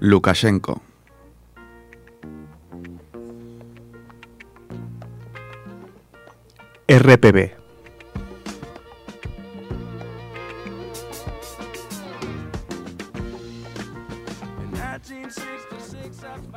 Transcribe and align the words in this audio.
Lukashenko. 0.00 0.80
RPB. 6.88 7.36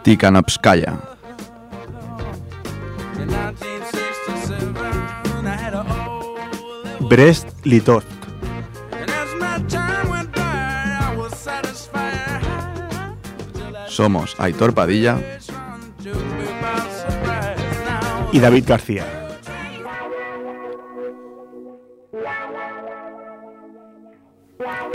Tikhanovskaya. 0.03 0.97
Brest-Litovsk. 7.09 8.22
Somos 13.93 14.35
Aitor 14.39 14.73
Padilla 14.73 15.19
y 18.31 18.39
David 18.39 18.65
García. 18.67 19.23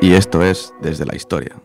y 0.00 0.14
esto 0.14 0.42
es 0.42 0.72
Desde 0.80 1.04
la 1.04 1.16
Historia. 1.16 1.56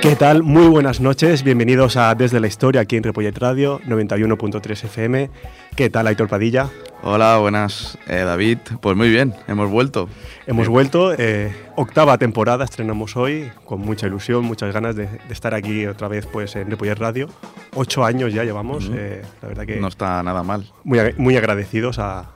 ¿Qué 0.00 0.16
tal? 0.16 0.42
Muy 0.42 0.66
buenas 0.66 1.00
noches, 1.00 1.44
bienvenidos 1.44 1.96
a 1.96 2.14
Desde 2.14 2.40
la 2.40 2.48
Historia 2.48 2.80
aquí 2.80 2.96
en 2.96 3.04
Repollet 3.04 3.36
Radio 3.38 3.80
91.3 3.80 4.84
FM. 4.84 5.30
¿Qué 5.76 5.90
tal, 5.90 6.08
Aitor 6.08 6.28
Padilla? 6.28 6.68
Hola, 7.04 7.38
buenas, 7.38 7.98
eh, 8.06 8.18
David. 8.18 8.58
Pues 8.80 8.96
muy 8.96 9.10
bien, 9.10 9.34
hemos 9.48 9.68
vuelto. 9.68 10.08
Hemos 10.46 10.68
vuelto, 10.68 11.12
eh, 11.18 11.52
octava 11.74 12.16
temporada, 12.16 12.64
estrenamos 12.64 13.16
hoy, 13.16 13.50
con 13.64 13.80
mucha 13.80 14.06
ilusión, 14.06 14.44
muchas 14.44 14.72
ganas 14.72 14.94
de, 14.94 15.06
de 15.06 15.32
estar 15.32 15.52
aquí 15.52 15.84
otra 15.86 16.06
vez 16.06 16.26
pues, 16.26 16.54
en 16.54 16.70
Repollet 16.70 16.96
Radio. 16.98 17.28
Ocho 17.74 18.04
años 18.04 18.32
ya 18.32 18.44
llevamos, 18.44 18.88
eh, 18.94 19.22
la 19.42 19.48
verdad 19.48 19.66
que 19.66 19.80
No 19.80 19.88
está 19.88 20.22
nada 20.22 20.44
mal. 20.44 20.70
muy, 20.84 21.00
muy 21.16 21.36
agradecidos 21.36 21.98
a, 21.98 22.30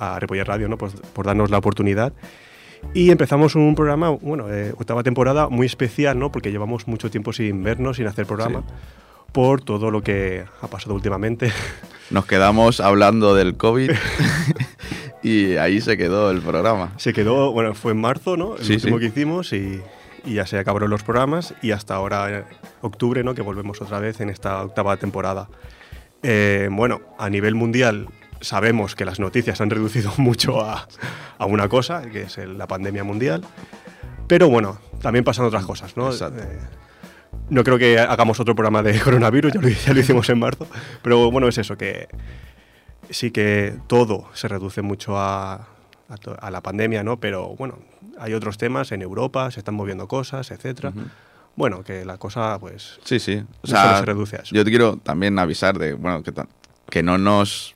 a 0.00 0.18
Repollet 0.18 0.44
Radio 0.46 0.68
¿no? 0.68 0.76
Pues, 0.78 0.94
por 1.12 1.26
darnos 1.26 1.50
la 1.50 1.58
oportunidad. 1.58 2.12
Y 2.94 3.12
empezamos 3.12 3.54
un 3.54 3.76
programa, 3.76 4.10
bueno, 4.10 4.52
eh, 4.52 4.72
octava 4.76 5.04
temporada 5.04 5.48
muy 5.48 5.66
especial, 5.66 6.18
¿no? 6.18 6.32
Porque 6.32 6.50
llevamos 6.50 6.88
mucho 6.88 7.08
tiempo 7.08 7.32
sin 7.32 7.62
vernos, 7.62 7.98
sin 7.98 8.08
hacer 8.08 8.26
programa, 8.26 8.64
por 9.32 9.62
todo 9.62 9.90
lo 9.90 10.02
que 10.02 10.44
ha 10.60 10.66
pasado 10.68 10.94
últimamente. 10.94 11.50
Nos 12.10 12.26
quedamos 12.26 12.80
hablando 12.80 13.34
del 13.34 13.56
COVID 13.56 13.90
y 15.22 15.56
ahí 15.56 15.80
se 15.80 15.96
quedó 15.96 16.30
el 16.30 16.40
programa. 16.40 16.92
Se 16.98 17.12
quedó, 17.12 17.52
bueno, 17.52 17.74
fue 17.74 17.92
en 17.92 18.00
marzo, 18.00 18.36
¿no? 18.36 18.56
El 18.56 18.64
Sí, 18.64 18.74
último 18.74 18.96
sí. 18.96 19.00
que 19.00 19.06
hicimos 19.06 19.52
y, 19.52 19.80
y 20.24 20.34
ya 20.34 20.46
se 20.46 20.58
acabaron 20.58 20.90
los 20.90 21.02
programas 21.02 21.54
y 21.62 21.70
hasta 21.70 21.94
ahora, 21.94 22.30
eh, 22.40 22.44
octubre, 22.82 23.24
¿no? 23.24 23.34
Que 23.34 23.42
volvemos 23.42 23.80
otra 23.80 23.98
vez 23.98 24.20
en 24.20 24.28
esta 24.30 24.62
octava 24.62 24.96
temporada. 24.96 25.48
Eh, 26.22 26.68
bueno, 26.70 27.00
a 27.18 27.30
nivel 27.30 27.54
mundial 27.54 28.08
sabemos 28.40 28.94
que 28.94 29.04
las 29.04 29.18
noticias 29.20 29.60
han 29.60 29.70
reducido 29.70 30.12
mucho 30.18 30.60
a, 30.60 30.86
a 31.38 31.46
una 31.46 31.68
cosa, 31.68 32.02
que 32.10 32.22
es 32.22 32.36
el- 32.38 32.58
la 32.58 32.66
pandemia 32.66 33.04
mundial. 33.04 33.42
Pero 34.26 34.48
bueno, 34.48 34.78
también 35.00 35.24
pasan 35.24 35.46
otras 35.46 35.64
cosas, 35.64 35.96
¿no? 35.96 36.10
Exacto. 36.10 36.42
Eh, 36.42 36.58
no 37.52 37.64
creo 37.64 37.78
que 37.78 37.98
hagamos 37.98 38.40
otro 38.40 38.54
programa 38.54 38.82
de 38.82 38.98
coronavirus, 39.04 39.52
ya 39.52 39.60
lo, 39.60 39.68
ya 39.68 39.92
lo 39.94 40.00
hicimos 40.00 40.28
en 40.30 40.38
marzo. 40.38 40.66
Pero 41.02 41.30
bueno, 41.30 41.48
es 41.48 41.58
eso, 41.58 41.76
que 41.76 42.08
sí 43.10 43.30
que 43.30 43.74
todo 43.86 44.28
se 44.34 44.48
reduce 44.48 44.82
mucho 44.82 45.18
a, 45.18 45.68
a 46.08 46.16
to- 46.20 46.36
a 46.40 46.50
la 46.50 46.60
pandemia, 46.62 47.02
¿no? 47.02 47.18
Pero 47.20 47.48
bueno, 47.56 47.78
hay 48.18 48.34
otros 48.34 48.58
temas 48.58 48.92
en 48.92 49.02
Europa, 49.02 49.50
se 49.50 49.60
están 49.60 49.74
moviendo 49.74 50.08
cosas, 50.08 50.50
etcétera. 50.50 50.92
Bueno, 51.54 51.82
que 51.84 52.04
la 52.06 52.16
cosa, 52.16 52.58
pues, 52.58 52.98
Sí, 53.04 53.18
sí. 53.20 53.42
O 53.62 53.66
sea, 53.66 53.98
se 53.98 54.06
reduce 54.06 54.36
a 54.36 54.40
eso. 54.40 54.54
yo 54.54 54.64
te 54.64 54.70
quiero 54.70 54.96
también 54.96 55.38
avisar 55.38 55.78
de, 55.78 55.92
bueno, 55.92 56.22
que 56.88 57.02
no 57.02 57.18
nos 57.18 57.74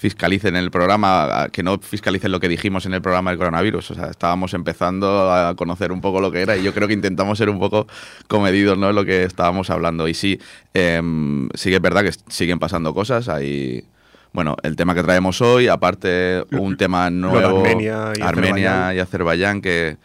fiscalicen 0.00 0.56
el 0.56 0.70
programa, 0.70 1.48
que 1.52 1.62
no 1.62 1.78
fiscalicen 1.78 2.32
lo 2.32 2.40
que 2.40 2.48
dijimos 2.48 2.86
en 2.86 2.94
el 2.94 3.02
programa 3.02 3.30
del 3.32 3.38
coronavirus. 3.38 3.90
O 3.90 3.94
sea, 3.94 4.06
estábamos 4.06 4.54
empezando 4.54 5.30
a 5.30 5.54
conocer 5.56 5.92
un 5.92 6.00
poco 6.00 6.22
lo 6.22 6.32
que 6.32 6.40
era 6.40 6.56
y 6.56 6.62
yo 6.62 6.72
creo 6.72 6.88
que 6.88 6.94
intentamos 6.94 7.36
ser 7.36 7.50
un 7.50 7.58
poco 7.58 7.86
comedidos, 8.26 8.78
¿no? 8.78 8.88
En 8.88 8.96
lo 8.96 9.04
que 9.04 9.24
estábamos 9.24 9.68
hablando. 9.68 10.08
Y 10.08 10.14
sí, 10.14 10.40
em, 10.72 11.50
sí 11.52 11.68
que 11.68 11.76
es 11.76 11.82
verdad 11.82 12.02
que 12.02 12.12
siguen 12.28 12.58
pasando 12.58 12.94
cosas. 12.94 13.28
Hay, 13.28 13.84
bueno, 14.32 14.56
el 14.62 14.74
tema 14.74 14.94
que 14.94 15.02
traemos 15.02 15.42
hoy, 15.42 15.68
aparte 15.68 16.44
un 16.52 16.78
tema 16.78 17.10
nuevo, 17.10 17.58
Armenia 17.58 18.14
y 18.16 18.22
Armenia 18.22 18.70
Azerbaiyán. 18.88 18.96
y 18.96 18.98
Azerbaiyán, 19.00 19.60
que, 19.60 19.96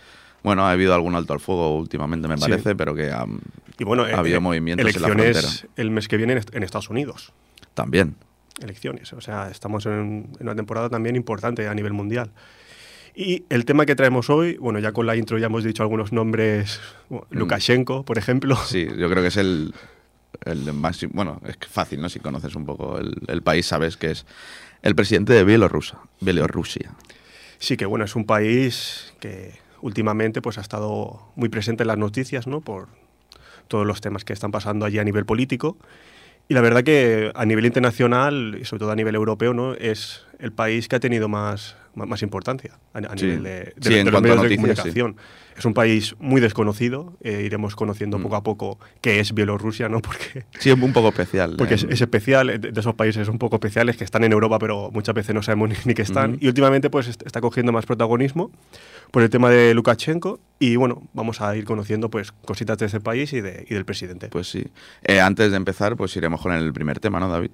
bueno, 0.44 0.66
ha 0.68 0.72
habido 0.72 0.94
algún 0.94 1.16
alto 1.16 1.32
al 1.32 1.40
fuego 1.40 1.78
últimamente, 1.78 2.28
me 2.28 2.36
Sí. 2.36 2.42
parece, 2.50 2.76
pero 2.76 2.94
que 2.96 3.14
am, 3.14 3.40
Y 3.80 3.86
bueno, 3.86 4.04
ha 4.04 4.18
habido 4.20 4.42
movimientos 4.42 4.94
en 4.94 5.02
la 5.02 5.08
elecciones 5.08 5.38
frontera. 5.40 5.74
el 5.78 5.92
mes 5.92 6.10
que 6.10 6.18
viene 6.18 6.42
en 6.52 6.64
Estados 6.64 6.90
Unidos. 6.90 7.32
también. 7.74 8.16
Elecciones. 8.62 9.14
O 9.14 9.22
sea, 9.22 9.50
estamos 9.50 9.86
en, 9.86 10.30
en 10.40 10.42
una 10.42 10.56
temporada 10.56 10.90
también 10.90 11.16
importante 11.16 11.68
a 11.68 11.74
nivel 11.74 11.94
mundial. 11.94 12.32
Y 13.16 13.46
el 13.50 13.64
tema 13.64 13.86
que 13.86 13.96
traemos 13.96 14.30
hoy, 14.30 14.58
bueno, 14.58 14.80
ya 14.80 14.92
con 14.92 15.06
la 15.06 15.16
intro 15.16 15.38
ya 15.38 15.46
hemos 15.46 15.64
dicho 15.64 15.84
algunos 15.84 16.12
nombres, 16.12 16.82
bueno, 17.10 17.26
Mm. 17.30 17.38
Lukashenko, 17.38 18.04
por 18.04 18.18
ejemplo. 18.18 18.58
Sí, 18.58 18.86
yo 18.98 19.10
creo 19.10 19.22
que 19.22 19.30
es 19.30 19.38
el, 19.38 19.74
el 20.44 20.74
más... 20.74 21.06
Bueno, 21.14 21.42
es 21.46 21.56
fácil, 21.70 22.02
¿no? 22.02 22.10
Si 22.10 22.20
conoces 22.20 22.56
un 22.56 22.66
poco 22.66 22.98
el, 22.98 23.16
el 23.28 23.42
país, 23.42 23.66
sabes 23.66 23.96
que 23.96 24.12
es 24.12 24.26
el 24.82 24.96
presidente 24.96 25.32
de 25.32 25.46
Bielorrusia. 25.46 25.98
Bielorrusia. 26.20 26.94
Sí 27.58 27.78
que, 27.78 27.86
bueno, 27.86 28.04
es 28.04 28.18
un 28.18 28.26
país 28.26 29.14
que 29.22 29.54
últimamente 29.82 30.42
pues, 30.42 30.58
ha 30.58 30.62
estado 30.62 31.32
muy 31.36 31.48
presente 31.48 31.84
en 31.84 31.88
las 31.88 31.98
noticias, 31.98 32.48
¿no? 32.48 32.60
Por 32.60 32.90
todos 33.70 33.86
los 33.86 34.02
temas 34.02 34.26
que 34.26 34.34
están 34.34 34.52
pasando 34.52 34.86
allí 34.86 35.00
a 35.00 35.04
nivel 35.06 35.26
político. 35.26 35.78
Y 36.48 36.54
la 36.54 36.62
verdad 36.62 36.84
que 36.84 37.32
a 37.34 37.46
nivel 37.46 37.66
internacional 37.66 38.58
y 38.62 38.66
sobre 38.66 38.80
todo 38.80 38.92
a 38.92 38.96
nivel 38.96 39.16
europeo, 39.16 39.54
¿no? 39.54 39.74
Es 39.74 40.25
el 40.40 40.52
país 40.52 40.88
que 40.88 40.96
ha 40.96 41.00
tenido 41.00 41.28
más, 41.28 41.76
más, 41.96 42.22
importancia 42.22 42.74
a, 42.94 43.00
a 43.00 43.18
Sí. 43.18 43.26
nivel 43.26 43.44
de, 43.44 43.50
de- 43.52 43.74
Sí, 43.82 43.90
de 43.94 44.00
en 44.02 44.12
los 44.12 44.22
medios 44.22 44.38
de 44.42 44.44
noticias, 44.44 44.52
sí. 44.52 44.58
comunicación. 44.92 45.16
Es 45.58 45.64
un 45.64 45.74
país 45.74 46.16
muy 46.20 46.42
desconocido, 46.42 47.14
eh, 47.24 47.44
iremos 47.46 47.78
conociendo 47.78 48.20
Mm. 48.20 48.24
poco 48.24 48.36
a 48.36 48.44
poco 48.44 48.80
qué 49.00 49.22
es 49.22 49.34
Bielorrusia, 49.34 49.88
¿no? 49.88 50.02
Porque, 50.02 50.46
Sí, 50.60 50.70
es 50.70 50.78
un 50.78 50.92
poco 50.92 51.08
especial. 51.10 51.56
porque 51.58 51.76
es, 51.76 51.84
eh, 51.84 51.88
es 51.92 52.02
especial, 52.02 52.48
de, 52.48 52.58
de 52.72 52.80
esos 52.80 52.94
países 52.96 53.30
un 53.30 53.38
poco 53.40 53.56
especiales 53.56 53.96
que 53.96 54.04
están 54.04 54.24
en 54.26 54.34
Europa, 54.34 54.60
pero 54.60 54.90
muchas 54.92 55.16
veces 55.16 55.34
no 55.34 55.42
sabemos 55.42 55.70
ni, 55.70 55.76
ni 55.86 55.94
que 55.94 56.02
están. 56.02 56.32
Ujú. 56.32 56.40
Y 56.42 56.48
últimamente 56.50 56.90
pues 56.90 57.08
est- 57.08 57.26
está 57.26 57.40
cogiendo 57.40 57.72
más 57.72 57.86
protagonismo 57.86 58.52
por 59.12 59.24
el 59.24 59.30
tema 59.30 59.50
de 59.50 59.74
Lukashenko 59.74 60.42
y 60.60 60.76
bueno, 60.76 61.04
vamos 61.14 61.40
a 61.40 61.56
ir 61.56 61.64
conociendo 61.64 62.10
pues 62.10 62.34
cositas 62.34 62.78
de 62.78 62.88
ese 62.88 63.00
país 63.00 63.32
y, 63.32 63.40
de, 63.40 63.66
y 63.70 63.74
del 63.74 63.86
presidente. 63.86 64.28
Pues 64.28 64.50
sí. 64.50 64.66
Eh, 65.04 65.22
antes 65.22 65.52
de 65.52 65.58
empezar, 65.58 65.96
pues 65.96 66.14
iremos 66.18 66.42
con 66.42 66.52
el 66.52 66.74
primer 66.74 67.00
tema, 67.00 67.22
¿no, 67.22 67.30
David? 67.30 67.52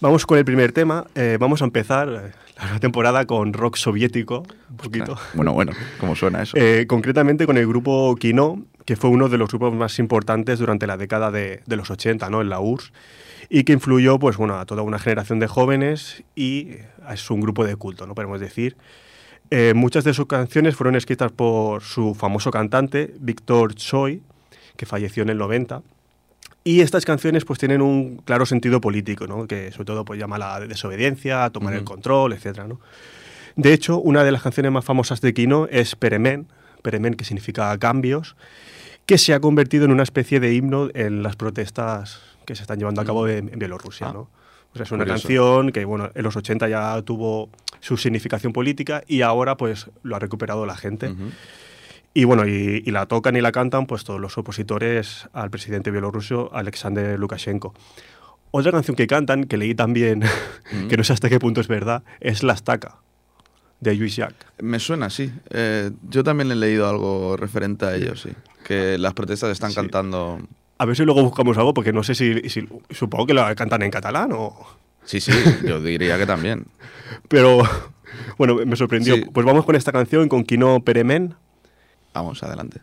Vamos 0.00 0.24
con 0.24 0.38
el 0.38 0.44
primer 0.44 0.72
tema. 0.72 1.06
Eh, 1.14 1.36
vamos 1.38 1.60
a 1.60 1.66
empezar 1.66 2.08
eh, 2.08 2.32
la 2.72 2.80
temporada 2.80 3.26
con 3.26 3.52
rock 3.52 3.76
soviético, 3.76 4.44
un 4.70 4.76
poquito. 4.76 5.18
Bueno, 5.34 5.52
bueno, 5.52 5.72
¿cómo 5.98 6.16
suena 6.16 6.42
eso? 6.42 6.56
Eh, 6.56 6.86
concretamente 6.88 7.44
con 7.44 7.58
el 7.58 7.66
grupo 7.66 8.16
Kino, 8.16 8.64
que 8.86 8.96
fue 8.96 9.10
uno 9.10 9.28
de 9.28 9.36
los 9.36 9.50
grupos 9.50 9.74
más 9.74 9.98
importantes 9.98 10.58
durante 10.58 10.86
la 10.86 10.96
década 10.96 11.30
de, 11.30 11.62
de 11.66 11.76
los 11.76 11.90
80, 11.90 12.30
¿no? 12.30 12.40
En 12.40 12.48
la 12.48 12.60
URSS, 12.60 12.92
y 13.50 13.64
que 13.64 13.74
influyó, 13.74 14.18
pues 14.18 14.38
bueno, 14.38 14.58
a 14.58 14.64
toda 14.64 14.82
una 14.82 14.98
generación 14.98 15.38
de 15.38 15.48
jóvenes 15.48 16.24
y 16.34 16.76
es 17.10 17.30
un 17.30 17.40
grupo 17.40 17.66
de 17.66 17.76
culto, 17.76 18.06
¿no? 18.06 18.14
Podemos 18.14 18.40
decir. 18.40 18.76
Eh, 19.50 19.74
muchas 19.74 20.04
de 20.04 20.14
sus 20.14 20.26
canciones 20.26 20.76
fueron 20.76 20.94
escritas 20.94 21.32
por 21.32 21.82
su 21.82 22.14
famoso 22.14 22.52
cantante, 22.52 23.12
Víctor 23.18 23.74
Tsoi, 23.74 24.22
que 24.76 24.86
falleció 24.86 25.24
en 25.24 25.30
el 25.30 25.38
90. 25.38 25.82
Y 26.62 26.82
estas 26.82 27.04
canciones 27.04 27.44
pues 27.44 27.58
tienen 27.58 27.80
un 27.80 28.18
claro 28.18 28.44
sentido 28.44 28.80
político, 28.80 29.26
¿no? 29.26 29.46
que 29.46 29.72
sobre 29.72 29.86
todo 29.86 30.04
pues 30.04 30.20
llama 30.20 30.36
a 30.36 30.38
la 30.38 30.60
desobediencia, 30.60 31.44
a 31.44 31.50
tomar 31.50 31.74
el 31.74 31.84
control, 31.84 32.32
etc. 32.34 32.64
¿no? 32.68 32.80
De 33.56 33.72
hecho, 33.72 33.98
una 33.98 34.24
de 34.24 34.32
las 34.32 34.42
canciones 34.42 34.70
más 34.70 34.84
famosas 34.84 35.20
de 35.20 35.32
Kino 35.32 35.66
es 35.70 35.96
Peremen, 35.96 36.46
Peremen 36.82 37.14
que 37.14 37.24
significa 37.24 37.76
cambios, 37.78 38.36
que 39.06 39.18
se 39.18 39.32
ha 39.32 39.40
convertido 39.40 39.86
en 39.86 39.92
una 39.92 40.02
especie 40.02 40.38
de 40.38 40.54
himno 40.54 40.88
en 40.94 41.22
las 41.22 41.36
protestas 41.36 42.20
que 42.44 42.54
se 42.54 42.62
están 42.62 42.78
llevando 42.78 43.00
a 43.00 43.04
cabo 43.04 43.26
en, 43.26 43.48
en 43.52 43.58
Bielorrusia. 43.58 44.08
Ah, 44.08 44.12
¿no? 44.12 44.28
O 44.72 44.76
sea, 44.76 44.84
es 44.84 44.92
una 44.92 45.04
curioso. 45.04 45.22
canción 45.22 45.72
que 45.72 45.84
bueno, 45.84 46.10
en 46.14 46.22
los 46.22 46.36
80 46.36 46.68
ya 46.68 47.02
tuvo 47.02 47.48
su 47.80 47.96
significación 47.96 48.52
política 48.52 49.02
y 49.08 49.22
ahora 49.22 49.56
pues 49.56 49.90
lo 50.02 50.14
ha 50.14 50.18
recuperado 50.18 50.64
la 50.64 50.76
gente. 50.76 51.12
Y 52.12 52.24
bueno, 52.24 52.46
y, 52.46 52.82
y 52.84 52.90
la 52.90 53.06
tocan 53.06 53.36
y 53.36 53.40
la 53.40 53.52
cantan 53.52 53.86
pues 53.86 54.04
todos 54.04 54.20
los 54.20 54.36
opositores 54.36 55.28
al 55.32 55.50
presidente 55.50 55.90
bielorruso 55.90 56.50
Alexander 56.52 57.18
Lukashenko. 57.18 57.72
Otra 58.50 58.72
canción 58.72 58.96
que 58.96 59.06
cantan, 59.06 59.44
que 59.44 59.56
leí 59.56 59.74
también, 59.74 60.24
Mm. 60.72 60.88
que 60.88 60.96
no 60.96 61.04
sé 61.04 61.12
hasta 61.12 61.28
qué 61.28 61.38
punto 61.38 61.60
es 61.60 61.68
verdad, 61.68 62.02
es 62.20 62.42
La 62.42 62.52
Estaca, 62.54 62.96
de 63.80 63.94
Luis 63.94 64.16
Jacques. 64.16 64.46
Me 64.60 64.78
suena, 64.80 65.08
sí. 65.10 65.32
Eh, 65.50 65.90
yo 66.08 66.22
también 66.24 66.50
he 66.50 66.54
leído 66.56 66.88
algo 66.88 67.36
referente 67.36 67.84
a 67.86 67.94
ello, 67.94 68.16
sí. 68.16 68.30
Que 68.64 68.98
las 68.98 69.14
protestas 69.14 69.50
están 69.50 69.70
Sí. 69.70 69.76
cantando... 69.76 70.40
A 70.78 70.84
ver 70.86 70.96
si 70.96 71.04
luego 71.04 71.22
buscamos 71.22 71.58
algo, 71.58 71.74
porque 71.74 71.92
no 71.92 72.02
sé 72.02 72.14
si, 72.14 72.48
si- 72.48 72.68
supongo 72.90 73.26
que 73.26 73.34
la 73.34 73.54
cantan 73.54 73.82
en 73.82 73.90
catalán 73.90 74.30
o... 74.32 74.56
Sí, 75.04 75.20
sí, 75.20 75.32
yo 75.66 75.80
diría 75.80 76.18
que 76.18 76.26
también. 76.26 76.66
Pero 77.28 77.62
bueno, 78.38 78.56
me 78.66 78.76
sorprendió. 78.76 79.16
Sí. 79.16 79.24
Pues 79.32 79.44
vamos 79.46 79.64
con 79.64 79.76
esta 79.76 79.92
canción, 79.92 80.28
con 80.28 80.44
Kino 80.44 80.80
Peremen. 80.84 81.34
Vamos, 82.12 82.42
adelante. 82.42 82.82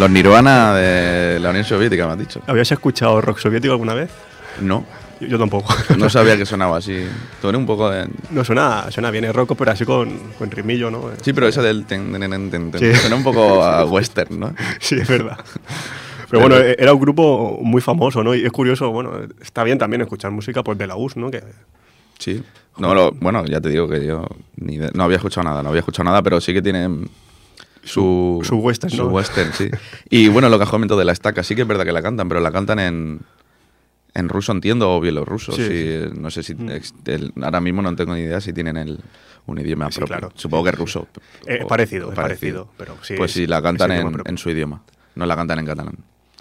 Los 0.00 0.10
Nirvana 0.10 0.74
de 0.74 1.38
la 1.40 1.50
Unión 1.50 1.64
Soviética, 1.64 2.06
me 2.06 2.14
has 2.14 2.18
dicho. 2.18 2.40
¿Habías 2.46 2.72
escuchado 2.72 3.20
rock 3.20 3.38
soviético 3.38 3.72
alguna 3.74 3.92
vez? 3.92 4.10
No, 4.62 4.86
Yo, 5.20 5.26
yo 5.26 5.38
tampoco. 5.38 5.74
no 5.98 6.08
sabía 6.10 6.38
que 6.38 6.46
sonaba 6.46 6.78
así. 6.78 6.92
Eres 6.94 7.54
un 7.54 7.66
poco 7.66 7.90
de... 7.90 8.08
No 8.30 8.42
suena, 8.42 8.90
suena 8.90 9.10
bien, 9.10 9.24
es 9.26 9.34
rock, 9.34 9.54
pero 9.58 9.72
así 9.72 9.84
con, 9.84 10.08
con 10.38 10.50
ritmillo, 10.50 10.90
¿no? 10.90 11.10
Sí, 11.22 11.34
pero 11.34 11.48
eso 11.48 11.62
del... 11.62 11.84
ten, 11.84 12.10
ten, 12.50 12.72
Sí. 12.78 12.94
Suena 12.94 13.14
un 13.16 13.22
poco 13.22 13.62
a 13.62 13.84
western, 13.84 14.40
¿no? 14.40 14.54
Sí, 14.80 14.94
es 14.96 15.06
verdad. 15.08 15.38
Pero 16.30 16.42
bueno, 16.42 16.56
e- 16.58 16.76
era 16.78 16.94
un 16.94 17.00
grupo 17.00 17.58
muy 17.60 17.82
famoso, 17.82 18.22
¿no? 18.22 18.36
Y 18.36 18.44
es 18.46 18.52
curioso, 18.52 18.88
bueno, 18.92 19.10
está 19.42 19.64
bien 19.64 19.78
también 19.78 20.00
escuchar 20.02 20.30
música 20.30 20.62
pues 20.62 20.78
de 20.78 20.86
la 20.86 20.94
US, 20.96 21.16
¿no? 21.16 21.28
Que, 21.30 21.42
Sí. 22.20 22.40
No, 22.78 22.94
lo, 22.94 23.10
bueno, 23.10 23.44
ya 23.46 23.60
te 23.60 23.68
digo 23.68 23.88
que 23.88 24.06
yo 24.06 24.24
ni 24.56 24.78
de- 24.78 24.92
no 24.94 25.02
había 25.02 25.16
escuchado 25.16 25.44
nada, 25.48 25.60
no 25.62 25.70
había 25.70 25.80
escuchado 25.80 26.04
nada, 26.04 26.22
pero 26.22 26.40
sí 26.40 26.54
que 26.54 26.62
tiene 26.62 26.88
su, 27.92 28.40
su 28.44 28.56
western, 28.56 28.90
su 28.90 29.04
¿no? 29.04 29.08
western, 29.08 29.52
sí. 29.52 29.70
Y 30.08 30.28
bueno, 30.28 30.48
lo 30.48 30.56
que 30.58 30.64
has 30.64 30.70
comentado 30.70 30.98
de 30.98 31.04
la 31.04 31.12
estaca, 31.12 31.42
sí 31.42 31.54
que 31.54 31.62
es 31.62 31.68
verdad 31.68 31.84
que 31.84 31.92
la 31.92 32.02
cantan, 32.02 32.28
pero 32.28 32.40
la 32.40 32.50
cantan 32.52 32.78
en, 32.78 33.20
en 34.14 34.28
ruso, 34.28 34.52
entiendo, 34.52 34.94
o 34.94 35.00
bielorruso. 35.00 35.52
Sí, 35.52 35.66
sí. 35.66 36.00
No 36.18 36.30
sé 36.30 36.42
si. 36.42 36.54
Mm. 36.54 36.70
el- 37.06 37.32
ahora 37.42 37.60
mismo 37.60 37.82
no 37.82 37.94
tengo 37.96 38.14
ni 38.14 38.20
idea 38.22 38.40
si 38.40 38.52
tienen 38.52 38.76
el, 38.76 38.98
un 39.46 39.58
idioma 39.58 39.90
Sí, 39.90 39.98
propio. 39.98 40.16
claro. 40.16 40.32
Supongo 40.36 40.64
que 40.64 40.70
es 40.70 40.76
ruso. 40.78 41.08
Eh, 41.46 41.60
o- 41.64 41.66
parecido, 41.66 42.10
es 42.10 42.16
parecido, 42.16 42.68
pero 42.76 42.96
sí, 43.02 43.14
Pues 43.16 43.30
es- 43.30 43.34
sí, 43.36 43.46
la 43.46 43.60
cantan 43.62 43.92
es 43.92 44.04
en 44.24 44.38
su 44.38 44.50
idioma, 44.50 44.82
no 45.14 45.26
la 45.26 45.36
cantan 45.36 45.58
en 45.60 45.66
catalán. 45.66 45.94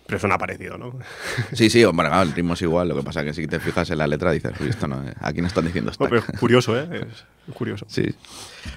Pero 0.10 0.20
suena 0.20 0.39
parecido, 0.39 0.78
¿no? 0.78 0.92
Sí, 1.54 1.70
sí, 1.70 1.84
hombre, 1.86 2.08
claro, 2.08 2.24
el 2.24 2.34
ritmo 2.34 2.56
es 2.56 2.62
igual. 2.63 2.89
Lo 2.89 2.96
que 2.96 3.04
pasa 3.04 3.22
es 3.22 3.28
que 3.28 3.34
si 3.34 3.48
te 3.48 3.60
fijas 3.60 3.88
en 3.92 4.00
la 4.00 4.08
letra 4.08 4.32
dices, 4.32 4.51
uy, 4.60 4.70
esto 4.70 4.88
no 4.88 5.04
aquí 5.22 5.39
no 5.39 5.48
están 5.48 5.66
diciendo 5.66 5.89
No, 5.89 5.92
estaca. 5.92 6.10
pero 6.10 6.24
es 6.34 6.39
curioso, 6.39 6.78
¿eh? 6.78 6.89
Es 7.48 7.54
curioso. 7.56 7.86
Sí. 7.88 8.04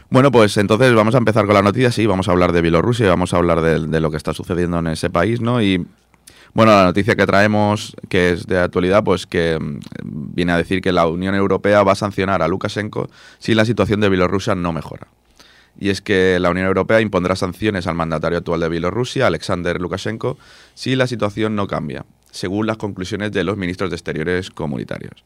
Bueno, 0.09 0.31
pues 0.31 0.57
entonces 0.57 0.95
vamos 0.95 1.15
a 1.15 1.19
empezar 1.19 1.45
con 1.47 1.55
la 1.55 1.63
noticia. 1.63 1.91
Sí, 1.91 2.07
vamos 2.07 2.29
a 2.29 2.33
hablar 2.33 2.53
de 2.53 2.63
Bielorrusia 2.63 3.07
y 3.07 3.09
vamos 3.09 3.33
a 3.35 3.39
hablar 3.39 3.61
de, 3.61 3.87
de 3.87 4.01
lo 4.01 4.11
que 4.11 4.17
está 4.19 4.33
sucediendo 4.33 4.79
en 4.79 4.87
ese 4.89 5.11
país, 5.11 5.41
¿no? 5.43 5.61
Y 5.63 5.87
bueno, 6.55 6.73
la 6.73 6.85
noticia 6.85 7.17
que 7.17 7.27
traemos, 7.27 7.97
que 8.11 8.33
es 8.33 8.47
de 8.47 8.59
actualidad, 8.59 9.03
pues 9.05 9.27
que 9.27 9.59
mm, 9.59 9.81
viene 10.35 10.53
a 10.53 10.59
decir 10.59 10.81
que 10.83 10.93
la 10.93 11.07
Unión 11.07 11.35
Europea 11.35 11.83
va 11.83 11.93
a 11.93 11.97
sancionar 11.97 12.43
a 12.43 12.49
Lukashenko 12.49 13.09
si 13.39 13.55
la 13.55 13.65
situación 13.65 14.01
de 14.01 14.09
Bielorrusia 14.11 14.55
no 14.55 14.73
mejora. 14.73 15.07
Y 15.79 15.89
es 15.91 16.01
que 16.01 16.39
la 16.39 16.51
Unión 16.51 16.67
Europea 16.67 17.01
impondrá 17.01 17.37
sanciones 17.37 17.87
al 17.87 17.95
mandatario 17.95 18.39
actual 18.39 18.61
de 18.61 18.69
Bielorrusia, 18.69 19.27
Alexander 19.27 19.81
Lukashenko, 19.81 20.39
si 20.75 20.97
la 20.97 21.07
situación 21.07 21.57
no 21.57 21.67
cambia, 21.67 22.05
según 22.31 22.67
las 22.67 22.77
conclusiones 22.77 23.33
de 23.33 23.45
los 23.45 23.57
ministros 23.57 23.91
de 23.91 23.97
Exteriores 23.97 24.51
comunitarios. 24.51 25.25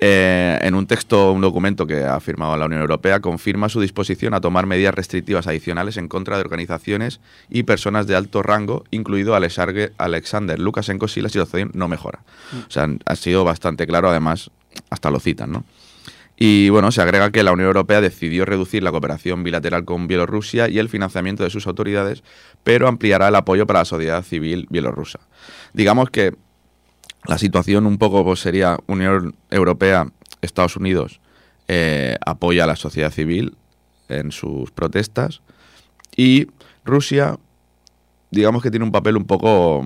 Eh, 0.00 0.56
en 0.62 0.76
un 0.76 0.86
texto, 0.86 1.32
un 1.32 1.40
documento 1.40 1.84
que 1.84 2.04
ha 2.04 2.20
firmado 2.20 2.56
la 2.56 2.66
Unión 2.66 2.80
Europea, 2.80 3.18
confirma 3.18 3.68
su 3.68 3.80
disposición 3.80 4.32
a 4.32 4.40
tomar 4.40 4.64
medidas 4.64 4.94
restrictivas 4.94 5.48
adicionales 5.48 5.96
en 5.96 6.06
contra 6.06 6.36
de 6.36 6.42
organizaciones 6.42 7.18
y 7.50 7.64
personas 7.64 8.06
de 8.06 8.14
alto 8.14 8.44
rango, 8.44 8.84
incluido 8.92 9.34
Alexander 9.34 10.58
Lukashenko, 10.60 11.08
si 11.08 11.20
la 11.20 11.28
situación 11.28 11.72
no 11.74 11.88
mejora. 11.88 12.20
O 12.68 12.70
sea, 12.70 12.88
ha 13.06 13.16
sido 13.16 13.42
bastante 13.42 13.88
claro, 13.88 14.08
además, 14.08 14.52
hasta 14.88 15.10
lo 15.10 15.18
citan, 15.18 15.50
¿no? 15.50 15.64
Y 16.40 16.68
bueno, 16.68 16.92
se 16.92 17.02
agrega 17.02 17.32
que 17.32 17.42
la 17.42 17.50
Unión 17.50 17.66
Europea 17.66 18.00
decidió 18.00 18.44
reducir 18.44 18.84
la 18.84 18.92
cooperación 18.92 19.42
bilateral 19.42 19.84
con 19.84 20.06
Bielorrusia 20.06 20.68
y 20.68 20.78
el 20.78 20.88
financiamiento 20.88 21.42
de 21.42 21.50
sus 21.50 21.66
autoridades, 21.66 22.22
pero 22.62 22.86
ampliará 22.86 23.26
el 23.26 23.34
apoyo 23.34 23.66
para 23.66 23.80
la 23.80 23.84
sociedad 23.84 24.22
civil 24.22 24.68
bielorrusa. 24.70 25.18
Digamos 25.72 26.10
que 26.10 26.36
la 27.26 27.38
situación 27.38 27.86
un 27.86 27.98
poco 27.98 28.24
pues, 28.24 28.38
sería 28.38 28.78
Unión 28.86 29.34
Europea, 29.50 30.12
Estados 30.40 30.76
Unidos 30.76 31.20
eh, 31.66 32.16
apoya 32.24 32.64
a 32.64 32.66
la 32.68 32.76
sociedad 32.76 33.10
civil 33.10 33.56
en 34.08 34.30
sus 34.30 34.70
protestas 34.70 35.42
y 36.16 36.46
Rusia, 36.84 37.36
digamos 38.30 38.62
que 38.62 38.70
tiene 38.70 38.84
un 38.84 38.92
papel 38.92 39.16
un 39.16 39.24
poco... 39.24 39.84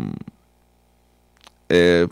eh, 1.70 2.06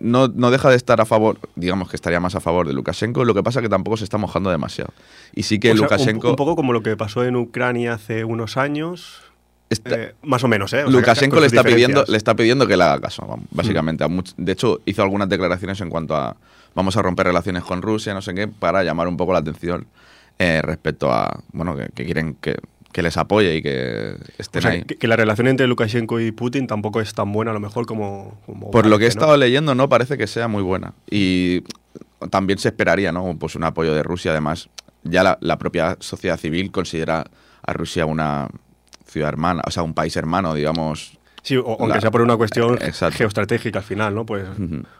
no, 0.00 0.28
no 0.28 0.50
deja 0.50 0.68
de 0.70 0.76
estar 0.76 1.00
a 1.00 1.04
favor, 1.04 1.38
digamos 1.54 1.88
que 1.88 1.96
estaría 1.96 2.18
más 2.20 2.34
a 2.34 2.40
favor 2.40 2.66
de 2.66 2.72
Lukashenko, 2.72 3.24
lo 3.24 3.34
que 3.34 3.42
pasa 3.42 3.60
que 3.62 3.68
tampoco 3.68 3.96
se 3.96 4.04
está 4.04 4.18
mojando 4.18 4.50
demasiado. 4.50 4.92
Y 5.34 5.44
sí 5.44 5.58
que 5.60 5.70
O 5.70 5.74
sea, 5.74 5.82
un- 5.82 5.84
Lukashenko... 5.84 6.30
un, 6.30 6.36
poco 6.36 6.56
como 6.56 6.72
lo 6.72 6.82
que 6.82 6.96
pasó 6.96 7.24
en 7.24 7.36
Ucrania 7.36 7.94
hace 7.94 8.24
unos 8.24 8.56
años. 8.56 9.20
está- 9.68 9.94
eh, 9.96 10.14
más 10.22 10.42
o 10.42 10.48
menos, 10.48 10.72
¿eh? 10.72 10.84
O 10.84 10.90
Lukashenko 10.90 11.38
le 11.40 11.46
está, 11.46 11.62
pidiendo, 11.62 12.04
le 12.08 12.16
está 12.16 12.34
pidiendo 12.34 12.66
que 12.66 12.76
le 12.76 12.82
haga 12.84 13.00
caso, 13.00 13.24
vamos, 13.26 13.46
básicamente. 13.52 14.04
De 14.36 14.52
hecho, 14.52 14.80
hizo 14.86 15.02
algunas 15.02 15.28
declaraciones 15.28 15.80
en 15.80 15.90
cuanto 15.90 16.16
a 16.16 16.36
vamos 16.74 16.96
a 16.96 17.02
romper 17.02 17.26
relaciones 17.26 17.62
con 17.64 17.82
Rusia, 17.82 18.14
no 18.14 18.22
sé 18.22 18.34
qué, 18.34 18.48
para 18.48 18.82
llamar 18.82 19.06
un 19.08 19.16
poco 19.16 19.32
la 19.32 19.40
atención 19.40 19.86
eh, 20.38 20.62
respecto 20.62 21.12
a, 21.12 21.40
bueno, 21.52 21.76
que, 21.76 21.88
que 21.94 22.04
quieren 22.04 22.34
que, 22.40 22.56
que 22.92 23.02
les 23.02 23.16
apoye 23.16 23.56
y 23.56 23.62
que 23.62 24.14
O 24.16 24.24
estén 24.38 24.62
sea, 24.62 24.70
ahí. 24.72 24.82
que, 24.82 24.96
que 24.96 25.06
la 25.06 25.16
relación 25.16 25.46
entre 25.48 25.66
Lukashenko 25.66 26.18
y 26.20 26.32
Putin 26.32 26.66
tampoco 26.66 27.00
es 27.00 27.14
tan 27.14 27.32
buena 27.32 27.52
a 27.52 27.54
lo 27.54 27.60
mejor 27.60 27.86
como... 27.86 28.40
como 28.46 28.70
Por 28.70 28.86
lo 28.86 28.98
que 28.98 29.04
he 29.04 29.08
estado 29.08 29.36
leyendo, 29.36 29.74
no 29.74 29.88
parece 29.88 30.18
que 30.18 30.26
sea 30.26 30.48
muy 30.48 30.62
buena. 30.62 30.94
Y 31.10 31.62
también 32.30 32.58
se 32.58 32.68
esperaría, 32.68 33.12
¿no? 33.12 33.36
Pues 33.38 33.54
un 33.54 33.64
apoyo 33.64 33.94
de 33.94 34.02
Rusia, 34.02 34.32
además. 34.32 34.68
Ya 35.04 35.22
la, 35.22 35.38
la 35.40 35.58
propia 35.58 35.96
sociedad 36.00 36.36
civil 36.38 36.70
considera 36.72 37.24
a 37.62 37.72
Rusia 37.72 38.06
una 38.06 38.48
ciudad 39.06 39.28
hermana, 39.28 39.62
o 39.66 39.70
sea, 39.70 39.82
un 39.82 39.94
país 39.94 40.16
hermano, 40.16 40.52
digamos. 40.54 41.16
Sí, 41.42 41.56
o- 41.56 41.64
aunque 41.80 41.94
La- 41.94 42.00
sea 42.00 42.10
por 42.10 42.20
una 42.22 42.36
cuestión 42.36 42.74
exacto. 42.82 43.16
geoestratégica 43.18 43.78
al 43.78 43.84
final, 43.84 44.14
¿no? 44.14 44.26
Pues. 44.26 44.44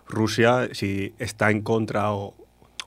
Rusia, 0.08 0.68
si 0.72 1.12
está 1.18 1.50
en 1.50 1.62
contra 1.62 2.12
o, 2.12 2.34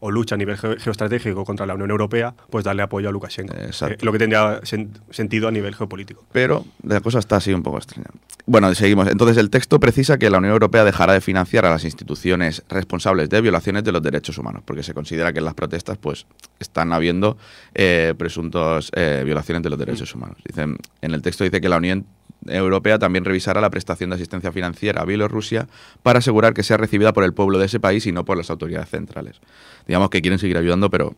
o 0.06 0.12
lucha 0.12 0.36
a 0.36 0.38
nivel 0.38 0.58
geo- 0.58 0.76
geoestratégico 0.78 1.46
contra 1.46 1.66
la 1.66 1.76
Unión 1.76 1.90
Europea, 1.90 2.34
pues 2.50 2.66
darle 2.66 2.82
apoyo 2.84 3.08
a 3.08 3.12
Lukashenko. 3.14 3.56
Exacto. 3.56 3.96
Eh, 3.96 4.06
lo 4.06 4.12
que 4.12 4.20
tendría 4.20 4.60
sen- 4.62 4.90
sentido 5.12 5.48
a 5.48 5.52
nivel 5.52 5.74
geopolítico. 5.76 6.26
Pero 6.34 6.66
la 6.84 7.00
cosa 7.00 7.20
está 7.20 7.38
así 7.38 7.54
un 7.54 7.64
poco 7.64 7.78
extraña. 7.78 8.10
Bueno, 8.46 8.74
seguimos. 8.76 9.08
Entonces, 9.08 9.38
el 9.38 9.50
texto 9.50 9.80
precisa 9.80 10.18
que 10.18 10.30
la 10.30 10.40
Unión 10.40 10.52
Europea 10.52 10.84
dejará 10.84 11.14
de 11.14 11.22
financiar 11.22 11.66
a 11.66 11.70
las 11.70 11.86
instituciones 11.86 12.64
responsables 12.68 13.30
de 13.30 13.40
violaciones 13.40 13.86
de 13.86 13.94
los 13.94 14.02
derechos 14.02 14.38
humanos, 14.38 14.64
porque 14.66 14.84
se 14.84 14.94
considera 14.94 15.32
que 15.32 15.40
en 15.40 15.46
las 15.46 15.54
protestas 15.54 15.98
pues 15.98 16.26
están 16.60 16.92
habiendo 16.92 17.38
eh, 17.74 18.14
presuntos 18.18 18.92
eh, 18.96 19.22
violaciones 19.24 19.64
de 19.64 19.70
los 19.70 19.80
derechos 19.80 20.14
humanos. 20.14 20.36
Dicen, 20.46 20.76
en 21.02 21.14
el 21.14 21.22
texto 21.22 21.46
dice 21.46 21.62
que 21.62 21.70
la 21.70 21.78
Unión 21.78 22.06
Europea 22.48 23.00
también 23.00 23.26
revisará 23.26 23.62
la 23.62 23.70
prestación 23.70 24.10
de 24.10 24.16
asistencia 24.16 24.52
financiera 24.52 25.02
a 25.02 25.06
Bielorrusia 25.06 25.68
para 26.02 26.20
asegurar 26.20 26.54
que 26.54 26.64
sea 26.64 26.78
recibida 26.78 27.14
por 27.14 27.24
el 27.24 27.34
pueblo 27.34 27.60
de 27.60 27.66
ese 27.66 27.80
país 27.80 28.06
y 28.08 28.12
no 28.12 28.26
por 28.26 28.38
las 28.38 28.50
autoridades 28.50 28.90
centrales. 28.90 29.40
Digamos 29.88 30.10
que 30.10 30.22
quieren 30.22 30.40
seguir 30.40 30.58
ayudando, 30.58 30.90
pero 30.90 31.16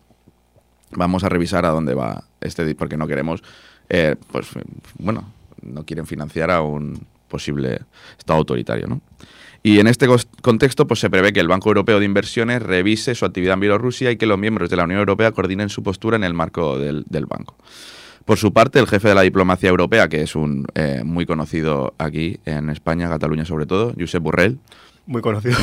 vamos 0.92 1.24
a 1.24 1.30
revisar 1.30 1.66
a 1.66 1.70
dónde 1.70 1.94
va 1.94 2.24
este, 2.42 2.76
porque 2.76 2.98
no 2.98 3.08
queremos, 3.08 3.44
eh, 3.90 4.16
pues 4.32 4.48
bueno, 4.98 5.32
no 5.62 5.84
quieren 5.86 6.06
financiar 6.06 6.52
a 6.52 6.62
un 6.62 7.06
posible 7.28 7.82
Estado 8.18 8.38
autoritario, 8.40 8.88
¿no? 8.88 9.02
Y 9.64 9.80
en 9.80 9.88
este 9.88 10.08
contexto 10.44 10.86
pues, 10.86 11.00
se 11.00 11.10
prevé 11.10 11.34
que 11.34 11.40
el 11.40 11.48
Banco 11.48 11.70
Europeo 11.70 12.00
de 12.00 12.06
Inversiones 12.06 12.62
revise 12.62 13.16
su 13.16 13.26
actividad 13.26 13.56
en 13.56 13.62
Bielorrusia 13.62 14.12
y 14.12 14.16
que 14.16 14.28
los 14.28 14.38
miembros 14.38 14.70
de 14.70 14.76
la 14.76 14.84
Unión 14.84 15.00
Europea 15.00 15.32
coordinen 15.32 15.70
su 15.70 15.82
postura 15.82 16.18
en 16.18 16.24
el 16.24 16.36
marco 16.36 16.78
del 16.78 17.26
banco. 17.26 17.56
Por 18.26 18.40
su 18.40 18.54
parte, 18.54 18.80
el 18.80 18.88
jefe 18.88 19.10
de 19.10 19.16
la 19.16 19.22
diplomacia 19.22 19.70
europea, 19.70 20.10
que 20.10 20.24
es 20.24 20.36
un 20.36 20.66
eh, 20.74 21.04
muy 21.06 21.28
conocido 21.28 21.94
aquí 22.00 22.40
en 22.46 22.72
España, 22.72 23.08
Cataluña 23.08 23.46
sobre 23.46 23.68
todo, 23.68 23.94
Josep 23.98 24.24
Borrell, 24.24 24.58
Muy 25.06 25.22
conocido. 25.22 25.56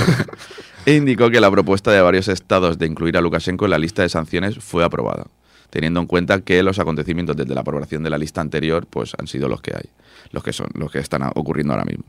indicó 0.87 1.29
que 1.29 1.41
la 1.41 1.51
propuesta 1.51 1.91
de 1.91 2.01
varios 2.01 2.29
estados 2.29 2.79
de 2.79 2.87
incluir 2.87 3.17
a 3.17 3.21
Lukashenko 3.21 3.65
en 3.65 3.73
la 3.73 3.79
lista 3.79 4.03
de 4.03 4.09
sanciones 4.09 4.59
fue 4.59 4.85
aprobada, 4.85 5.27
teniendo 5.71 5.99
en 5.99 6.07
cuenta 6.07 6.43
que 6.43 6.63
los 6.63 6.79
acontecimientos 6.79 7.37
desde 7.37 7.53
la 7.53 7.63
aprobación 7.63 8.05
de 8.05 8.11
la 8.11 8.19
lista 8.19 8.41
anterior 8.41 8.87
pues 8.87 9.15
han 9.19 9.27
sido 9.27 9.49
los 9.49 9.61
que 9.61 9.75
hay, 9.75 9.91
los 10.31 10.45
que 10.45 10.53
son, 10.53 10.69
los 10.75 10.93
que 10.93 11.01
están 11.01 11.23
ocurriendo 11.35 11.73
ahora 11.73 11.85
mismo. 11.85 12.05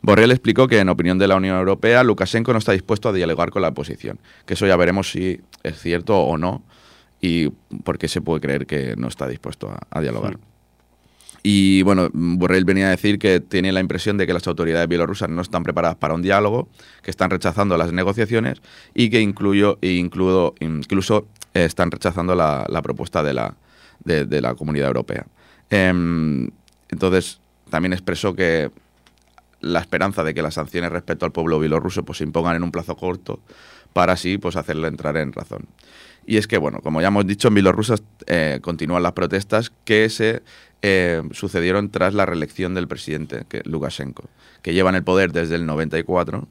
Borrell 0.00 0.30
explicó 0.30 0.68
que 0.68 0.78
en 0.78 0.88
opinión 0.88 1.18
de 1.18 1.28
la 1.28 1.36
Unión 1.36 1.58
Europea 1.58 2.02
Lukashenko 2.02 2.54
no 2.54 2.60
está 2.60 2.72
dispuesto 2.72 3.10
a 3.10 3.12
dialogar 3.12 3.50
con 3.50 3.60
la 3.60 3.68
oposición, 3.68 4.18
que 4.46 4.54
eso 4.54 4.66
ya 4.66 4.76
veremos 4.78 5.10
si 5.10 5.42
es 5.62 5.78
cierto 5.78 6.18
o 6.18 6.38
no 6.38 6.62
y 7.20 7.48
por 7.84 7.98
qué 7.98 8.08
se 8.08 8.20
puede 8.20 8.40
creer 8.40 8.66
que 8.66 8.94
no 8.96 9.08
está 9.08 9.26
dispuesto 9.26 9.70
a, 9.70 9.80
a 9.90 10.00
dialogar. 10.00 10.38
Y 11.42 11.82
bueno, 11.82 12.08
Borrell 12.12 12.64
venía 12.64 12.88
a 12.88 12.90
decir 12.90 13.18
que 13.18 13.40
tiene 13.40 13.72
la 13.72 13.80
impresión 13.80 14.16
de 14.18 14.26
que 14.26 14.32
las 14.32 14.46
autoridades 14.46 14.88
bielorrusas 14.88 15.30
no 15.30 15.40
están 15.40 15.62
preparadas 15.62 15.96
para 15.96 16.14
un 16.14 16.22
diálogo, 16.22 16.68
que 17.02 17.10
están 17.10 17.30
rechazando 17.30 17.76
las 17.76 17.92
negociaciones 17.92 18.60
y 18.92 19.08
que 19.08 19.20
incluyo, 19.20 19.78
e 19.80 19.92
includo, 19.92 20.54
incluso 20.60 21.28
eh, 21.54 21.64
están 21.64 21.90
rechazando 21.90 22.34
la, 22.34 22.66
la 22.68 22.82
propuesta 22.82 23.22
de 23.22 23.34
la, 23.34 23.54
de, 24.04 24.24
de 24.24 24.40
la 24.40 24.54
comunidad 24.54 24.88
europea. 24.88 25.26
Em, 25.70 26.50
entonces, 26.88 27.40
también 27.70 27.92
expresó 27.92 28.34
que 28.34 28.70
la 29.60 29.80
esperanza 29.80 30.24
de 30.24 30.34
que 30.34 30.42
las 30.42 30.54
sanciones 30.54 30.90
respecto 30.90 31.26
al 31.26 31.32
pueblo 31.32 31.58
bielorruso 31.58 32.04
pues, 32.04 32.18
se 32.18 32.24
impongan 32.24 32.56
en 32.56 32.62
un 32.62 32.70
plazo 32.70 32.96
corto 32.96 33.40
para 33.92 34.12
así 34.12 34.38
pues, 34.38 34.56
hacerle 34.56 34.88
entrar 34.88 35.16
en 35.16 35.32
razón. 35.32 35.66
Y 36.30 36.36
es 36.36 36.46
que, 36.46 36.58
bueno, 36.58 36.80
como 36.82 37.00
ya 37.00 37.08
hemos 37.08 37.26
dicho, 37.26 37.48
en 37.48 37.54
Bielorrusia 37.54 37.94
eh, 38.26 38.58
continúan 38.60 39.02
las 39.02 39.12
protestas 39.12 39.72
que 39.86 40.10
se 40.10 40.42
eh, 40.82 41.22
sucedieron 41.32 41.88
tras 41.90 42.12
la 42.12 42.26
reelección 42.26 42.74
del 42.74 42.86
presidente, 42.86 43.44
que, 43.48 43.62
Lukashenko, 43.64 44.24
que 44.60 44.74
lleva 44.74 44.90
en 44.90 44.96
el 44.96 45.04
poder 45.04 45.32
desde 45.32 45.54
el 45.54 45.64
94 45.64 46.46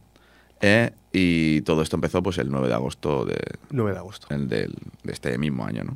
eh, 0.62 0.92
y 1.14 1.62
todo 1.62 1.84
esto 1.84 1.96
empezó 1.96 2.24
pues 2.24 2.40
el 2.40 2.50
9 2.50 2.68
de 2.70 2.74
agosto 2.74 3.24
de, 3.26 3.38
9 3.70 3.92
de 3.92 3.98
agosto. 4.00 4.26
el 4.32 4.50
del- 4.50 4.74
de 5.04 5.14
este 5.14 5.38
mismo 5.38 5.64
año. 5.64 5.84
¿no? 5.84 5.96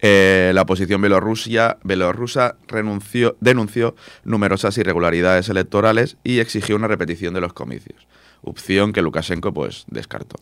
Eh, 0.00 0.52
la 0.54 0.62
oposición 0.62 1.02
bielorrusia, 1.02 1.76
bielorrusa 1.84 2.56
renunció, 2.68 3.36
denunció 3.40 3.94
numerosas 4.24 4.78
irregularidades 4.78 5.50
electorales 5.50 6.16
y 6.24 6.38
exigió 6.40 6.74
una 6.76 6.88
repetición 6.88 7.34
de 7.34 7.42
los 7.42 7.52
comicios, 7.52 8.06
opción 8.42 8.94
que 8.94 9.02
Lukashenko 9.02 9.52
pues 9.52 9.84
descartó. 9.88 10.36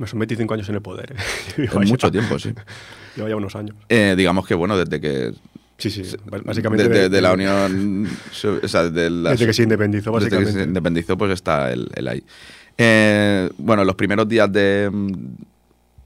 Me 0.00 0.06
son 0.06 0.18
25 0.18 0.54
años 0.54 0.68
en 0.70 0.76
el 0.76 0.80
poder. 0.82 1.12
¿eh? 1.12 1.16
Lleva 1.58 1.80
mucho 1.82 2.06
ya- 2.08 2.10
tiempo, 2.10 2.38
sí. 2.38 2.54
Lleva 3.16 3.28
ya 3.28 3.36
unos 3.36 3.54
años. 3.54 3.76
Eh, 3.88 4.14
digamos 4.16 4.46
que 4.46 4.54
bueno, 4.54 4.76
desde 4.78 5.00
que 5.00 5.32
Sí, 5.76 5.90
sí. 5.90 6.02
Básicamente. 6.44 6.88
de, 6.88 6.98
de- 7.02 7.08
de 7.08 7.20
la 7.22 7.32
Unión, 7.32 8.08
su- 8.32 8.60
o 8.62 8.68
sea, 8.68 8.88
de 8.90 9.10
la- 9.10 9.30
Desde 9.30 9.46
que 9.46 9.52
se 9.52 9.62
independizó, 9.62 10.10
desde 10.12 10.28
que 10.30 10.36
básicamente. 10.36 10.62
se 10.62 10.68
independizó, 10.68 11.16
pues 11.18 11.32
está 11.32 11.70
el, 11.72 11.88
el 11.94 12.08
ahí. 12.08 12.24
Eh, 12.78 13.50
bueno, 13.58 13.84
los 13.84 13.94
primeros 13.94 14.26
días 14.28 14.50
de, 14.52 14.90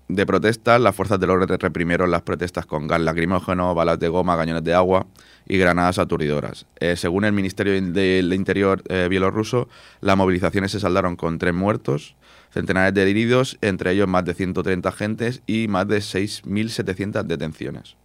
de 0.09 0.27
protestas, 0.27 0.81
las 0.81 0.95
fuerzas 0.95 1.19
del 1.21 1.31
orden 1.31 1.59
reprimieron 1.59 2.11
las 2.11 2.23
protestas 2.23 2.67
con 2.67 2.87
gas 2.87 3.01
lacrimógeno, 3.01 3.75
balas 3.75 3.99
de 3.99 4.09
goma, 4.09 4.37
cañones 4.37 4.65
de 4.65 4.75
agua 4.75 5.07
y 5.47 5.57
granadas 5.59 5.99
aturdidoras. 5.99 6.67
Eh, 6.81 6.97
según 6.97 7.25
el 7.25 7.33
Ministerio 7.33 7.81
del 7.81 8.33
Interior 8.33 8.83
eh, 8.89 9.07
bielorruso, 9.09 9.69
las 10.01 10.17
movilizaciones 10.17 10.73
se 10.73 10.81
saldaron 10.81 11.17
con 11.17 11.39
tres 11.39 11.55
muertos, 11.55 12.17
centenares 12.55 12.95
de 12.95 13.03
heridos, 13.03 13.59
entre 13.61 13.91
ellos 13.91 14.07
más 14.07 14.25
de 14.25 14.33
130 14.33 14.89
agentes 14.89 15.43
y 15.45 15.67
más 15.67 15.89
de 15.89 15.99
6.700 15.99 17.25
detenciones. 17.25 17.97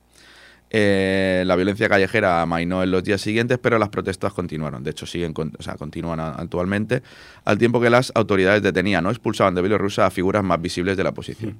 Eh, 0.72 1.44
la 1.46 1.56
violencia 1.56 1.88
callejera 1.88 2.41
amainó 2.41 2.82
en 2.84 2.89
los 2.89 3.03
días 3.03 3.22
siguientes, 3.22 3.60
pero 3.60 3.77
las 3.77 3.89
protestas 3.89 4.34
continuaron. 4.34 4.84
De 4.84 4.89
hecho, 4.89 5.06
siguen, 5.06 5.34
o 5.38 5.63
sea, 5.63 5.75
continúan 5.75 6.20
actualmente, 6.20 7.03
al 7.46 7.60
tiempo 7.60 7.79
que 7.79 7.91
las 7.91 8.12
autoridades 8.15 8.63
detenían 8.63 9.06
o 9.06 9.12
expulsaban 9.12 9.53
de 9.53 9.62
Bielorrusia 9.62 10.08
a 10.08 10.10
figuras 10.10 10.44
más 10.44 10.60
visibles 10.60 10.98
de 10.98 11.03
la 11.03 11.12
oposición. 11.12 11.58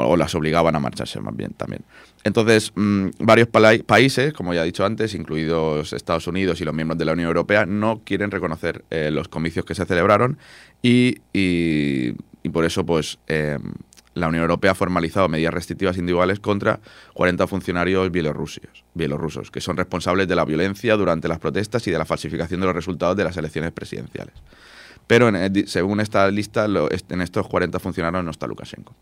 O 0.00 0.16
las 0.16 0.34
obligaban 0.34 0.74
a 0.76 0.80
marcharse 0.80 1.20
más 1.20 1.36
bien 1.36 1.52
también. 1.52 1.82
Entonces, 2.24 2.72
mm, 2.74 3.08
varios 3.18 3.48
países, 3.48 4.32
como 4.32 4.54
ya 4.54 4.62
he 4.62 4.66
dicho 4.66 4.84
antes, 4.84 5.14
incluidos 5.14 5.92
Estados 5.92 6.26
Unidos 6.26 6.60
y 6.60 6.64
los 6.64 6.74
miembros 6.74 6.98
de 6.98 7.04
la 7.04 7.12
Unión 7.12 7.28
Europea, 7.28 7.66
no 7.66 8.00
quieren 8.04 8.30
reconocer 8.30 8.84
eh, 8.90 9.10
los 9.10 9.28
comicios 9.28 9.64
que 9.64 9.74
se 9.74 9.84
celebraron 9.84 10.38
y, 10.82 11.18
por 12.52 12.64
eso, 12.64 12.84
pues, 12.84 13.18
eh, 13.26 13.58
la 14.14 14.28
Unión 14.28 14.42
Europea 14.42 14.72
ha 14.72 14.74
formalizado 14.74 15.28
medidas 15.28 15.52
restrictivas 15.52 15.98
individuales 15.98 16.40
contra 16.40 16.80
40 17.14 17.46
funcionarios 17.46 18.10
bielorrusios, 18.10 18.84
bielorrusos, 18.94 19.50
que 19.50 19.60
son 19.60 19.76
responsables 19.76 20.28
de 20.28 20.36
la 20.36 20.44
violencia 20.44 20.96
durante 20.96 21.28
las 21.28 21.38
protestas 21.38 21.86
y 21.88 21.90
de 21.90 21.98
la 21.98 22.04
falsificación 22.04 22.60
de 22.60 22.66
los 22.66 22.74
resultados 22.74 23.16
de 23.16 23.24
las 23.24 23.36
elecciones 23.36 23.72
presidenciales. 23.72 24.34
Pero 25.06 25.28
eh, 25.28 25.64
según 25.66 26.00
esta 26.00 26.30
lista, 26.30 26.66
en 26.66 27.20
estos 27.20 27.48
40 27.48 27.78
funcionarios 27.78 28.24
no 28.24 28.30
está 28.30 28.46
Lukashenko. 28.46 28.94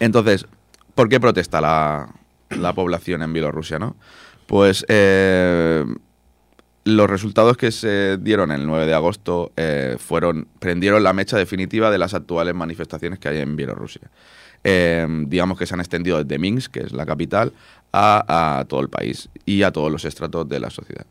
Entonces, 0.00 0.46
¿por 0.94 1.08
qué 1.08 1.20
protesta 1.20 1.60
la, 1.60 2.08
la 2.50 2.72
población 2.72 3.22
en 3.22 3.32
Bielorrusia, 3.32 3.78
no? 3.78 3.96
Pues 4.46 4.84
eh, 4.88 5.84
los 6.84 7.08
resultados 7.08 7.56
que 7.56 7.70
se 7.70 8.18
dieron 8.18 8.50
el 8.50 8.66
9 8.66 8.86
de 8.86 8.94
agosto 8.94 9.52
eh, 9.56 9.96
fueron 9.98 10.48
prendieron 10.58 11.02
la 11.02 11.12
mecha 11.12 11.36
definitiva 11.36 11.90
de 11.90 11.98
las 11.98 12.14
actuales 12.14 12.54
manifestaciones 12.54 13.18
que 13.18 13.28
hay 13.28 13.38
en 13.38 13.56
Bielorrusia. 13.56 14.10
Eh, 14.62 15.06
digamos 15.26 15.58
que 15.58 15.66
se 15.66 15.74
han 15.74 15.80
extendido 15.80 16.22
desde 16.22 16.38
Minsk, 16.38 16.72
que 16.72 16.80
es 16.80 16.92
la 16.92 17.06
capital, 17.06 17.52
a, 17.92 18.58
a 18.58 18.64
todo 18.64 18.80
el 18.80 18.88
país 18.88 19.28
y 19.46 19.62
a 19.62 19.70
todos 19.70 19.90
los 19.90 20.04
estratos 20.04 20.48
de 20.48 20.60
la 20.60 20.70
sociedad. 20.70 21.06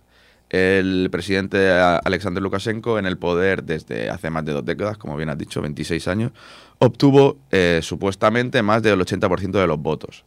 El 0.50 1.10
presidente 1.12 1.72
Alexander 1.72 2.42
Lukashenko, 2.42 2.98
en 2.98 3.06
el 3.06 3.18
poder 3.18 3.64
desde 3.64 4.10
hace 4.10 4.30
más 4.30 4.46
de 4.46 4.54
dos 4.54 4.66
décadas, 4.66 4.98
como 4.98 5.16
bien 5.16 5.30
has 5.30 5.38
dicho, 5.38 5.62
26 5.62 6.08
años, 6.08 6.32
obtuvo 6.80 7.38
eh, 7.52 7.82
supuestamente 7.84 8.64
más 8.64 8.82
del 8.82 9.00
80% 9.00 9.52
de 9.52 9.68
los 9.68 9.80
votos, 9.80 10.24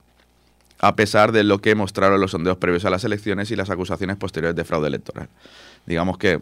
a 0.78 0.94
pesar 0.94 1.32
de 1.32 1.42
lo 1.42 1.58
que 1.58 1.74
mostraron 1.74 2.20
los 2.20 2.30
sondeos 2.30 2.56
previos 2.58 2.84
a 2.84 2.90
las 2.90 3.02
elecciones 3.02 3.50
y 3.50 3.56
las 3.56 3.70
acusaciones 3.70 4.16
posteriores 4.16 4.54
de 4.54 4.64
fraude 4.64 4.86
electoral. 4.86 5.28
Digamos 5.86 6.18
que 6.18 6.40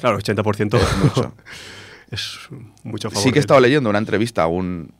Claro, 0.00 0.18
80% 0.18 0.80
es 0.80 0.96
mucho. 0.96 1.34
es 2.10 2.38
mucho 2.82 3.10
favor. 3.10 3.22
Sí 3.22 3.32
que 3.32 3.38
he 3.38 3.40
estado 3.40 3.60
leyendo 3.60 3.90
una 3.90 3.98
entrevista 3.98 4.42
a 4.42 4.46
un, 4.46 4.90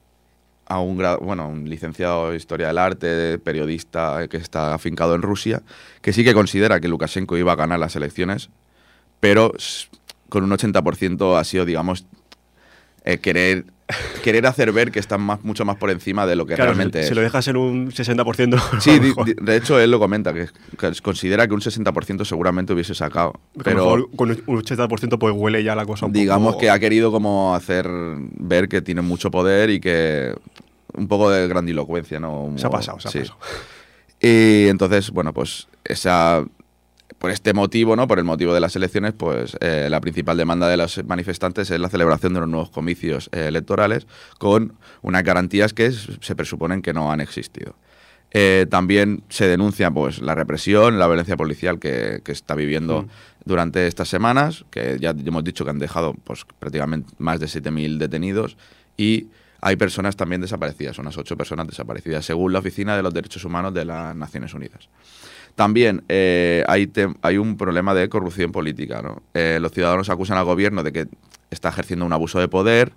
a 0.71 0.79
un, 0.79 0.97
bueno, 1.21 1.49
un 1.49 1.69
licenciado 1.69 2.31
en 2.31 2.37
Historia 2.37 2.69
del 2.69 2.79
Arte, 2.79 3.41
periodista 3.41 4.29
que 4.29 4.37
está 4.37 4.73
afincado 4.73 5.17
en 5.17 5.23
Rusia, 5.23 5.63
que 6.01 6.13
sí 6.13 6.23
que 6.23 6.33
considera 6.33 6.79
que 6.79 6.87
Lukashenko 6.87 7.37
iba 7.37 7.51
a 7.53 7.57
ganar 7.57 7.81
las 7.81 7.97
elecciones, 7.97 8.51
pero 9.19 9.53
con 10.29 10.45
un 10.45 10.51
80% 10.51 11.37
ha 11.37 11.43
sido, 11.43 11.65
digamos, 11.65 12.07
eh, 13.05 13.19
querer, 13.19 13.65
querer 14.23 14.47
hacer 14.47 14.73
ver 14.73 14.91
que 14.91 14.99
están 14.99 15.21
más, 15.21 15.43
mucho 15.45 15.65
más 15.65 15.77
por 15.77 15.91
encima 15.91 16.27
de 16.27 16.37
lo 16.37 16.47
que 16.47 16.55
Claro, 16.55 16.73
realmente 16.73 16.99
si, 16.99 17.03
es. 17.03 17.09
si 17.09 17.15
lo 17.15 17.21
dejas 17.21 17.47
en 17.49 17.57
un 17.57 17.91
60%. 17.91 18.55
a 18.71 18.75
lo 18.75 18.81
Sí, 18.81 18.99
di- 18.99 19.09
mejor- 19.09 19.27
di- 19.27 19.35
de 19.41 19.57
hecho 19.57 19.79
él 19.81 19.91
lo 19.91 19.99
comenta, 19.99 20.33
que, 20.33 20.49
que 20.79 20.93
considera 21.03 21.47
que 21.47 21.55
un 21.55 21.61
60% 21.61 22.25
seguramente 22.25 22.73
hubiese 22.73 22.95
sacado. 22.95 23.35
Pero 23.63 24.09
con 24.17 24.31
un 24.31 24.37
80% 24.63 25.19
pues 25.19 25.35
huele 25.37 25.63
ya 25.65 25.75
la 25.75 25.85
cosa 25.87 26.07
un 26.07 26.13
digamos 26.13 26.53
poco... 26.55 26.61
que 26.61 26.71
ha 26.71 26.79
querido 26.79 27.11
como 27.13 27.55
hacer 27.55 27.89
ver 27.89 28.69
que 28.69 28.83
tiene 28.83 29.03
mucho 29.03 29.31
poder 29.31 29.71
y 29.71 29.81
que 29.81 30.35
un 30.95 31.07
poco 31.09 31.31
de 31.31 31.47
grandilocuencia, 31.49 32.19
¿no? 32.19 32.53
Se 32.57 32.67
ha 32.67 32.71
pasado, 32.71 32.99
se 33.01 33.09
ha 33.09 33.11
sí. 33.13 33.19
pasado. 33.21 33.39
Y 34.21 34.69
entonces, 34.69 35.11
bueno, 35.11 35.33
pues 35.33 35.67
esa 35.85 36.45
por 37.21 37.31
este 37.31 37.53
motivo, 37.53 37.97
¿no? 37.97 38.09
Por 38.09 38.19
el 38.19 38.25
motivo 38.25 38.55
de 38.55 38.61
las 38.61 38.75
elecciones, 38.77 39.13
pues 39.13 39.55
eh, 39.61 39.89
la 39.91 40.01
principal 40.01 40.39
demanda 40.39 40.69
de 40.69 40.79
los 40.79 41.05
manifestantes 41.05 41.71
es 41.71 41.79
la 41.79 41.91
celebración 41.91 42.33
de 42.33 42.41
los 42.41 42.49
nuevos 42.49 42.71
comicios 42.71 43.29
eh, 43.33 43.47
electorales 43.47 44.07
con 44.39 44.73
unas 45.03 45.23
garantías 45.23 45.75
que 45.75 45.93
se 45.93 46.35
presuponen 46.35 46.81
que 46.81 46.95
no 46.95 47.13
han 47.13 47.21
existido. 47.21 47.77
Eh, 48.33 48.67
también 48.71 49.23
se 49.29 49.49
denuncia 49.49 49.91
pues 49.91 50.23
la 50.23 50.35
represión, 50.35 50.99
la 50.99 51.09
violencia 51.09 51.37
policial 51.37 51.79
que, 51.79 52.23
que 52.25 52.33
está 52.33 52.55
viviendo 52.55 53.03
Mm. 53.03 53.09
durante 53.45 53.87
estas 53.87 54.09
semanas, 54.09 54.65
que 54.71 54.99
ya 54.99 55.11
hemos 55.11 55.45
dicho 55.45 55.65
que 55.65 55.71
han 55.71 55.79
dejado 55.79 56.15
pues 56.25 56.47
prácticamente 56.59 57.13
más 57.19 57.39
de 57.39 57.47
7.000 57.49 57.99
detenidos 57.99 58.57
y 58.97 59.27
hay 59.61 59.77
personas 59.77 60.17
también 60.17 60.41
desaparecidas, 60.41 60.99
unas 60.99 61.19
ocho 61.19 61.37
personas 61.37 61.67
desaparecidas, 61.67 62.25
según 62.25 62.53
la 62.53 62.61
Oficina 62.61 62.97
de 62.97 63.03
los 63.03 63.13
Derechos 63.13 63.45
Humanos 63.45 63.75
de 63.75 63.85
las 63.85 64.17
Naciones 64.17 64.55
Unidas. 64.55 64.89
También 65.55 66.05
eh, 66.09 66.65
hay, 66.69 66.91
hay 67.23 67.39
un 67.39 67.57
problema 67.57 67.95
de 67.95 68.09
corrupción 68.09 68.53
política. 68.53 69.03
Eh, 69.35 69.59
los 69.61 69.73
ciudadanos 69.73 70.09
acusan 70.09 70.39
al 70.39 70.45
gobierno 70.45 70.83
de 70.83 70.93
que 70.93 71.09
está 71.51 71.69
ejerciendo 71.69 72.07
un 72.07 72.13
abuso 72.13 72.41
de 72.41 72.49
poder 72.49 72.93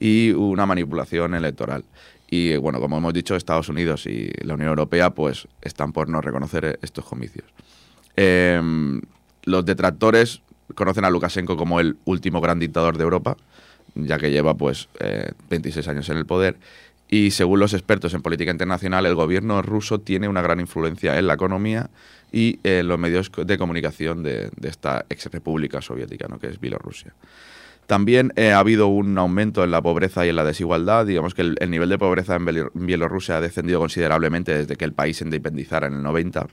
y 0.00 0.30
una 0.32 0.66
manipulación 0.66 1.34
electoral. 1.34 1.84
Y 2.30 2.52
eh, 2.52 2.58
bueno, 2.58 2.80
como 2.80 2.98
hemos 2.98 3.14
dicho, 3.14 3.36
Estados 3.36 3.68
Unidos 3.68 4.06
y 4.06 4.30
la 4.42 4.54
Unión 4.54 4.68
Europea 4.70 5.10
pues 5.10 5.48
están 5.62 5.92
por 5.92 6.08
no 6.08 6.20
reconocer 6.20 6.64
eh, 6.64 6.78
estos 6.82 7.04
comicios. 7.04 7.46
Eh, 8.16 8.60
los 9.44 9.64
detractores 9.64 10.42
conocen 10.74 11.04
a 11.04 11.10
Lukashenko 11.10 11.56
como 11.56 11.80
el 11.80 11.96
último 12.04 12.40
gran 12.40 12.58
dictador 12.58 12.98
de 12.98 13.04
Europa, 13.04 13.36
ya 13.94 14.18
que 14.18 14.30
lleva 14.30 14.54
pues 14.54 14.88
eh, 15.00 15.32
26 15.48 15.88
años 15.88 16.08
en 16.08 16.18
el 16.18 16.26
poder. 16.26 16.58
Y 17.08 17.30
según 17.30 17.58
los 17.60 17.72
expertos 17.72 18.12
en 18.12 18.20
política 18.20 18.50
internacional, 18.50 19.06
el 19.06 19.14
gobierno 19.14 19.62
ruso 19.62 19.98
tiene 19.98 20.28
una 20.28 20.42
gran 20.42 20.60
influencia 20.60 21.18
en 21.18 21.26
la 21.26 21.34
economía 21.34 21.88
y 22.30 22.60
en 22.62 22.86
los 22.86 22.98
medios 22.98 23.30
de 23.34 23.56
comunicación 23.58 24.22
de, 24.22 24.50
esta 24.62 25.06
ex 25.08 25.26
república 25.26 25.80
soviética, 25.80 26.28
¿no? 26.28 26.38
que 26.38 26.48
es 26.48 26.60
Bielorrusia. 26.60 27.14
También 27.86 28.34
eh, 28.36 28.52
ha 28.52 28.58
habido 28.58 28.88
un 28.88 29.16
aumento 29.16 29.64
en 29.64 29.70
la 29.70 29.80
pobreza 29.80 30.26
y 30.26 30.28
en 30.28 30.36
la 30.36 30.44
desigualdad. 30.44 31.06
Digamos 31.06 31.32
que 31.34 31.40
el, 31.40 31.56
el 31.58 31.70
nivel 31.70 31.88
de 31.88 31.96
pobreza 31.96 32.36
en 32.36 32.44
Biel- 32.44 32.70
Bielorrusia 32.74 33.38
ha 33.38 33.40
descendido 33.40 33.80
considerablemente 33.80 34.54
desde 34.54 34.76
que 34.76 34.84
el 34.84 34.92
país 34.92 35.16
se 35.16 35.24
independizara 35.24 35.86
en 35.86 35.94
el 35.94 36.02
90, 36.02 36.48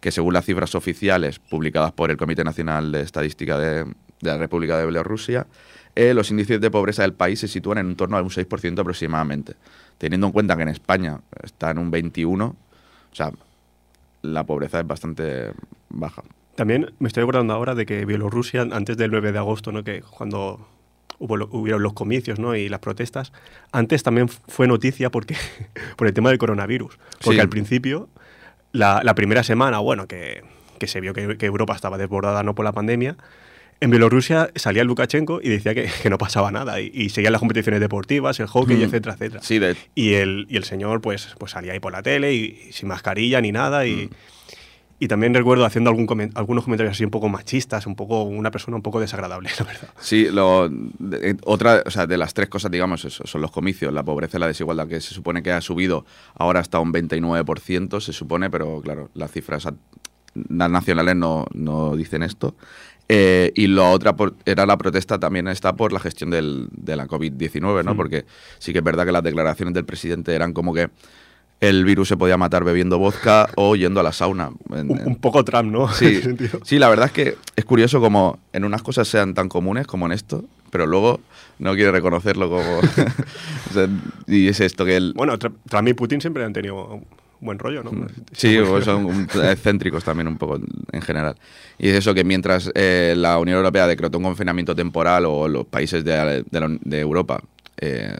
que 0.00 0.12
según 0.12 0.34
las 0.34 0.44
cifras 0.44 0.74
oficiales 0.74 1.38
publicadas 1.38 1.92
por 1.92 2.10
el 2.10 2.18
Comité 2.18 2.44
Nacional 2.44 2.92
de 2.92 3.00
Estadística 3.00 3.58
de 3.58 3.86
la 4.20 4.36
República 4.36 4.76
de 4.76 4.84
Bielorrusia, 4.84 5.46
eh, 5.96 6.12
los 6.14 6.30
índices 6.30 6.60
de 6.60 6.70
pobreza 6.70 7.02
del 7.02 7.14
país 7.14 7.40
se 7.40 7.48
sitúan 7.48 7.78
en 7.78 7.86
un 7.86 7.96
torno 7.96 8.16
a 8.18 8.22
un 8.22 8.28
6% 8.28 8.78
aproximadamente. 8.78 9.54
Teniendo 9.98 10.26
en 10.26 10.32
cuenta 10.32 10.54
que 10.54 10.62
en 10.62 10.68
España 10.68 11.20
está 11.42 11.70
en 11.70 11.78
un 11.78 11.90
21%, 11.90 12.42
o 12.42 12.54
sea, 13.12 13.32
la 14.22 14.44
pobreza 14.44 14.78
es 14.78 14.86
bastante 14.86 15.52
baja. 15.88 16.22
También 16.54 16.92
me 16.98 17.08
estoy 17.08 17.22
acordando 17.22 17.54
ahora 17.54 17.74
de 17.74 17.86
que 17.86 18.04
Bielorrusia, 18.04 18.62
antes 18.62 18.96
del 18.96 19.10
9 19.10 19.32
de 19.32 19.38
agosto, 19.38 19.72
¿no? 19.72 19.84
que 19.84 20.02
cuando 20.02 20.68
hubo, 21.18 21.34
hubieron 21.50 21.82
los 21.82 21.94
comicios 21.94 22.38
¿no? 22.38 22.54
y 22.54 22.68
las 22.68 22.80
protestas, 22.80 23.32
antes 23.72 24.02
también 24.02 24.28
fue 24.28 24.66
noticia 24.66 25.10
porque, 25.10 25.36
por 25.96 26.06
el 26.06 26.12
tema 26.12 26.28
del 26.28 26.38
coronavirus. 26.38 26.98
Porque 27.22 27.36
Sí. 27.36 27.40
al 27.40 27.48
principio, 27.48 28.08
la, 28.72 29.00
la 29.02 29.14
primera 29.14 29.42
semana, 29.42 29.78
bueno, 29.78 30.06
que, 30.06 30.44
que 30.78 30.86
se 30.86 31.00
vio 31.00 31.14
que, 31.14 31.38
que 31.38 31.46
Europa 31.46 31.74
estaba 31.74 31.96
desbordada 31.96 32.42
no 32.42 32.54
por 32.54 32.66
la 32.66 32.72
pandemia, 32.72 33.16
en 33.80 33.90
Bielorrusia 33.90 34.50
salía 34.54 34.84
Lukashenko 34.84 35.40
y 35.42 35.48
decía 35.48 35.74
que, 35.74 35.88
que 36.02 36.10
no 36.10 36.18
pasaba 36.18 36.50
nada 36.50 36.80
y, 36.80 36.90
y 36.94 37.10
seguían 37.10 37.32
las 37.32 37.40
competiciones 37.40 37.80
deportivas, 37.80 38.40
el 38.40 38.46
hockey, 38.46 38.76
Mm. 38.76 38.82
etcétera, 38.82 39.14
etcétera. 39.14 39.42
Sí, 39.42 39.58
de, 39.58 39.76
Y 39.94 40.14
el, 40.14 40.46
y 40.48 40.56
el 40.56 40.64
señor 40.64 41.00
pues, 41.00 41.34
pues 41.38 41.52
salía 41.52 41.72
ahí 41.72 41.80
por 41.80 41.92
la 41.92 42.02
tele 42.02 42.34
y, 42.34 42.66
y 42.68 42.72
sin 42.72 42.88
mascarilla 42.88 43.40
ni 43.40 43.52
nada. 43.52 43.86
Y, 43.86 44.08
y 44.98 45.08
también 45.08 45.34
recuerdo 45.34 45.66
haciendo 45.66 45.90
algún 45.90 46.06
comen- 46.06 46.32
algunos 46.36 46.64
comentarios 46.64 46.92
así 46.96 47.04
un 47.04 47.10
poco 47.10 47.28
machistas, 47.28 47.86
un 47.86 47.96
poco 47.96 48.22
una 48.22 48.50
persona 48.50 48.78
un 48.78 48.82
poco 48.82 48.98
desagradable, 48.98 49.50
la 49.58 49.64
verdad. 49.66 49.88
Sí, 50.00 50.28
lo, 50.30 50.70
de- 50.70 51.30
eh, 51.32 51.36
otra, 51.44 51.82
o 51.84 51.90
sea, 51.90 52.06
de 52.06 52.16
las 52.16 52.32
tres 52.32 52.48
cosas, 52.48 52.70
digamos, 52.70 53.04
eso, 53.04 53.26
son 53.26 53.42
los 53.42 53.50
comicios, 53.50 53.92
la 53.92 54.02
pobreza 54.02 54.38
y 54.38 54.40
la 54.40 54.46
desigualdad, 54.46 54.88
que 54.88 55.02
se 55.02 55.12
supone 55.12 55.42
que 55.42 55.52
ha 55.52 55.60
subido 55.60 56.06
ahora 56.34 56.60
hasta 56.60 56.78
un 56.80 56.94
29%, 56.94 58.00
se 58.00 58.14
supone, 58.14 58.48
pero 58.48 58.80
claro, 58.80 59.10
las 59.12 59.30
cifras 59.32 59.68
na- 60.34 60.68
nacionales 60.68 61.14
no, 61.16 61.46
no 61.52 61.94
dicen 61.94 62.22
esto. 62.22 62.56
Eh, 63.08 63.52
y 63.54 63.68
la 63.68 63.90
otra 63.90 64.16
por- 64.16 64.34
era 64.44 64.66
la 64.66 64.76
protesta 64.76 65.18
también 65.20 65.46
está 65.48 65.74
por 65.76 65.92
la 65.92 66.00
gestión 66.00 66.30
del- 66.30 66.68
de 66.72 66.96
la 66.96 67.06
COVID-19, 67.06 67.84
¿no? 67.84 67.94
Porque 67.96 68.24
sí 68.58 68.72
que 68.72 68.78
es 68.78 68.84
verdad 68.84 69.06
que 69.06 69.12
las 69.12 69.22
declaraciones 69.22 69.74
del 69.74 69.84
presidente 69.84 70.34
eran 70.34 70.52
como 70.52 70.74
que 70.74 70.88
el 71.60 71.84
virus 71.84 72.08
se 72.08 72.16
podía 72.16 72.36
matar 72.36 72.64
bebiendo 72.64 72.98
vodka 72.98 73.48
o 73.54 73.76
yendo 73.76 74.00
a 74.00 74.02
la 74.02 74.12
sauna. 74.12 74.50
En- 74.74 74.90
Un, 74.90 74.98
en- 75.00 75.06
un 75.06 75.16
poco 75.16 75.44
Trump, 75.44 75.70
¿no? 75.70 75.88
Sí, 75.92 76.20
sí, 76.64 76.78
la 76.78 76.88
verdad 76.88 77.06
es 77.06 77.12
que 77.12 77.36
es 77.54 77.64
curioso 77.64 78.00
como 78.00 78.40
en 78.52 78.64
unas 78.64 78.82
cosas 78.82 79.06
sean 79.08 79.34
tan 79.34 79.48
comunes 79.48 79.86
como 79.86 80.06
en 80.06 80.12
esto, 80.12 80.44
pero 80.70 80.84
luego 80.86 81.20
no 81.60 81.74
quiere 81.74 81.92
reconocerlo 81.92 82.50
como... 82.50 82.78
o 83.70 83.72
sea, 83.72 83.88
y 84.26 84.48
es 84.48 84.58
esto 84.60 84.84
que 84.84 84.96
él... 84.96 85.12
Bueno, 85.16 85.38
Tr- 85.38 85.54
Trump 85.70 85.88
y 85.88 85.94
Putin 85.94 86.20
siempre 86.20 86.44
han 86.44 86.52
tenido 86.52 87.00
buen 87.40 87.58
rollo, 87.58 87.82
¿no? 87.82 87.92
Mm. 87.92 88.06
Sí, 88.32 88.56
son 88.84 89.28
excéntricos 89.44 90.04
también 90.04 90.28
un 90.28 90.36
poco 90.38 90.58
en 90.92 91.02
general. 91.02 91.36
Y 91.78 91.88
es 91.88 91.94
eso 91.96 92.14
que 92.14 92.24
mientras 92.24 92.70
eh, 92.74 93.14
la 93.16 93.38
Unión 93.38 93.58
Europea 93.58 93.86
decretó 93.86 94.18
un 94.18 94.24
confinamiento 94.24 94.74
temporal 94.74 95.24
o 95.26 95.48
los 95.48 95.66
países 95.66 96.04
de, 96.04 96.44
de 96.50 96.60
la- 96.60 96.76
de 96.80 97.00
Europa 97.00 97.42
eh, 97.80 98.16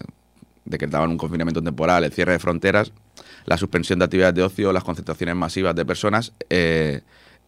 decretaban 0.65 1.11
un 1.11 1.17
confinamiento 1.19 1.63
temporal, 1.63 2.05
el 2.05 2.13
cierre 2.13 2.33
de 2.33 2.39
fronteras, 2.39 2.93
la 3.47 3.57
suspensión 3.57 3.99
de 4.01 4.05
actividades 4.05 4.35
de 4.35 4.43
ocio, 4.43 4.73
las 4.73 4.83
concentraciones 4.85 5.37
masivas 5.37 5.75
de 5.77 5.85
personas, 5.85 6.33
eh, 6.51 7.01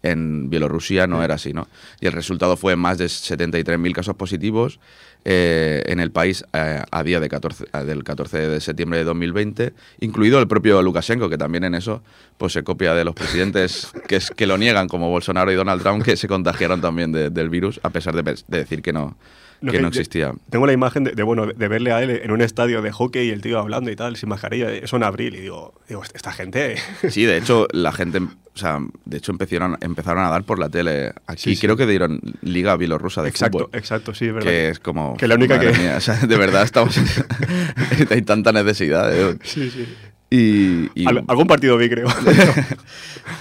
en 0.03 0.49
Bielorrusia 0.51 1.07
no 1.07 1.23
era 1.23 1.35
así, 1.35 1.53
¿no? 1.53 1.69
Y 2.01 2.07
el 2.07 2.13
resultado 2.13 2.57
fue 2.57 2.77
más 2.77 2.99
de 2.99 3.07
73.000 3.07 3.93
casos 3.93 4.15
positivos 4.17 4.79
eh, 5.25 5.83
en 5.87 5.99
el 6.01 6.11
país 6.13 6.45
eh, 6.53 6.83
a 6.91 7.03
día 7.03 7.19
de 7.21 7.29
14, 7.29 7.65
a- 7.73 7.83
del 7.85 8.05
14 8.05 8.39
de 8.49 8.61
septiembre 8.61 8.99
de 9.01 9.05
2020, 9.05 9.73
incluido 10.01 10.39
el 10.39 10.47
propio 10.47 10.81
Lukashenko, 10.83 11.29
que 11.29 11.37
también 11.39 11.65
en 11.65 11.75
eso 11.75 12.03
pues 12.37 12.53
se 12.53 12.63
copia 12.63 12.95
de 12.95 13.05
los 13.05 13.15
presidentes 13.15 13.91
que, 14.09 14.17
es, 14.17 14.31
que 14.31 14.47
lo 14.47 14.57
niegan, 14.59 14.87
como 14.89 15.11
Bolsonaro 15.11 15.51
y 15.51 15.57
Donald 15.57 15.83
Trump, 15.83 16.05
que 16.05 16.17
se 16.17 16.29
contagiaron 16.29 16.81
también 16.81 17.11
de- 17.13 17.31
del 17.31 17.49
virus, 17.51 17.81
a 17.83 17.91
pesar 17.91 18.15
de, 18.15 18.23
de 18.23 18.59
decir 18.59 18.81
que 18.83 18.93
No, 18.93 19.17
que 19.61 19.71
que 19.73 19.81
no 19.81 19.89
existía. 19.89 20.33
Tengo 20.51 20.67
la 20.67 20.73
imagen 20.73 21.05
de, 21.05 21.13
de, 21.13 21.23
bueno, 21.23 21.47
de 21.47 21.69
verle 21.69 21.93
a 21.93 22.03
él 22.03 22.11
en 22.23 22.31
un 22.31 22.41
estadio 22.41 22.81
de 22.83 22.93
hockey 22.93 23.29
y 23.29 23.31
el 23.31 23.41
tío 23.41 23.59
hablando 23.59 23.91
y 23.91 23.97
tal, 23.97 24.17
sin 24.17 24.29
mascarilla, 24.29 24.71
eso 24.73 24.97
en 24.97 25.03
abril, 25.03 25.35
y 25.35 25.41
digo, 25.41 25.75
digo 25.89 26.03
esta 26.15 26.33
gente... 26.33 26.77
Sí, 27.11 27.25
de 27.25 27.37
hecho, 27.39 27.67
la 27.73 27.91
gente, 27.93 28.19
o 28.19 28.29
sea, 28.59 28.79
de 29.05 29.17
hecho 29.19 29.33
empezaron, 29.33 29.77
empezaron 29.81 30.25
a 30.25 30.31
dar 30.31 30.45
por 30.45 30.59
la 30.59 30.69
tele. 30.69 31.13
Aquí 31.27 31.43
Sí, 31.43 31.55
sí. 31.57 31.61
creo 31.63 31.77
que 31.77 31.87
dieron 31.87 32.21
Liga 32.43 32.77
Bielorrusa 32.77 33.23
de 33.23 33.29
exacto, 33.31 33.59
fútbol. 33.59 33.71
exacto, 33.79 34.15
sí, 34.15 34.27
es 34.27 34.35
verdad. 34.35 34.49
que 34.51 34.69
es 34.71 34.79
como 34.81 35.17
Que 35.17 35.27
la 35.29 35.35
única 35.35 35.59
que- 35.59 35.73
mía, 35.73 35.95
o 35.97 36.01
sea, 36.01 36.15
de 36.15 36.37
verdad 36.37 36.63
estamos 36.63 36.97
hay 38.11 38.23
tanta 38.23 38.53
necesidad 38.53 39.15
¿eh? 39.15 39.37
Sí, 39.43 39.71
sí. 39.71 39.87
y, 40.31 41.03
y- 41.03 41.07
Al- 41.07 41.25
algún 41.27 41.47
partido 41.47 41.77
vi, 41.79 41.89
creo. 41.89 42.09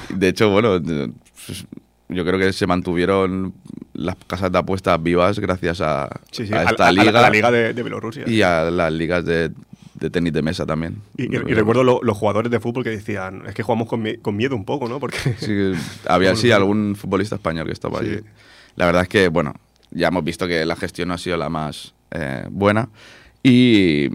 de 0.10 0.28
hecho 0.30 0.50
bueno 0.50 0.82
pues, 0.82 1.66
yo 2.10 2.24
creo 2.26 2.40
que 2.40 2.54
se 2.54 2.68
mantuvieron 2.68 3.54
las 3.94 4.16
casas 4.28 4.52
de 4.52 4.58
apuestas 4.60 5.02
vivas 5.02 5.40
gracias 5.40 5.82
a, 5.82 6.10
Sí, 6.32 6.48
sí, 6.48 6.54
a 6.54 6.60
a, 6.60 6.64
esta 6.64 6.88
a- 6.88 6.92
liga, 6.92 7.10
a 7.20 7.22
la 7.24 7.30
liga 7.30 7.52
de, 7.52 7.74
de 7.74 7.84
Bielorrusia. 7.84 8.24
y 8.28 8.42
a 8.42 8.64
las 8.72 8.94
ligas 8.94 9.26
de, 9.26 9.52
de 9.96 10.10
tenis 10.10 10.32
de 10.32 10.42
mesa 10.42 10.66
también 10.66 11.02
Y, 11.18 11.24
y- 11.24 11.36
y 11.36 11.54
recuerdo 11.54 11.84
lo- 11.84 12.00
los 12.04 12.18
jugadores 12.18 12.52
de 12.52 12.60
fútbol 12.60 12.84
que 12.84 12.92
decían, 12.92 13.44
es 13.48 13.54
que 13.54 13.64
jugamos 13.64 13.88
con, 13.90 14.02
mi- 14.02 14.18
con 14.18 14.36
miedo 14.36 14.56
un 14.56 14.64
poco, 14.66 14.88
¿no? 14.88 15.00
Porque 15.02 15.18
Sí, 15.40 15.74
había 16.08 16.36
sí 16.36 16.52
algún 16.52 16.96
futbolista 16.96 17.36
español 17.36 17.66
que 17.66 17.74
estaba 17.74 18.00
allí. 18.00 18.20
La 18.76 18.86
verdad 18.86 19.02
es 19.04 19.10
que, 19.10 19.28
bueno, 19.28 19.54
ya 19.92 20.08
hemos 20.10 20.24
visto 20.24 20.48
que 20.48 20.66
la 20.66 20.76
gestión 20.76 21.08
no 21.10 21.16
ha 21.16 21.18
sido 21.18 21.36
la 21.38 21.50
más 21.50 21.94
eh, 22.12 22.46
buena 22.50 22.90
y 23.44 24.10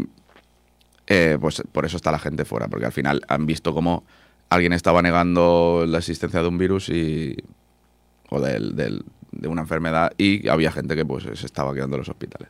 eh, 1.08 1.36
pues 1.40 1.62
por 1.72 1.84
eso 1.84 1.96
está 1.96 2.10
la 2.12 2.18
gente 2.18 2.44
fuera, 2.44 2.68
porque 2.68 2.86
al 2.86 2.92
final 2.92 3.20
han 3.28 3.44
visto 3.46 3.74
cómo 3.74 4.04
alguien 4.50 4.72
estaba 4.72 5.02
negando 5.02 5.84
la 5.86 5.98
existencia 5.98 6.40
de 6.42 6.48
un 6.48 6.58
virus 6.58 6.88
y 6.90 7.36
o 8.32 8.40
del- 8.40 8.74
del- 8.76 9.04
de 9.30 9.48
una 9.48 9.62
enfermedad 9.62 10.12
y 10.18 10.48
había 10.48 10.70
gente 10.72 10.94
que 10.96 11.04
pues 11.04 11.24
se 11.38 11.46
estaba 11.46 11.72
quedando 11.74 11.96
en 11.96 12.00
los 12.00 12.08
hospitales. 12.08 12.48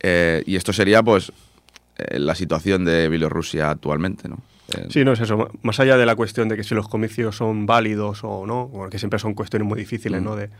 Eh, 0.00 0.42
y 0.46 0.56
esto 0.56 0.72
sería 0.72 1.02
pues 1.02 1.32
eh, 1.98 2.18
la 2.18 2.34
situación 2.34 2.84
de 2.84 3.08
Bielorrusia 3.08 3.70
actualmente, 3.70 4.28
¿no? 4.28 4.38
Eh, 4.76 4.86
Sí, 4.90 5.04
no 5.04 5.12
es 5.12 5.20
eso. 5.20 5.48
Más 5.62 5.78
allá 5.80 5.96
de 5.96 6.04
la 6.06 6.16
cuestión 6.16 6.48
de 6.48 6.56
que 6.56 6.64
si 6.64 6.74
los 6.74 6.88
comicios 6.88 7.36
son 7.36 7.66
válidos 7.66 8.20
o 8.24 8.46
no, 8.46 8.66
bueno, 8.68 8.90
que 8.90 8.98
siempre 8.98 9.18
son 9.18 9.34
cuestiones 9.34 9.66
muy 9.68 9.78
difíciles, 9.78 10.20
Mm. 10.20 10.24
¿no? 10.24 10.36
De, 10.36 10.50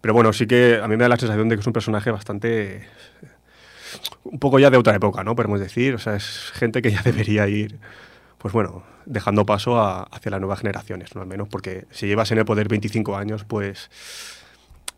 pero 0.00 0.12
bueno, 0.12 0.32
sí 0.32 0.46
que 0.46 0.80
a 0.82 0.88
mí 0.88 0.96
me 0.96 1.04
da 1.04 1.08
la 1.08 1.16
sensación 1.16 1.48
de 1.48 1.56
que 1.56 1.60
es 1.60 1.66
un 1.66 1.72
personaje 1.72 2.10
bastante. 2.10 2.86
un 4.24 4.38
poco 4.38 4.58
ya 4.58 4.70
de 4.70 4.76
otra 4.76 4.94
época, 4.96 5.22
¿no? 5.24 5.36
Podemos 5.36 5.60
decir. 5.60 5.94
O 5.94 5.98
sea, 5.98 6.16
es 6.16 6.50
gente 6.54 6.82
que 6.82 6.90
ya 6.90 7.02
debería 7.04 7.46
ir, 7.48 7.78
pues 8.44 8.52
bueno, 8.52 8.82
dejando 9.06 9.46
paso 9.46 9.80
a- 9.80 10.02
hacia 10.02 10.30
las 10.32 10.38
nuevas 10.38 10.58
generaciones, 10.58 11.14
¿no? 11.14 11.22
Al 11.22 11.26
menos 11.26 11.48
porque 11.48 11.86
si 11.90 12.06
llevas 12.06 12.30
en 12.30 12.36
el 12.36 12.44
poder 12.44 12.68
25 12.68 13.16
años, 13.16 13.42
pues. 13.44 13.88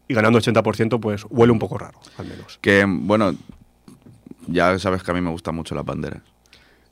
y 0.09 0.15
ganando 0.15 0.41
80%, 0.41 0.99
pues 0.99 1.25
huele 1.31 1.53
un 1.53 1.61
poco 1.61 1.79
raro, 1.79 2.01
al 2.19 2.27
menos. 2.27 2.59
Que, 2.61 2.85
bueno, 2.89 3.37
ya 4.49 4.77
sabes 4.81 5.05
que 5.05 5.13
a 5.13 5.15
mí 5.15 5.21
me 5.21 5.31
gustan 5.31 5.55
mucho 5.55 5.77
las 5.77 5.85
banderas. 5.85 6.23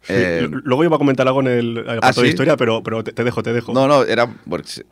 Sí, 0.03 0.13
Eh, 0.17 0.49
Luego 0.63 0.85
iba 0.85 0.95
a 0.95 0.99
comentar 1.01 1.27
algo 1.27 1.41
en 1.41 1.49
el, 1.49 1.79
el 1.79 1.89
apartado 1.99 2.23
de 2.23 2.29
historia, 2.29 2.57
pero, 2.57 2.85
pero 2.85 3.03
te, 3.03 3.13
te 3.13 3.25
dejo, 3.25 3.43
te 3.43 3.53
dejo. 3.53 3.73
no, 3.73 3.89
no, 3.89 4.05
era... 4.05 4.29
porque 4.49 4.85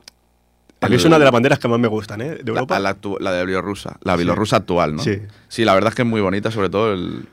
A 0.80 0.88
mí 0.88 0.96
es 0.96 1.04
una 1.04 1.16
de 1.20 1.24
las 1.24 1.32
banderas 1.32 1.60
que 1.60 1.68
más 1.68 1.78
me 1.78 1.86
gustan, 1.86 2.22
¿eh? 2.22 2.30
De 2.42 2.50
Europa. 2.50 2.80
la, 2.80 2.96
la 3.20 3.32
de 3.32 3.44
bielorrusa, 3.46 3.98
la 4.02 4.16
bielorrusa 4.16 4.56
actual, 4.56 4.96
¿no? 4.96 5.02
Sí. 5.04 5.20
Sí, 5.46 5.64
la 5.64 5.74
verdad 5.74 5.90
es 5.90 5.94
que 5.94 6.02
es 6.02 6.08
muy 6.08 6.20
bonita, 6.20 6.50
sobre 6.50 6.70
todo 6.70 6.92
el, 6.92 7.28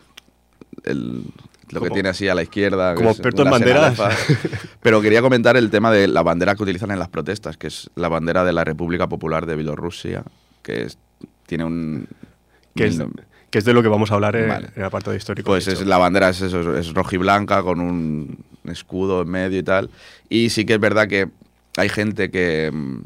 el- 0.83 1.23
lo 1.71 1.81
que 1.81 1.89
tiene 1.89 2.09
así 2.09 2.27
a 2.27 2.35
la 2.35 2.41
izquierda. 2.43 2.95
como 2.95 3.09
experto 3.11 3.43
en 3.43 3.51
banderas. 3.51 3.97
Pero 4.81 5.01
quería 5.01 5.21
comentar 5.21 5.55
el 5.57 5.69
tema 5.69 5.91
de 5.91 6.07
la 6.07 6.21
bandera 6.23 6.55
que 6.55 6.63
utilizan 6.63 6.91
en 6.91 6.99
las 6.99 7.09
protestas, 7.09 7.57
que 7.57 7.67
es 7.67 7.89
la 7.95 8.07
bandera 8.09 8.43
de 8.43 8.53
la 8.53 8.63
República 8.63 9.07
Popular 9.07 9.45
de 9.45 9.55
Bielorrusia, 9.55 10.23
que 10.63 10.83
es- 10.83 10.97
tiene 11.45 11.63
un... 11.65 12.07
que, 12.75 12.85
es, 12.87 12.97
mil- 12.97 13.11
que 13.49 13.57
es 13.59 13.65
de 13.65 13.73
lo 13.73 13.81
que 13.81 13.87
vamos 13.89 14.11
a 14.11 14.15
hablar 14.15 14.35
en, 14.35 14.47
Vale. 14.49 14.67
en 14.67 14.73
el 14.81 14.83
apartado 14.85 15.15
histórico. 15.15 15.47
Pues 15.47 15.67
es, 15.67 15.85
la 15.85 15.97
bandera 15.97 16.29
es 16.29 16.41
eso, 16.41 16.77
es 16.77 16.93
rojiblanca 16.93 17.63
con 17.63 17.79
un 17.81 18.37
escudo 18.65 19.23
en 19.23 19.29
medio 19.29 19.57
y 19.59 19.63
tal. 19.63 19.89
Y 20.29 20.49
sí 20.51 20.65
que 20.65 20.75
es 20.75 20.79
verdad 20.79 21.07
que 21.07 21.27
hay 21.77 21.89
gente 21.89 22.29
que 22.29 22.69
mm, 22.71 22.99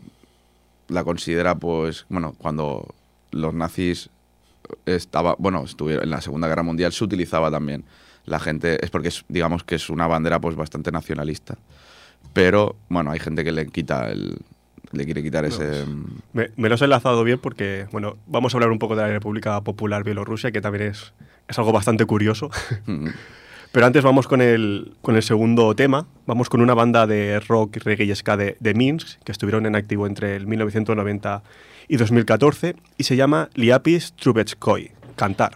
la 0.89 1.03
considera, 1.03 1.55
pues, 1.55 2.05
bueno, 2.09 2.33
cuando 2.37 2.93
los 3.31 3.53
nazis 3.53 4.09
estaba, 4.85 5.35
bueno, 5.39 5.63
estuvieron 5.63 6.03
en 6.03 6.09
la 6.09 6.21
Segunda 6.21 6.47
Guerra 6.47 6.63
Mundial 6.63 6.91
se 6.91 7.03
utilizaba 7.03 7.49
también. 7.49 7.83
La 8.25 8.39
gente 8.39 8.83
es 8.83 8.89
porque 8.89 9.09
es, 9.09 9.25
digamos 9.27 9.63
que 9.63 9.75
es 9.75 9.89
una 9.89 10.07
bandera 10.07 10.39
pues 10.39 10.55
bastante 10.55 10.91
nacionalista. 10.91 11.57
Pero 12.33 12.75
bueno, 12.89 13.11
hay 13.11 13.19
gente 13.19 13.43
que 13.43 13.51
le 13.51 13.67
quita 13.67 14.09
el 14.09 14.37
le 14.93 15.05
quiere 15.05 15.23
quitar 15.23 15.43
ese... 15.43 15.85
Me, 16.33 16.51
me 16.55 16.69
lo 16.69 16.75
has 16.75 16.81
enlazado 16.81 17.23
bien 17.23 17.39
porque, 17.39 17.87
bueno, 17.91 18.17
vamos 18.27 18.53
a 18.53 18.57
hablar 18.57 18.69
un 18.69 18.77
poco 18.77 18.95
de 18.95 19.01
la 19.01 19.07
República 19.07 19.59
Popular 19.61 20.03
Bielorrusia, 20.03 20.51
que 20.51 20.61
también 20.61 20.91
es, 20.91 21.13
es 21.47 21.57
algo 21.57 21.71
bastante 21.71 22.05
curioso. 22.05 22.51
Mm, 22.85 23.07
Pero 23.71 23.87
antes 23.87 24.03
vamos 24.03 24.27
con 24.27 24.39
el, 24.39 24.93
con 25.01 25.15
el 25.15 25.23
segundo 25.23 25.75
tema. 25.75 26.05
Vamos 26.27 26.47
con 26.47 26.61
una 26.61 26.75
banda 26.75 27.07
de 27.07 27.39
rock, 27.39 27.77
reggae 27.77 28.03
y 28.05 28.13
ska 28.13 28.37
de, 28.37 28.55
de 28.59 28.73
Minsk, 28.75 29.19
que 29.23 29.31
estuvieron 29.31 29.65
en 29.65 29.75
activo 29.75 30.05
entre 30.05 30.35
el 30.35 30.45
1990 30.45 31.41
y 31.87 31.97
2014, 31.97 32.75
y 32.99 33.03
se 33.03 33.15
llama 33.15 33.49
Liapis 33.55 34.13
Trubetskoy, 34.13 34.91
Cantar. 35.15 35.53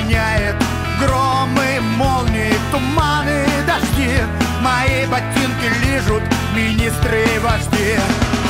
Заслоняет 0.00 0.56
громы, 0.98 1.78
молнии, 1.98 2.54
туманы, 2.70 3.44
дожди. 3.66 4.16
Мои 4.62 5.04
ботинки 5.06 5.68
лижут 5.84 6.22
министры 6.54 7.22
и 7.22 7.38
вожди. 7.38 7.98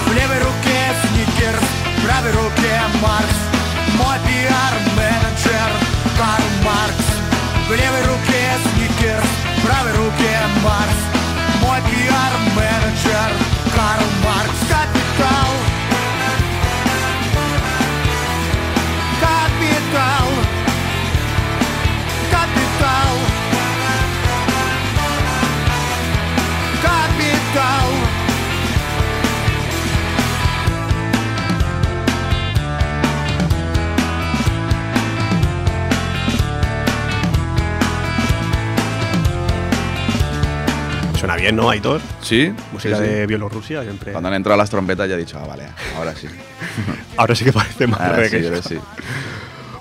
В 0.07 0.13
левой 0.13 0.39
руке 0.39 0.81
сникерс, 1.03 1.61
в 1.97 2.05
правой 2.05 2.31
руке 2.31 2.81
Марс. 3.03 3.37
Мой 3.99 4.17
пиар-менеджер 4.27 5.71
Карл 6.17 6.51
Маркс. 6.65 7.09
В 7.69 7.73
левой 7.73 8.03
руке 8.05 8.47
сникерс, 8.73 9.31
в 9.59 9.67
правой 9.67 9.93
руке 9.93 10.39
Марс. 10.63 10.99
Мой 11.63 11.81
пиар-менеджер 11.91 13.31
Карл 13.75 14.07
Маркс. 14.25 14.61
Капитал. 14.69 15.70
Suena 41.31 41.43
bien, 41.43 41.55
¿no, 41.55 41.71
Aitor? 41.71 42.01
Sí, 42.23 42.53
Música 42.73 42.97
sí, 42.97 43.05
sí. 43.05 43.09
de 43.09 43.27
Bielorrusia 43.29 43.85
siempre. 43.85 44.11
Cuando 44.11 44.31
han 44.31 44.35
entrado 44.35 44.59
las 44.59 44.69
trompetas 44.69 45.09
ya 45.09 45.15
he 45.15 45.19
dicho, 45.19 45.39
ah, 45.39 45.47
vale, 45.47 45.63
ahora 45.97 46.13
sí. 46.17 46.27
Ahora 47.17 47.37
sí 47.37 47.45
que 47.45 47.53
parece 47.53 47.87
más 47.87 48.01
Ahora 48.01 48.29
sí, 48.29 48.45
ahora 48.45 48.63
sí. 48.63 48.79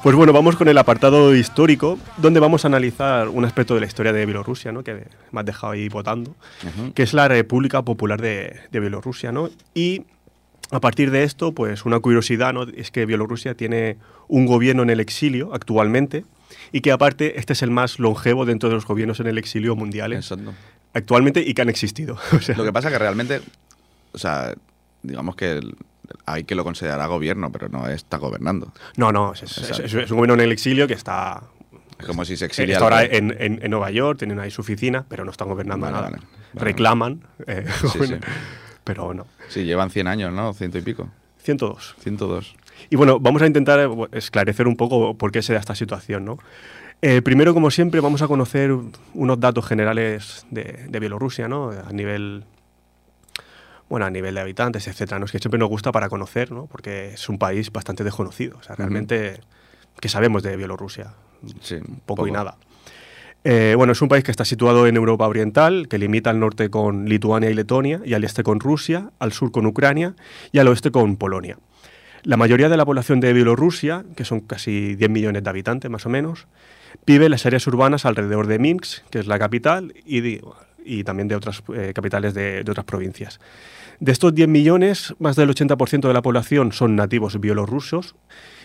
Pues 0.03 0.15
bueno, 0.15 0.31
vamos 0.31 0.55
con 0.57 0.67
el 0.67 0.77
apartado 0.77 1.33
histórico, 1.33 1.97
donde 2.17 2.39
vamos 2.39 2.65
a 2.65 2.67
analizar 2.67 3.29
un 3.29 3.45
aspecto 3.45 3.73
de 3.73 3.79
la 3.79 3.87
historia 3.87 4.13
de 4.13 4.27
Bielorrusia, 4.27 4.71
¿no? 4.71 4.83
que 4.83 5.07
me 5.31 5.39
has 5.39 5.45
dejado 5.45 5.73
ahí 5.73 5.89
votando, 5.89 6.35
que 6.93 7.01
es 7.01 7.15
la 7.15 7.27
República 7.27 7.81
Popular 7.81 8.21
de, 8.21 8.59
de 8.71 8.79
Bielorrusia. 8.79 9.31
¿no? 9.31 9.49
Y 9.73 10.03
a 10.69 10.79
partir 10.79 11.09
de 11.09 11.23
esto, 11.23 11.53
pues 11.53 11.83
una 11.83 11.99
curiosidad 11.99 12.53
¿no? 12.53 12.63
es 12.63 12.91
que 12.91 13.07
Bielorrusia 13.07 13.55
tiene 13.55 13.97
un 14.27 14.45
gobierno 14.45 14.83
en 14.83 14.91
el 14.91 14.99
exilio 14.99 15.49
actualmente 15.51 16.25
y 16.71 16.81
que 16.81 16.91
aparte 16.91 17.39
este 17.39 17.53
es 17.53 17.63
el 17.63 17.71
más 17.71 17.97
longevo 17.97 18.45
dentro 18.45 18.69
de 18.69 18.75
los 18.75 18.85
gobiernos 18.85 19.19
en 19.19 19.27
el 19.27 19.39
exilio 19.39 19.75
mundiales 19.75 20.31
Exacto. 20.31 20.53
Actualmente 20.93 21.41
y 21.41 21.53
que 21.53 21.61
han 21.61 21.69
existido. 21.69 22.17
O 22.33 22.39
sea, 22.41 22.55
Lo 22.55 22.63
que 22.63 22.73
pasa 22.73 22.89
que 22.89 22.99
realmente, 22.99 23.41
o 24.11 24.17
sea, 24.17 24.53
digamos 25.03 25.35
que 25.35 25.51
el- 25.53 25.75
hay 26.25 26.43
que 26.43 26.55
lo 26.55 26.63
considerar 26.63 27.07
gobierno, 27.07 27.51
pero 27.51 27.69
no 27.69 27.87
está 27.87 28.17
gobernando. 28.17 28.71
no, 28.97 29.11
no, 29.11 29.33
es, 29.33 29.43
es- 29.43 29.57
Exacto. 29.59 29.83
es- 29.83 29.93
es 29.93 30.11
un 30.11 30.17
gobierno 30.17 30.33
en 30.35 30.41
el 30.41 30.51
exilio 30.51 30.87
que 30.87 30.95
está, 30.95 31.43
Es 31.99 32.05
como 32.05 32.25
si 32.25 32.35
se 32.37 32.45
exilia. 32.45 32.73
está 32.73 32.83
ahora 32.85 33.03
en, 33.03 33.35
en- 33.39 33.59
en 33.63 33.71
Nueva 33.71 33.91
York, 33.91 34.17
tienen 34.19 34.39
ahí 34.39 34.49
su 34.51 34.61
oficina, 34.61 35.05
pero 35.07 35.23
no 35.25 35.31
están 35.31 35.47
gobernando 35.49 35.85
Vale, 35.85 35.95
nada. 35.97 36.09
vale, 36.09 36.17
vale. 36.53 36.63
Reclaman, 36.65 37.21
eh, 37.45 37.65
Sí, 37.91 37.99
sí. 38.07 38.15
pero 38.83 39.13
no. 39.13 39.27
Sí, 39.49 39.63
llevan 39.65 39.91
100 39.91 40.07
años, 40.07 40.33
¿no? 40.33 40.53
Ciento 40.53 40.77
y 40.79 40.81
pico. 40.81 41.09
102. 41.43 41.95
102. 41.99 42.55
Y 42.89 42.95
bueno, 42.95 43.19
vamos 43.19 43.41
a 43.41 43.47
intentar 43.47 43.79
eh, 43.79 43.87
esclarecer 44.13 44.67
un 44.67 44.75
poco 44.77 45.15
por 45.17 45.31
qué 45.31 45.41
se 45.43 45.53
da 45.53 45.59
esta 45.59 45.75
situación, 45.75 46.25
¿no? 46.25 46.39
Eh, 47.01 47.21
primero, 47.21 47.53
como 47.53 47.71
siempre, 47.71 48.01
vamos 48.01 48.21
a 48.21 48.27
conocer 48.27 48.75
unos 49.13 49.39
datos 49.39 49.65
generales 49.65 50.45
de, 50.49 50.85
de 50.89 50.99
Bielorrusia, 50.99 51.47
¿no? 51.47 51.71
A 51.71 51.93
nivel, 51.93 52.43
bueno, 53.87 54.05
a 54.05 54.09
nivel 54.09 54.35
de 54.35 54.41
habitantes, 54.41 54.87
etcétera, 54.87 55.17
¿no? 55.17 55.25
Es 55.25 55.31
que 55.31 55.39
siempre 55.39 55.59
nos 55.59 55.69
gusta 55.69 55.91
para 55.93 56.09
conocer, 56.09 56.51
¿no? 56.51 56.65
Porque 56.65 57.13
es 57.13 57.29
un 57.29 57.39
país 57.39 57.71
bastante 57.71 58.03
desconocido. 58.03 58.57
O 58.57 58.63
sea, 58.63 58.75
realmente, 58.75 59.39
¿qué 60.01 60.09
sabemos 60.09 60.43
de 60.43 60.57
Bielorrusia? 60.57 61.13
Sí, 61.61 61.77
poco, 62.05 62.27
y 62.27 62.31
nada. 62.31 62.57
Eh, 63.45 63.75
bueno, 63.77 63.93
es 63.93 64.01
un 64.01 64.09
país 64.09 64.25
que 64.25 64.31
está 64.31 64.43
situado 64.43 64.85
en 64.85 64.97
Europa 64.97 65.25
Oriental, 65.25 65.87
que 65.87 65.97
limita 65.97 66.29
al 66.29 66.41
norte 66.41 66.69
con 66.69 67.05
Lituania 67.07 67.49
y 67.49 67.53
Letonia, 67.53 68.01
y 68.03 68.13
al 68.13 68.25
este 68.25 68.43
con 68.43 68.59
Rusia, 68.59 69.11
al 69.19 69.31
sur 69.31 69.51
con 69.51 69.65
Ucrania 69.65 70.15
y 70.51 70.59
al 70.59 70.67
oeste 70.67 70.91
con 70.91 71.15
Polonia. 71.15 71.57
La 72.23 72.35
mayoría 72.35 72.67
de 72.67 72.75
la 72.75 72.85
población 72.85 73.21
de 73.21 73.31
Bielorrusia, 73.31 74.03
que 74.17 74.25
son 74.25 74.41
casi 74.41 74.95
10 74.95 75.09
millones 75.09 75.41
de 75.41 75.49
habitantes 75.49 75.89
más 75.89 76.05
o 76.05 76.09
menos, 76.09 76.47
vive 77.05 77.25
en 77.25 77.31
las 77.31 77.45
áreas 77.45 77.65
urbanas 77.67 78.05
alrededor 78.05 78.47
de 78.47 78.59
Minsk, 78.59 79.03
que 79.09 79.19
es 79.19 79.27
la 79.27 79.39
capital, 79.39 79.93
y, 80.05 80.21
de- 80.21 80.41
y 80.83 81.03
también 81.03 81.27
de 81.27 81.35
otras 81.35 81.61
eh, 81.75 81.91
capitales 81.93 82.33
de, 82.33 82.61
otras 82.67 82.85
provincias. 82.85 83.39
De 83.99 84.11
estos 84.13 84.33
10 84.33 84.47
millones, 84.47 85.13
más 85.19 85.35
del 85.35 85.49
80% 85.49 86.07
de 86.07 86.13
la 86.13 86.21
población 86.21 86.71
son 86.71 86.95
nativos 86.95 87.39
bielorrusos 87.39 88.15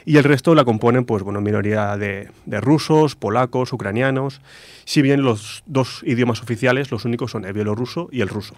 y 0.04 0.16
el 0.16 0.24
resto 0.24 0.54
la 0.54 0.64
componen, 0.64 1.04
pues, 1.04 1.22
bueno, 1.24 1.40
minoría 1.40 1.96
de, 1.96 2.30
rusos, 2.60 3.16
polacos, 3.16 3.72
ucranianos, 3.72 4.40
si 4.84 5.02
bien 5.02 5.22
los 5.22 5.64
dos 5.66 6.02
idiomas 6.04 6.40
oficiales, 6.40 6.90
los 6.92 7.04
únicos 7.04 7.32
son 7.32 7.44
el 7.46 7.52
bielorruso 7.52 8.08
y 8.12 8.20
el 8.20 8.28
ruso. 8.28 8.54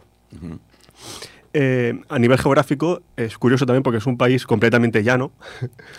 Eh, 1.58 1.94
a 2.10 2.18
nivel 2.18 2.36
geográfico 2.38 3.00
es 3.16 3.38
curioso 3.38 3.64
también 3.64 3.82
porque 3.82 3.96
es 3.96 4.04
un 4.06 4.18
país 4.18 4.44
completamente 4.44 5.02
llano, 5.02 5.32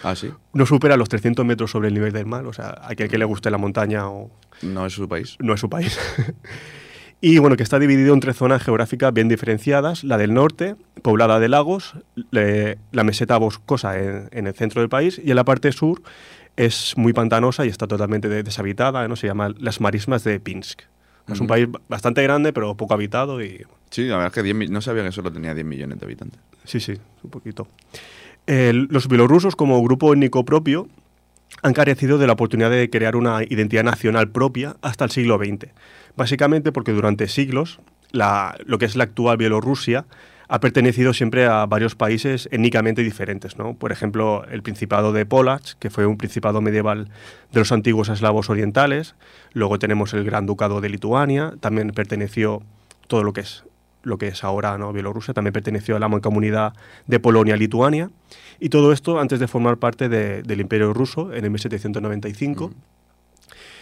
Ah, 0.03 0.15
sí. 0.15 0.29
no 0.53 0.67
supera 0.67 0.97
los 0.97 1.09
300 1.09 1.43
metros 1.47 1.71
sobre 1.71 1.87
el 1.87 1.95
nivel 1.95 2.13
del 2.13 2.27
mar, 2.27 2.45
o 2.45 2.53
sea, 2.53 2.67
a 2.79 2.91
aquel 2.91 3.09
que 3.09 3.17
le 3.17 3.25
guste 3.25 3.49
la 3.49 3.57
montaña 3.57 4.07
o 4.07 4.29
No 4.61 4.85
es 4.85 4.93
su 4.93 5.07
país. 5.09 5.35
no 5.39 5.55
es 5.55 5.59
su 5.59 5.67
país. 5.67 5.97
y 7.21 7.39
bueno, 7.39 7.55
que 7.57 7.63
está 7.63 7.79
dividido 7.79 8.13
en 8.13 8.19
tres 8.19 8.35
zonas 8.37 8.61
geográficas 8.61 9.11
bien 9.13 9.29
diferenciadas, 9.29 10.03
la 10.03 10.17
del 10.19 10.35
norte, 10.35 10.75
poblada 11.01 11.39
de 11.39 11.49
lagos, 11.49 11.95
le- 12.29 12.77
la 12.91 13.03
meseta 13.03 13.37
boscosa 13.37 13.97
en, 13.97 14.29
en 14.31 14.45
el 14.45 14.53
centro 14.53 14.81
del 14.81 14.89
país, 14.89 15.19
y 15.23 15.31
en 15.31 15.35
la 15.37 15.43
parte 15.43 15.71
sur 15.71 16.03
es 16.55 16.93
muy 16.97 17.13
pantanosa 17.13 17.65
y 17.65 17.69
está 17.69 17.87
totalmente 17.87 18.29
de- 18.29 18.43
deshabitada, 18.43 19.07
¿no? 19.07 19.15
se 19.15 19.25
llama 19.25 19.49
las 19.57 19.81
marismas 19.81 20.23
de 20.23 20.39
Pinsk. 20.39 20.81
Es 21.27 21.39
un 21.41 21.47
país 21.47 21.67
bastante 21.89 22.23
grande, 22.23 22.53
pero 22.53 22.75
poco 22.77 22.93
habitado 22.93 23.41
y 23.43 23.65
Sí, 23.89 24.03
la 24.05 24.15
verdad 24.17 24.27
es 24.27 24.33
que 24.33 24.43
10 24.43 24.55
mi- 24.55 24.67
no 24.67 24.81
sabía 24.81 25.03
que 25.03 25.11
solo 25.11 25.31
tenía 25.31 25.53
10 25.53 25.65
millones 25.65 25.99
de 25.99 26.05
habitantes. 26.05 26.39
Sí, 26.65 26.79
sí, 26.79 26.93
un 27.23 27.29
poquito. 27.29 27.67
Los 28.45 29.07
bielorrusos, 29.07 29.55
como 29.55 29.81
grupo 29.83 30.13
étnico 30.13 30.45
propio, 30.45 30.87
han 31.63 31.73
carecido 31.73 32.17
de 32.17 32.27
la 32.27 32.33
oportunidad 32.33 32.69
de 32.71 32.89
crear 32.89 33.15
una 33.15 33.43
identidad 33.43 33.83
nacional 33.83 34.29
propia 34.29 34.77
hasta 34.81 35.05
el 35.05 35.11
siglo 35.11 35.37
XX. 35.37 35.69
Básicamente 36.15 36.71
porque 36.71 36.91
durante 36.93 37.27
siglos 37.27 37.79
la- 38.11 38.55
lo 38.65 38.77
que 38.77 38.85
es 38.85 38.95
la 38.95 39.03
actual 39.05 39.37
Bielorrusia 39.37 40.05
ha 40.49 40.59
pertenecido 40.59 41.13
siempre 41.13 41.45
a 41.45 41.65
varios 41.65 41.95
países 41.95 42.47
étnicamente 42.51 43.03
diferentes. 43.03 43.57
¿no? 43.57 43.73
Por 43.73 43.91
ejemplo, 43.91 44.45
el 44.49 44.61
Principado 44.63 45.11
de 45.11 45.25
Polach, 45.25 45.73
que 45.79 45.89
fue 45.89 46.05
un 46.05 46.17
principado 46.17 46.61
medieval 46.61 47.09
de 47.51 47.59
los 47.59 47.71
antiguos 47.71 48.09
eslavos 48.09 48.49
orientales. 48.49 49.15
Luego 49.53 49.77
tenemos 49.79 50.13
el 50.13 50.23
Gran 50.23 50.45
Ducado 50.45 50.79
de 50.81 50.89
Lituania, 50.89 51.53
también 51.59 51.89
perteneció 51.91 52.61
todo 53.07 53.23
lo 53.23 53.33
que 53.33 53.41
es 53.41 53.63
lo 54.03 54.17
que 54.17 54.27
es 54.29 54.45
ahora. 54.45 54.77
Bielorrusia, 54.93 55.33
también 55.33 55.51
perteneció 55.51 55.97
a 55.97 55.99
la 55.99 56.07
mancomunidad 56.07 56.71
de 57.07 57.19
Polonia-Lituania, 57.19 58.09
y 58.57 58.69
todo 58.69 58.93
esto 58.93 59.19
antes 59.19 59.39
de 59.41 59.49
formar 59.49 59.77
parte 59.77 60.07
de- 60.07 60.43
del 60.43 60.61
Imperio 60.61 60.93
Ruso 60.93 61.33
en 61.33 61.43
el 61.43 61.49
1795. 61.51 62.71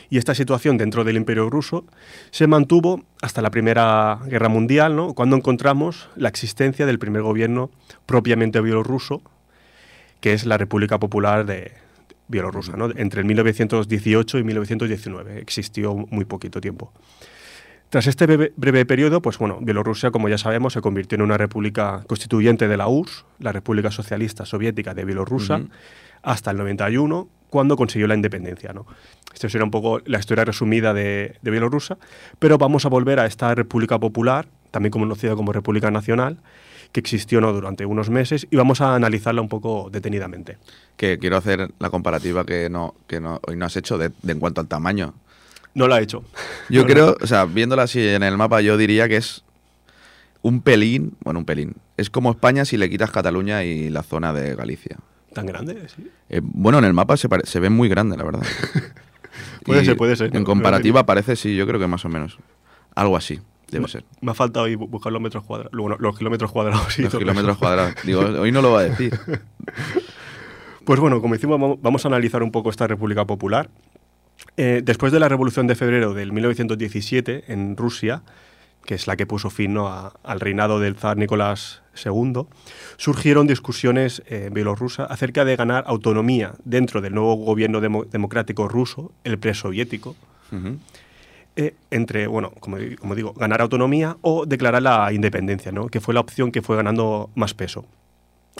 Y 0.09 0.17
esta 0.17 0.35
situación 0.35 0.77
dentro 0.77 1.03
del 1.03 1.17
Imperio 1.17 1.49
Ruso 1.49 1.85
se 2.31 2.47
mantuvo 2.47 3.03
hasta 3.21 3.41
la 3.41 3.51
Primera 3.51 4.19
Guerra 4.27 4.49
Mundial, 4.49 4.95
¿no? 4.95 5.13
cuando 5.13 5.35
encontramos 5.35 6.09
la 6.15 6.29
existencia 6.29 6.85
del 6.85 6.99
primer 6.99 7.21
gobierno 7.21 7.71
propiamente 8.05 8.61
bielorruso, 8.61 9.21
que 10.19 10.33
es 10.33 10.45
la 10.45 10.57
República 10.57 10.99
Popular 10.99 11.45
de 11.45 11.71
Bielorrusia, 12.27 12.75
¿no? 12.75 12.89
entre 12.95 13.21
el 13.21 13.25
1918 13.27 14.39
y 14.39 14.43
1919. 14.43 15.39
Existió 15.39 15.95
muy 15.95 16.25
poquito 16.25 16.61
tiempo. 16.61 16.91
Tras 17.89 18.07
este 18.07 18.25
breve, 18.25 18.51
breve 18.57 18.85
periodo, 18.85 19.21
pues 19.21 19.37
bueno, 19.37 19.59
Bielorrusia, 19.61 20.11
como 20.11 20.27
ya 20.27 20.37
sabemos, 20.37 20.73
se 20.73 20.81
convirtió 20.81 21.15
en 21.15 21.21
una 21.21 21.37
república 21.37 22.03
constituyente 22.07 22.67
de 22.67 22.77
la 22.77 22.87
URSS, 22.87 23.25
la 23.39 23.51
República 23.51 23.91
Socialista 23.91 24.45
Soviética 24.45 24.93
de 24.93 25.05
Bielorrusia, 25.05 25.65
hasta 26.23 26.51
el 26.51 26.57
91, 26.57 27.29
cuando 27.49 27.77
consiguió 27.77 28.07
la 28.07 28.15
independencia. 28.15 28.73
¿no? 28.73 28.85
Esta 29.35 29.49
será 29.49 29.65
un 29.65 29.71
poco 29.71 29.99
la 30.05 30.17
historia 30.17 30.45
resumida 30.45 30.93
de, 30.93 31.35
de 31.41 31.51
Bielorrusia, 31.51 31.97
pero 32.39 32.57
vamos 32.57 32.85
a 32.85 32.89
volver 32.89 33.19
a 33.19 33.25
esta 33.25 33.53
República 33.53 33.99
Popular, 33.99 34.47
también 34.71 34.91
conocida 34.91 35.35
como 35.35 35.51
República 35.51 35.91
Nacional, 35.91 36.37
que 36.93 37.01
existió 37.01 37.41
¿no? 37.41 37.51
durante 37.51 37.85
unos 37.85 38.09
meses, 38.09 38.47
y 38.49 38.55
vamos 38.55 38.79
a 38.79 38.95
analizarla 38.95 39.41
un 39.41 39.49
poco 39.49 39.89
detenidamente. 39.91 40.57
Que 40.95 41.19
quiero 41.19 41.35
hacer 41.35 41.69
la 41.79 41.89
comparativa 41.89 42.45
que 42.45 42.69
no, 42.69 42.95
que 43.07 43.19
no, 43.19 43.41
hoy 43.45 43.57
no 43.57 43.65
has 43.65 43.75
hecho 43.75 43.97
de, 43.97 44.13
de 44.21 44.31
en 44.31 44.39
cuanto 44.39 44.61
al 44.61 44.67
tamaño. 44.67 45.13
No 45.73 45.89
la 45.89 45.99
he 45.99 46.03
hecho. 46.03 46.23
Yo 46.69 46.83
No, 46.83 46.87
creo, 46.87 47.17
o 47.21 47.27
sea, 47.27 47.43
viéndola 47.43 47.83
así 47.83 48.07
en 48.07 48.23
el 48.23 48.37
mapa, 48.37 48.61
yo 48.61 48.77
diría 48.77 49.09
que 49.09 49.17
es 49.17 49.43
un 50.43 50.61
pelín, 50.61 51.17
bueno, 51.25 51.41
un 51.41 51.45
pelín. 51.45 51.75
Es 51.97 52.09
como 52.09 52.31
España 52.31 52.63
si 52.63 52.77
le 52.77 52.89
quitas 52.89 53.11
Cataluña 53.11 53.65
y 53.65 53.89
la 53.89 54.01
zona 54.01 54.31
de 54.31 54.55
Galicia. 54.55 54.95
¿Tan 55.33 55.45
grande? 55.45 55.89
Sí. 55.93 56.09
Eh, 56.29 56.39
bueno, 56.41 56.77
en 56.77 56.85
el 56.85 56.93
mapa 56.93 57.17
se 57.17 57.59
ve 57.59 57.69
muy 57.69 57.89
grande, 57.89 58.15
la 58.15 58.23
verdad. 58.23 58.43
Puede 59.63 59.81
Y 59.81 59.85
ser, 59.85 59.97
puede 59.97 60.15
ser. 60.15 60.27
En 60.35 60.41
No, 60.41 60.45
comparativa 60.45 61.01
no 61.01 61.05
parece, 61.05 61.35
sí, 61.35 61.55
yo 61.55 61.65
creo 61.67 61.79
que 61.79 61.87
más 61.87 62.03
o 62.05 62.09
menos. 62.09 62.37
Algo 62.95 63.17
así, 63.17 63.39
debe 63.71 63.87
ser. 63.87 64.05
Me 64.21 64.31
ha 64.31 64.33
faltado 64.33 64.67
bu- 64.67 64.89
buscar 64.89 65.11
los 65.11 65.21
metros 65.21 65.43
cuadrados. 65.43 65.71
Bueno, 65.77 65.97
los 65.99 66.17
kilómetros 66.17 66.51
cuadrados. 66.51 66.97
y 66.99 67.03
Los 67.03 67.15
kilómetros 67.15 67.57
cuadrados. 67.57 67.93
Digo, 68.03 68.21
hoy 68.21 68.51
no 68.51 68.61
lo 68.61 68.71
va 68.71 68.79
a 68.81 68.83
decir. 68.83 69.17
Pues 70.85 70.99
bueno, 70.99 71.19
como 71.21 71.33
decimos, 71.33 71.59
vamo- 71.59 71.79
vamos 71.81 72.05
a 72.05 72.07
analizar 72.07 72.43
un 72.43 72.51
poco 72.51 72.69
esta 72.69 72.87
República 72.87 73.25
Popular. 73.25 73.69
Eh, 74.57 74.81
después 74.83 75.11
de 75.11 75.19
la 75.19 75.27
Revolución 75.29 75.65
de 75.67 75.75
Febrero 75.75 76.13
del 76.13 76.31
1917 76.31 77.45
en 77.51 77.75
Rusia, 77.75 78.21
que 78.85 78.95
es 78.95 79.07
la 79.07 79.15
que 79.15 79.25
puso 79.25 79.49
fin 79.49 79.73
¿no? 79.73 79.87
a- 79.87 80.13
al 80.23 80.39
reinado 80.39 80.79
del 80.79 80.95
zar 80.95 81.17
Nicolás 81.17 81.81
II, 82.05 82.43
surgieron 82.97 83.47
discusiones 83.47 84.21
eh, 84.27 84.45
en 84.47 84.53
Bielorrusia 84.53 85.05
acerca 85.05 85.45
de 85.45 85.55
ganar 85.55 85.83
autonomía 85.87 86.53
dentro 86.63 87.01
del 87.01 87.13
nuevo 87.13 87.35
gobierno 87.35 87.81
demo- 87.81 88.05
democrático 88.05 88.67
ruso, 88.67 89.11
el 89.23 89.37
presoviético, 89.39 90.15
eh, 91.57 91.73
entre, 91.89 92.27
bueno, 92.27 92.51
como 92.59 92.77
digo, 93.15 93.33
ganar 93.33 93.61
autonomía 93.61 94.17
o 94.21 94.45
declarar 94.45 94.81
la 94.81 95.11
independencia, 95.13 95.71
¿no? 95.71 95.87
que 95.87 96.01
fue 96.01 96.13
la 96.13 96.19
opción 96.19 96.51
que 96.51 96.61
fue 96.61 96.75
ganando 96.75 97.29
más 97.35 97.53
peso. 97.53 97.85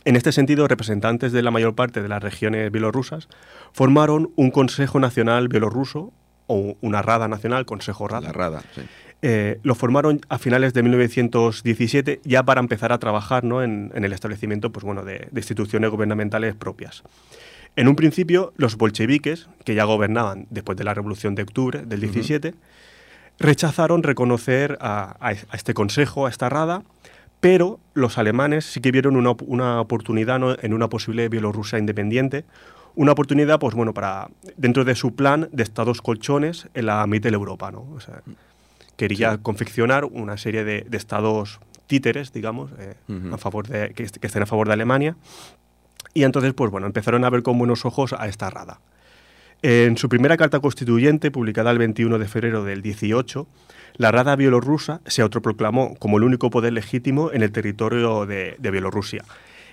En 0.06 0.16
este 0.16 0.32
sentido, 0.32 0.68
representantes 0.68 1.32
de 1.32 1.42
la 1.42 1.52
mayor 1.52 1.74
parte 1.76 2.02
de 2.02 2.10
las 2.10 2.22
regiones 2.22 2.72
bielorrusas 2.72 3.28
formaron 3.74 4.32
un 4.36 4.52
Consejo 4.52 5.00
Nacional 5.00 5.48
Bielorruso 5.48 6.12
o 6.48 6.76
una 6.82 7.02
Rada 7.02 7.28
Nacional, 7.28 7.66
Consejo 7.66 8.08
Rada. 8.08 8.28
La 8.28 8.34
rada, 8.34 8.62
sí. 8.76 8.82
Eh, 9.22 9.60
lo 9.64 9.76
formaron 9.76 10.22
a 10.30 10.38
finales 10.38 10.74
de 10.74 10.84
1917 10.84 12.22
ya 12.24 12.44
para 12.44 12.60
empezar 12.60 12.92
a 12.92 13.00
trabajar 13.00 13.44
¿no? 13.44 13.64
en, 13.64 13.92
en 13.96 14.04
el 14.04 14.14
establecimiento 14.14 14.72
pues, 14.72 14.84
bueno, 14.84 15.04
de, 15.04 15.28
de 15.32 15.40
instituciones 15.40 15.90
gubernamentales 15.90 16.54
propias. 16.56 17.04
En 17.76 17.88
un 17.88 17.96
principio, 17.96 18.54
los 18.58 18.78
bolcheviques, 18.78 19.50
que 19.64 19.76
ya 19.76 19.84
gobernaban 19.84 20.48
después 20.50 20.78
de 20.78 20.84
la 20.84 20.94
Revolución 20.94 21.36
de 21.36 21.44
Octubre 21.44 21.84
del 21.86 22.02
17, 22.02 22.54
rechazaron 23.40 24.04
reconocer 24.04 24.78
a, 24.80 25.18
a 25.20 25.30
a 25.30 25.56
este 25.56 25.74
consejo, 25.74 26.26
a 26.26 26.30
esta 26.30 26.48
rada, 26.50 26.84
pero 27.40 27.80
los 27.94 28.18
alemanes 28.18 28.66
sí 28.66 28.82
que 28.82 28.92
vieron 28.92 29.16
una, 29.16 29.36
una 29.46 29.82
oportunidad 29.82 30.40
¿no? 30.40 30.56
en 30.60 30.74
una 30.74 30.88
posible 30.88 31.30
Bielorrusia 31.30 31.78
independiente, 31.78 32.46
una 32.96 33.12
oportunidad, 33.12 33.60
pues 33.60 33.76
bueno, 33.76 33.94
para 33.94 34.30
dentro 34.58 34.86
de 34.86 34.96
su 34.96 35.16
plan 35.16 35.50
de 35.52 35.64
estados 35.64 36.02
colchones 36.02 36.70
en 36.74 36.86
la 36.86 37.06
mitad 37.08 37.30
de 37.30 37.36
Europa, 37.36 37.72
¿no? 37.72 37.86
O 37.94 38.00
sea, 38.00 38.22
quería 38.98 39.38
confeccionar 39.38 40.06
una 40.06 40.38
serie 40.38 40.64
de, 40.64 40.86
de 40.88 40.98
estados 40.98 41.60
títeres, 41.88 42.32
digamos, 42.34 42.72
eh, 42.80 42.96
a 43.34 43.38
favor 43.38 43.68
de, 43.68 43.92
que, 43.94 44.04
est- 44.04 44.18
que 44.18 44.28
estén 44.28 44.44
a 44.44 44.46
favor 44.46 44.68
de 44.68 44.74
Alemania. 44.74 45.16
Y 46.14 46.24
entonces, 46.24 46.54
pues 46.54 46.72
bueno, 46.72 46.88
empezaron 46.88 47.24
a 47.26 47.30
ver 47.30 47.44
con 47.44 47.58
buenos 47.58 47.86
ojos 47.86 48.14
a 48.14 48.28
esta 48.28 48.50
rada. 48.50 48.80
En 49.62 49.98
su 49.98 50.10
primera 50.10 50.38
carta 50.38 50.60
constituyente, 50.60 51.32
publicada 51.32 51.72
el 51.72 51.78
21 51.78 52.20
de 52.20 52.28
febrero 52.28 52.64
del 52.64 52.82
18, 52.82 53.48
la 53.98 54.12
Rada 54.12 54.36
bielorrusa 54.36 55.02
se 55.06 55.22
autoproclamó 55.22 55.96
como 55.96 56.18
el 56.18 56.24
único 56.24 56.50
poder 56.50 56.74
legítimo 56.74 57.32
en 57.32 57.42
el 57.42 57.52
territorio 57.52 58.26
de, 58.26 58.56
de 58.60 58.72
Bielorrusia. 58.72 59.24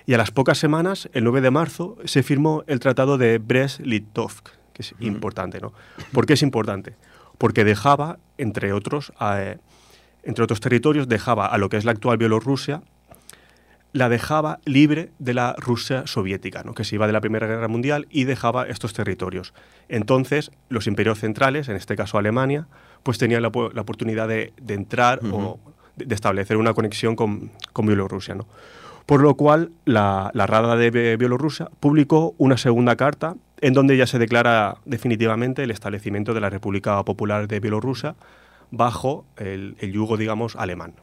Y 0.05 0.13
a 0.13 0.17
las 0.17 0.31
pocas 0.31 0.57
semanas, 0.57 1.09
el 1.13 1.23
9 1.25 1.41
de 1.41 1.51
marzo, 1.51 1.97
se 2.05 2.23
firmó 2.23 2.63
el 2.67 2.79
Tratado 2.79 3.17
de 3.17 3.39
Brest-Litovsk, 3.39 4.49
que 4.73 4.81
es 4.81 4.93
importante, 4.99 5.59
¿no? 5.61 5.73
¿Por 6.11 6.25
qué 6.25 6.33
es 6.33 6.41
importante? 6.41 6.95
Porque 7.43 7.65
dejaba, 7.65 8.19
entre 8.37 8.71
otros, 8.71 9.11
eh, 9.19 9.57
entre 10.23 10.45
otros 10.45 10.61
territorios, 10.61 11.09
dejaba 11.09 11.45
a 11.47 11.57
lo 11.57 11.67
que 11.67 11.75
es 11.75 11.83
la 11.83 11.91
actual 11.91 12.17
Bielorrusia, 12.17 12.83
la 13.91 14.07
dejaba 14.07 14.59
libre 14.63 15.11
de 15.19 15.33
la 15.33 15.53
Rusia 15.57 16.07
soviética, 16.07 16.63
¿no? 16.63 16.73
que 16.73 16.85
se 16.85 16.95
iba 16.95 17.05
de 17.05 17.11
la 17.11 17.19
Primera 17.19 17.45
Guerra 17.45 17.67
Mundial 17.67 18.07
y 18.09 18.23
dejaba 18.23 18.65
estos 18.67 18.93
territorios. 18.93 19.53
Entonces, 19.89 20.51
los 20.69 20.87
imperios 20.87 21.19
centrales, 21.19 21.67
en 21.67 21.75
este 21.75 21.97
caso 21.97 22.17
Alemania, 22.17 22.67
pues 23.03 23.17
tenían 23.17 23.41
la, 23.41 23.51
po- 23.51 23.71
la 23.73 23.81
oportunidad 23.81 24.29
de, 24.29 24.53
de 24.61 24.73
entrar 24.75 25.19
o 25.29 25.59
de, 25.97 26.05
de 26.05 26.15
establecer 26.15 26.55
una 26.55 26.73
conexión 26.73 27.17
con, 27.17 27.51
con 27.73 27.85
Bielorrusia. 27.85 28.35
¿no? 28.35 28.47
Por 29.05 29.19
lo 29.21 29.35
cual, 29.35 29.71
la, 29.83 30.31
la 30.33 30.47
Rada 30.47 30.77
de 30.77 31.17
Bielorrusia 31.17 31.67
publicó 31.81 32.35
una 32.37 32.55
segunda 32.55 32.95
carta 32.95 33.35
en 33.63 33.73
donde 33.73 33.95
ya 33.95 34.05
se 34.05 34.19
declara 34.19 34.75
definitivamente 34.83 35.63
el 35.63 35.71
establecimiento 35.71 36.33
de 36.33 36.41
la 36.41 36.49
República 36.49 37.01
Popular 37.05 37.47
de 37.47 37.61
Bielorrusia 37.61 38.15
bajo 38.71 39.25
el, 39.37 39.77
yugo, 39.79 40.17
digamos, 40.17 40.57
alemán. 40.57 40.95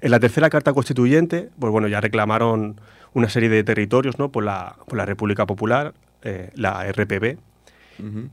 En 0.00 0.10
la 0.10 0.18
tercera 0.18 0.50
carta 0.50 0.72
constituyente, 0.72 1.50
pues 1.60 1.70
bueno, 1.70 1.86
ya 1.86 2.00
reclamaron 2.00 2.80
una 3.14 3.28
serie 3.28 3.48
de 3.48 3.62
territorios 3.62 4.18
¿no? 4.18 4.32
por, 4.32 4.42
la, 4.42 4.74
por 4.88 4.98
la 4.98 5.06
República 5.06 5.46
Popular, 5.46 5.94
eh, 6.22 6.50
la 6.54 6.84
RPB, 6.90 7.38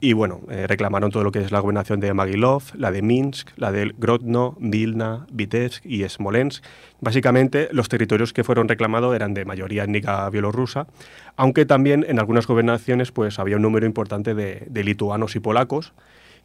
Y 0.01 0.13
bueno, 0.13 0.41
eh, 0.49 0.67
reclamaron 0.67 1.11
todo 1.11 1.23
lo 1.23 1.31
que 1.31 1.39
es 1.39 1.51
la 1.51 1.59
gobernación 1.59 1.99
de 1.99 2.13
Magilov, 2.13 2.63
la 2.75 2.91
de 2.91 3.01
Minsk, 3.01 3.49
la 3.55 3.71
de 3.71 3.93
Grodno, 3.97 4.57
Vilna, 4.59 5.25
Vitebsk 5.31 5.85
y 5.85 6.07
Smolensk. 6.07 6.63
Básicamente, 6.99 7.69
los 7.71 7.89
territorios 7.89 8.33
que 8.33 8.43
fueron 8.43 8.67
reclamados 8.67 9.15
eran 9.15 9.33
de 9.33 9.45
mayoría 9.45 9.83
étnica 9.83 10.29
bielorrusa, 10.29 10.87
aunque 11.35 11.65
también 11.65 12.05
en 12.07 12.19
algunas 12.19 12.47
gobernaciones 12.47 13.11
pues, 13.11 13.39
había 13.39 13.55
un 13.55 13.61
número 13.61 13.85
importante 13.85 14.33
de, 14.33 14.65
de 14.69 14.83
lituanos 14.83 15.35
y 15.35 15.39
polacos 15.39 15.93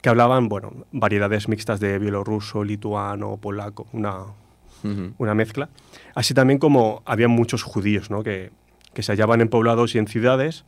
que 0.01 0.09
hablaban, 0.09 0.49
bueno, 0.49 0.87
variedades 0.93 1.49
mixtas 1.49 1.81
de 1.81 1.99
bielorruso, 1.99 2.65
lituano, 2.65 3.37
polaco, 3.37 3.87
una, 3.93 4.27
una 5.19 5.35
mezcla. 5.35 5.69
Así 6.15 6.35
también 6.35 6.59
como 6.59 7.03
había 7.05 7.29
muchos 7.29 7.63
judíos 7.63 8.11
¿no? 8.11 8.23
que, 8.23 8.51
que 8.95 9.03
se 9.03 9.13
hallaban 9.13 9.41
en 9.41 9.49
poblados 9.49 9.95
y 9.95 9.99
en 9.99 10.07
ciudades. 10.07 10.65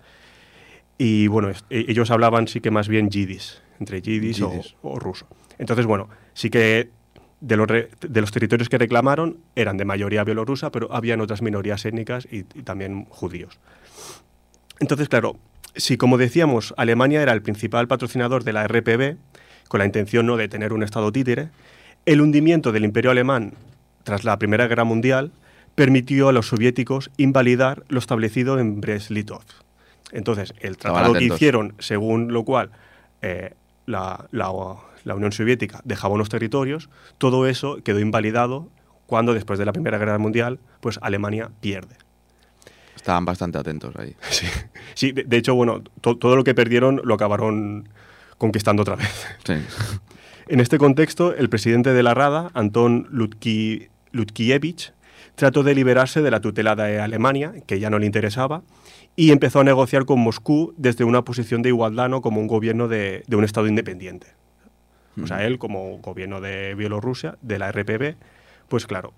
Y 1.03 1.29
bueno, 1.29 1.49
e- 1.51 1.87
ellos 1.89 2.11
hablaban 2.11 2.47
sí 2.47 2.61
que 2.61 2.71
más 2.71 2.87
bien 2.87 3.09
yiddish, 3.09 3.59
entre 3.79 4.03
yiddish 4.03 4.43
o, 4.83 4.99
ruso. 4.99 5.27
Entonces, 5.59 5.87
bueno, 5.87 6.11
sí 6.35 6.51
que 6.51 6.91
de 7.41 7.57
los, 7.57 7.67
re- 7.67 7.89
de 8.07 8.21
los 8.21 8.31
territorios 8.31 8.69
que 8.69 8.77
reclamaron 8.77 9.39
eran 9.57 9.79
de 9.79 9.87
mayoría 9.87 10.25
bielorrusa, 10.25 10.71
pero 10.71 10.93
habían 10.95 11.23
otras 11.23 11.41
minorías 11.41 11.87
étnicas 11.87 12.29
y, 12.31 12.41
y 12.41 12.63
también 12.65 13.07
judíos. 13.07 13.59
Entonces, 14.79 15.09
claro, 15.09 15.37
si 15.75 15.97
como 15.97 16.19
decíamos, 16.19 16.75
Alemania 16.77 17.23
era 17.23 17.33
el 17.33 17.41
principal 17.41 17.89
patrocinador 17.89 18.45
de 18.45 18.53
la 18.53 18.65
RPB, 18.69 19.17
con 19.69 19.79
la 19.79 19.87
intención 19.87 20.27
¿no? 20.27 20.37
de 20.37 20.49
tener 20.49 20.75
un 20.75 20.83
Estado 20.83 21.11
títere, 21.13 21.49
el 22.05 22.21
hundimiento 22.21 22.73
del 22.73 22.85
imperio 22.85 23.11
alemán 23.11 23.55
tras 24.05 24.25
la 24.25 24.39
Primera 24.39 24.67
Guerra 24.67 24.85
Mundial 24.85 25.33
permitió 25.75 26.29
a 26.29 26.33
los 26.33 26.49
soviéticos 26.49 27.11
invalidar 27.17 27.85
lo 27.89 27.99
establecido 28.01 28.59
en 28.59 28.83
Brest-Litov. 28.83 29.43
Entonces, 30.13 30.55
el 30.61 30.77
tratado 30.77 31.13
que 31.19 31.25
hicieron, 31.37 31.75
según 31.79 32.33
lo 32.33 32.45
cual 32.45 32.71
eh, 33.23 33.55
la, 33.87 34.27
la- 34.33 34.53
la 35.05 35.15
Unión 35.15 35.33
Soviética 35.33 35.81
dejaba 35.85 36.15
unos 36.15 36.29
territorios, 36.29 36.89
todo 37.19 37.47
eso 37.47 37.79
quedó 37.83 38.01
invalidado 38.01 38.69
cuando 39.07 39.33
después 39.35 39.59
de 39.59 39.65
la 39.65 39.73
Primera 39.73 39.99
Guerra 39.99 40.19
Mundial, 40.19 40.59
pues 40.81 40.99
Alemania 41.03 41.51
pierde. 41.61 41.97
Estaban 42.97 43.25
bastante 43.25 43.59
atentos 43.59 43.95
ahí. 43.97 44.15
Sí, 44.31 44.47
sí 44.95 45.13
de, 45.13 45.25
de 45.25 45.37
hecho, 45.39 45.55
bueno, 45.55 45.83
to- 46.01 46.17
todo 46.19 46.37
lo 46.37 46.45
que 46.45 46.55
perdieron 46.55 47.01
lo 47.05 47.15
acabaron 47.15 47.89
conquistando 48.39 48.83
otra 48.83 48.97
vez. 48.97 49.27
Sí. 49.45 49.55
En 50.49 50.61
este 50.61 50.79
contexto, 50.79 51.35
el 51.35 51.49
presidente 51.49 51.93
de 51.93 52.03
la 52.03 52.13
Rada, 52.15 52.51
Anton 52.55 53.07
Lutki- 53.11 53.89
Lutkiewicz, 54.13 54.93
trató 55.35 55.63
de 55.63 55.75
liberarse 55.75 56.21
de 56.23 56.31
la 56.31 56.41
tutela 56.41 56.75
de 56.77 57.01
Alemania, 57.01 57.53
que 57.67 57.79
ya 57.81 57.89
no 57.89 57.99
le 57.99 58.07
interesaba, 58.07 58.63
y 59.17 59.33
empezó 59.33 59.61
a 59.61 59.65
negociar 59.65 60.05
con 60.05 60.21
Moscú 60.21 60.73
desde 60.77 61.05
una 61.05 61.23
posición 61.23 61.63
de 61.63 61.69
igualdad, 61.71 62.09
¿no? 62.09 62.23
como 62.23 62.41
un 62.41 62.47
gobierno 62.47 62.89
de, 62.89 63.23
de 63.27 63.37
un 63.37 63.45
Estado 63.45 63.67
independiente. 63.67 64.29
O 65.23 65.27
sea, 65.27 65.45
él 65.45 65.59
como 65.59 65.99
gobierno 65.99 66.41
de 66.41 66.75
Bielorrusia, 66.75 67.37
de 67.43 67.59
la 67.59 67.71
RPB, 67.73 68.15
pues 68.69 68.87
claro, 68.87 69.13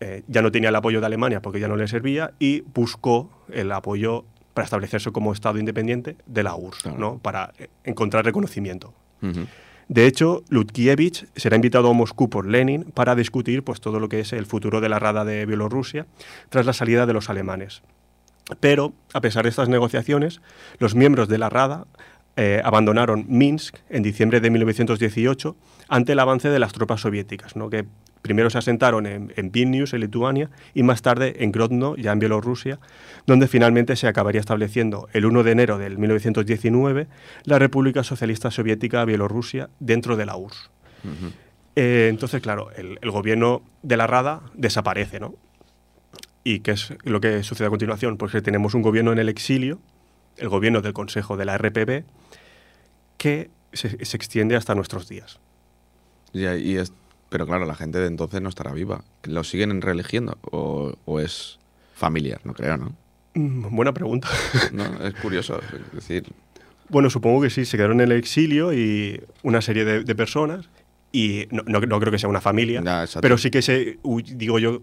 eh, 0.00 0.22
ya 0.28 0.40
no 0.42 0.50
tenía 0.52 0.70
el 0.70 0.76
apoyo 0.76 1.00
de 1.00 1.06
Alemania 1.06 1.42
porque 1.42 1.60
ya 1.60 1.68
no 1.68 1.76
le 1.76 1.86
servía 1.88 2.32
y 2.38 2.60
buscó 2.72 3.28
el 3.52 3.70
apoyo 3.72 4.24
para 4.54 4.64
establecerse 4.64 5.10
como 5.10 5.32
Estado 5.32 5.58
independiente 5.58 6.16
de 6.26 6.42
la 6.44 6.54
URSS, 6.54 6.82
Claro. 6.82 6.98
¿no? 6.98 7.18
para 7.18 7.52
eh, 7.58 7.68
encontrar 7.84 8.24
reconocimiento. 8.24 8.94
De 9.88 10.06
hecho, 10.06 10.44
Lutkiewicz 10.48 11.26
será 11.34 11.56
invitado 11.56 11.90
a 11.90 11.92
Moscú 11.92 12.30
por 12.30 12.46
Lenin 12.46 12.84
para 12.84 13.14
discutir 13.14 13.64
pues, 13.64 13.80
todo 13.80 13.98
lo 14.00 14.08
que 14.08 14.20
es 14.20 14.32
el 14.32 14.46
futuro 14.46 14.80
de 14.80 14.88
la 14.88 14.98
Rada 14.98 15.24
de 15.24 15.44
Bielorrusia 15.44 16.06
tras 16.48 16.64
la 16.64 16.72
salida 16.72 17.04
de 17.04 17.12
los 17.12 17.28
alemanes. 17.28 17.82
Pero, 18.60 18.94
a 19.12 19.20
pesar 19.20 19.44
de 19.44 19.50
estas 19.50 19.68
negociaciones, 19.68 20.40
los 20.78 20.94
miembros 20.94 21.28
de 21.28 21.38
la 21.38 21.50
Rada 21.50 21.86
eh, 22.36 22.60
abandonaron 22.64 23.26
Minsk 23.28 23.76
en 23.90 24.02
diciembre 24.02 24.40
de 24.40 24.50
1918 24.50 25.56
ante 25.88 26.12
el 26.12 26.18
avance 26.20 26.48
de 26.48 26.58
las 26.58 26.72
tropas 26.72 27.00
soviéticas, 27.00 27.56
¿no? 27.56 27.68
que 27.68 27.84
primero 28.22 28.48
se 28.48 28.58
asentaron 28.58 29.06
en, 29.06 29.32
en 29.36 29.50
Vilnius, 29.50 29.92
en 29.92 30.00
Lituania, 30.00 30.50
y 30.72 30.82
más 30.82 31.02
tarde 31.02 31.42
en 31.42 31.50
Grodno, 31.50 31.96
ya 31.96 32.12
en 32.12 32.20
Bielorrusia, 32.20 32.78
donde 33.26 33.48
finalmente 33.48 33.96
se 33.96 34.06
acabaría 34.06 34.40
estableciendo 34.40 35.08
el 35.12 35.26
1 35.26 35.42
de 35.42 35.50
enero 35.50 35.78
del 35.78 35.98
1919 35.98 37.08
la 37.44 37.58
República 37.58 38.04
Socialista 38.04 38.50
Soviética 38.50 39.04
Bielorrusia 39.04 39.70
dentro 39.80 40.16
de 40.16 40.26
la 40.26 40.36
URSS. 40.36 40.70
Eh, 41.74 42.08
entonces, 42.10 42.40
claro, 42.40 42.70
el, 42.76 42.98
el 43.02 43.10
gobierno 43.10 43.62
de 43.82 43.96
la 43.96 44.06
Rada 44.06 44.42
desaparece, 44.54 45.20
¿no? 45.20 45.34
¿Y 46.44 46.60
qué 46.60 46.72
es 46.72 46.92
lo 47.04 47.20
que 47.20 47.42
sucede 47.42 47.66
a 47.66 47.70
continuación? 47.70 48.16
Pues 48.16 48.32
que 48.32 48.40
tenemos 48.42 48.74
un 48.74 48.82
gobierno 48.82 49.12
en 49.12 49.18
el 49.18 49.28
exilio, 49.28 49.78
el 50.36 50.48
gobierno 50.48 50.80
del 50.80 50.92
Consejo 50.92 51.36
de 51.36 51.44
la 51.44 51.56
RPB, 51.58 52.04
que 53.16 53.50
se, 53.72 54.04
se 54.04 54.16
extiende 54.16 54.56
hasta 54.56 54.74
nuestros 54.74 55.08
días. 55.08 55.40
Y, 56.32 56.46
y 56.46 56.76
es, 56.76 56.92
pero 57.28 57.46
claro, 57.46 57.66
la 57.66 57.74
gente 57.74 57.98
de 57.98 58.06
entonces 58.06 58.40
no 58.40 58.48
estará 58.48 58.72
viva. 58.72 59.02
¿Lo 59.24 59.44
siguen 59.44 59.80
reeligiendo? 59.82 60.38
¿O, 60.50 60.94
o 61.04 61.20
es 61.20 61.58
familiar? 61.94 62.40
No 62.44 62.54
creo, 62.54 62.76
¿no? 62.76 62.94
Mm, 63.34 63.74
Buena 63.74 63.92
pregunta. 63.92 64.28
No, 64.72 64.84
es 65.04 65.14
curioso. 65.14 65.60
Es 65.60 65.92
decir, 65.94 66.24
Bueno, 66.88 67.10
supongo 67.10 67.42
que 67.42 67.50
sí, 67.50 67.64
se 67.64 67.76
quedaron 67.76 68.00
en 68.00 68.10
el 68.12 68.18
exilio 68.18 68.72
y 68.72 69.22
una 69.42 69.60
serie 69.60 69.84
de, 69.84 70.04
de 70.04 70.14
personas, 70.14 70.68
y 71.12 71.46
no, 71.50 71.62
no- 71.66 71.80
no 71.80 72.00
creo 72.00 72.12
que 72.12 72.18
sea 72.18 72.28
una 72.28 72.40
familia, 72.40 72.82
pero 73.20 73.36
sí 73.38 73.50
que 73.50 73.62
se, 73.62 73.98
digo 74.34 74.58
yo, 74.58 74.82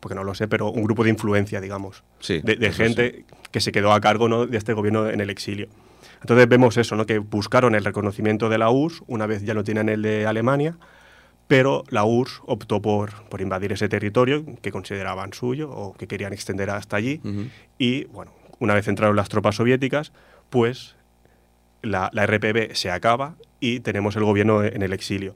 porque 0.00 0.14
no 0.14 0.24
lo 0.24 0.34
sé, 0.34 0.48
pero 0.48 0.70
un 0.70 0.82
grupo 0.82 1.04
de 1.04 1.10
influencia, 1.10 1.60
digamos, 1.60 2.02
Sí, 2.20 2.40
de, 2.42 2.72
gente 2.72 3.24
que 3.50 3.60
se 3.60 3.72
quedó 3.72 3.92
a 3.92 4.00
cargo 4.00 4.28
¿no? 4.28 4.46
de 4.46 4.56
este 4.56 4.72
gobierno 4.72 5.08
en 5.08 5.20
el 5.20 5.30
exilio. 5.30 5.68
Entonces 6.20 6.48
vemos 6.48 6.76
eso, 6.76 6.96
¿no? 6.96 7.06
que 7.06 7.18
buscaron 7.18 7.74
el 7.74 7.84
reconocimiento 7.84 8.48
de 8.48 8.58
la 8.58 8.70
URSS, 8.70 9.02
una 9.06 9.26
vez 9.26 9.42
ya 9.42 9.54
no 9.54 9.64
tienen 9.64 9.88
el 9.88 10.02
de 10.02 10.26
Alemania, 10.26 10.76
pero 11.46 11.84
la 11.90 12.04
URSS 12.04 12.42
optó 12.46 12.82
por, 12.82 13.24
por 13.28 13.40
invadir 13.40 13.72
ese 13.72 13.88
territorio 13.88 14.44
que 14.60 14.72
consideraban 14.72 15.32
suyo 15.32 15.70
o 15.70 15.94
que 15.94 16.06
querían 16.08 16.32
extender 16.32 16.70
hasta 16.70 16.96
allí. 16.96 17.20
Y 17.78 18.04
bueno, 18.06 18.32
una 18.58 18.74
vez 18.74 18.88
entraron 18.88 19.14
las 19.14 19.28
tropas 19.28 19.56
soviéticas, 19.56 20.12
pues 20.50 20.96
la, 21.82 22.10
la 22.12 22.26
RPB 22.26 22.74
se 22.74 22.90
acaba 22.90 23.36
y 23.60 23.80
tenemos 23.80 24.16
el 24.16 24.24
gobierno 24.24 24.64
en 24.64 24.82
el 24.82 24.92
exilio. 24.92 25.34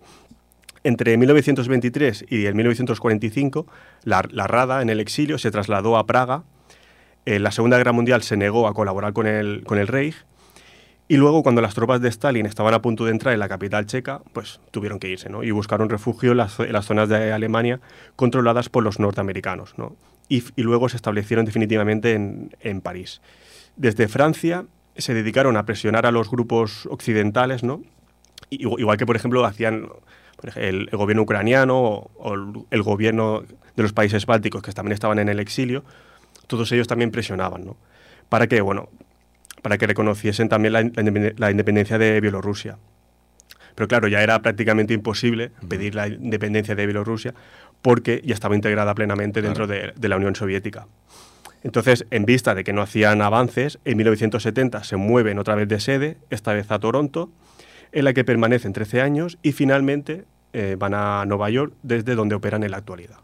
Entre 0.82 1.16
1923 1.16 2.24
y 2.30 2.46
el 2.46 2.54
1945, 2.54 3.66
la, 4.04 4.22
Rada 4.22 4.80
en 4.82 4.88
el 4.88 5.00
exilio 5.00 5.38
se 5.38 5.50
trasladó 5.50 5.96
a 5.98 6.06
Praga. 6.06 6.44
En 7.26 7.42
la 7.42 7.50
Segunda 7.50 7.76
Guerra 7.76 7.92
Mundial 7.92 8.22
se 8.22 8.36
negó 8.36 8.66
a 8.66 8.72
colaborar 8.74 9.12
con 9.12 9.26
el, 9.26 9.62
con 9.64 9.78
el 9.78 9.86
Reich. 9.88 10.14
Y 11.06 11.16
luego, 11.16 11.42
cuando 11.42 11.60
las 11.60 11.74
tropas 11.74 12.00
de 12.00 12.08
Stalin 12.08 12.46
estaban 12.46 12.72
a 12.72 12.80
punto 12.80 13.04
de 13.04 13.10
entrar 13.10 13.34
en 13.34 13.40
la 13.40 13.48
capital 13.48 13.84
checa, 13.84 14.22
pues 14.32 14.60
tuvieron 14.70 14.98
que 15.00 15.08
irse, 15.08 15.28
¿no? 15.28 15.42
Y 15.42 15.50
buscaron 15.50 15.88
refugio 15.90 16.30
en 16.30 16.36
las, 16.38 16.54
zonas 16.84 17.08
de 17.08 17.32
Alemania 17.32 17.80
controladas 18.16 18.68
por 18.68 18.84
los 18.84 19.00
norteamericanos, 19.00 19.76
¿no? 19.76 19.96
Y, 20.28 20.44
y 20.54 20.62
luego 20.62 20.88
se 20.88 20.96
establecieron 20.96 21.44
definitivamente 21.44 22.12
en, 22.14 22.54
en 22.60 22.80
París. 22.80 23.20
Desde 23.76 24.06
Francia 24.06 24.64
se 24.96 25.12
dedicaron 25.12 25.56
a 25.56 25.66
presionar 25.66 26.06
a 26.06 26.12
los 26.12 26.30
grupos 26.30 26.86
occidentales, 26.86 27.64
¿no? 27.64 27.82
Igu- 28.50 28.78
Igual 28.78 28.96
que, 28.96 29.04
por 29.06 29.16
ejemplo, 29.16 29.44
hacían 29.44 29.88
el, 30.56 30.88
el 30.90 30.96
gobierno 30.98 31.22
ucraniano 31.22 31.78
o, 31.78 32.10
o 32.18 32.34
el, 32.70 32.82
gobierno 32.82 33.42
de 33.76 33.82
los 33.82 33.92
países 33.92 34.26
bálticos 34.26 34.62
que 34.62 34.72
también 34.72 34.92
estaban 34.94 35.18
en 35.18 35.28
el 35.28 35.40
exilio, 35.40 35.84
todos 36.46 36.70
ellos 36.72 36.86
también 36.88 37.10
presionaban, 37.10 37.64
¿no? 37.64 37.76
Para 38.28 38.46
que, 38.46 38.60
bueno, 38.60 38.88
para 39.62 39.76
que 39.78 39.86
reconociesen 39.86 40.48
también 40.48 40.72
la, 40.72 40.82
la 40.82 40.88
independe- 40.88 41.34
la 41.36 41.50
independencia 41.50 41.98
de 41.98 42.20
Bielorrusia. 42.20 42.78
Pero 43.74 43.88
claro, 43.88 44.08
ya 44.08 44.22
era 44.22 44.40
prácticamente 44.42 44.92
imposible 44.94 45.52
pedir 45.68 45.94
la 45.94 46.08
independencia 46.08 46.74
de 46.74 46.86
Bielorrusia 46.86 47.34
porque 47.82 48.20
ya 48.24 48.34
estaba 48.34 48.54
integrada 48.54 48.94
plenamente 48.94 49.40
dentro 49.42 49.66
de, 49.66 49.92
de 49.96 50.08
la 50.08 50.16
Unión 50.16 50.34
Soviética. 50.34 50.86
Entonces, 51.62 52.06
en 52.10 52.24
vista 52.24 52.54
de 52.54 52.64
que 52.64 52.72
no 52.72 52.82
hacían 52.82 53.20
avances, 53.22 53.78
en 53.84 53.96
1970 53.98 54.82
se 54.84 54.96
mueven 54.96 55.38
otra 55.38 55.54
vez 55.54 55.68
de 55.68 55.78
sede, 55.80 56.16
esta 56.30 56.52
vez 56.52 56.70
a 56.70 56.78
Toronto, 56.78 57.30
en 57.92 58.04
la 58.04 58.12
que 58.12 58.24
permanecen 58.24 58.72
13 58.72 59.00
años 59.00 59.38
y 59.42 59.52
finalmente 59.52 60.24
eh, 60.52 60.76
van 60.78 60.94
a 60.94 61.24
Nueva 61.26 61.50
York, 61.50 61.72
desde 61.82 62.14
donde 62.14 62.34
operan 62.34 62.62
en 62.62 62.70
la 62.72 62.78
actualidad. 62.78 63.18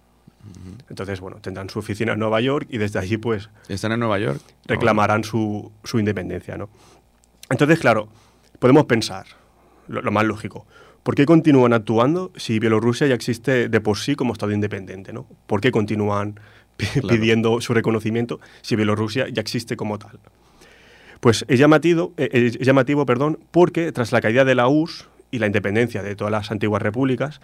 Entonces, 0.89 1.19
bueno, 1.21 1.39
tendrán 1.41 1.69
su 1.69 1.81
oficina 1.81 2.13
en 2.13 2.21
Nueva 2.21 2.41
York 2.41 2.69
y 2.71 2.79
desde 2.79 3.01
allí, 3.01 3.17
pues, 3.17 3.51
¿Están 3.69 3.91
en 3.93 3.99
Nueva 4.01 4.19
York? 4.21 4.41
reclamarán 4.67 5.25
su, 5.25 5.73
su 5.83 5.99
independencia, 5.99 6.57
¿no? 6.57 6.69
Entonces, 7.51 7.81
claro, 7.81 8.09
podemos 8.61 8.85
pensar, 8.85 9.27
lo, 9.89 10.03
lo 10.03 10.13
más 10.13 10.25
lógico, 10.25 10.65
¿por 11.03 11.17
qué 11.17 11.27
continúan 11.27 11.73
actuando 11.73 12.31
si 12.37 12.61
Bielorrusia 12.61 13.09
ya 13.09 13.15
existe 13.15 13.69
de 13.69 13.81
por 13.81 13.99
sí 13.99 14.15
como 14.15 14.33
Estado 14.35 14.53
independiente, 14.53 15.13
¿no? 15.13 15.27
¿Por 15.47 15.61
qué 15.61 15.71
continúan 15.73 16.39
Claro. 16.77 17.09
pidiendo 17.09 17.61
su 17.63 17.73
reconocimiento 17.73 18.39
si 18.61 18.77
Bielorrusia 18.77 19.29
ya 19.31 19.41
existe 19.41 19.77
como 19.79 19.99
tal? 19.99 20.21
Pues 21.21 21.45
es 21.49 21.59
llamativo, 21.59 22.13
eh, 22.17 22.29
es 22.33 22.59
llamativo 22.59 23.07
perdón, 23.07 23.39
porque 23.51 23.91
tras 23.93 24.13
la 24.13 24.21
caída 24.21 24.45
de 24.45 24.55
la 24.55 24.69
URSS 24.69 25.09
y 25.31 25.39
la 25.39 25.47
independencia 25.47 26.03
de 26.03 26.15
todas 26.15 26.31
las 26.31 26.51
antiguas 26.51 26.83
repúblicas, 26.83 27.41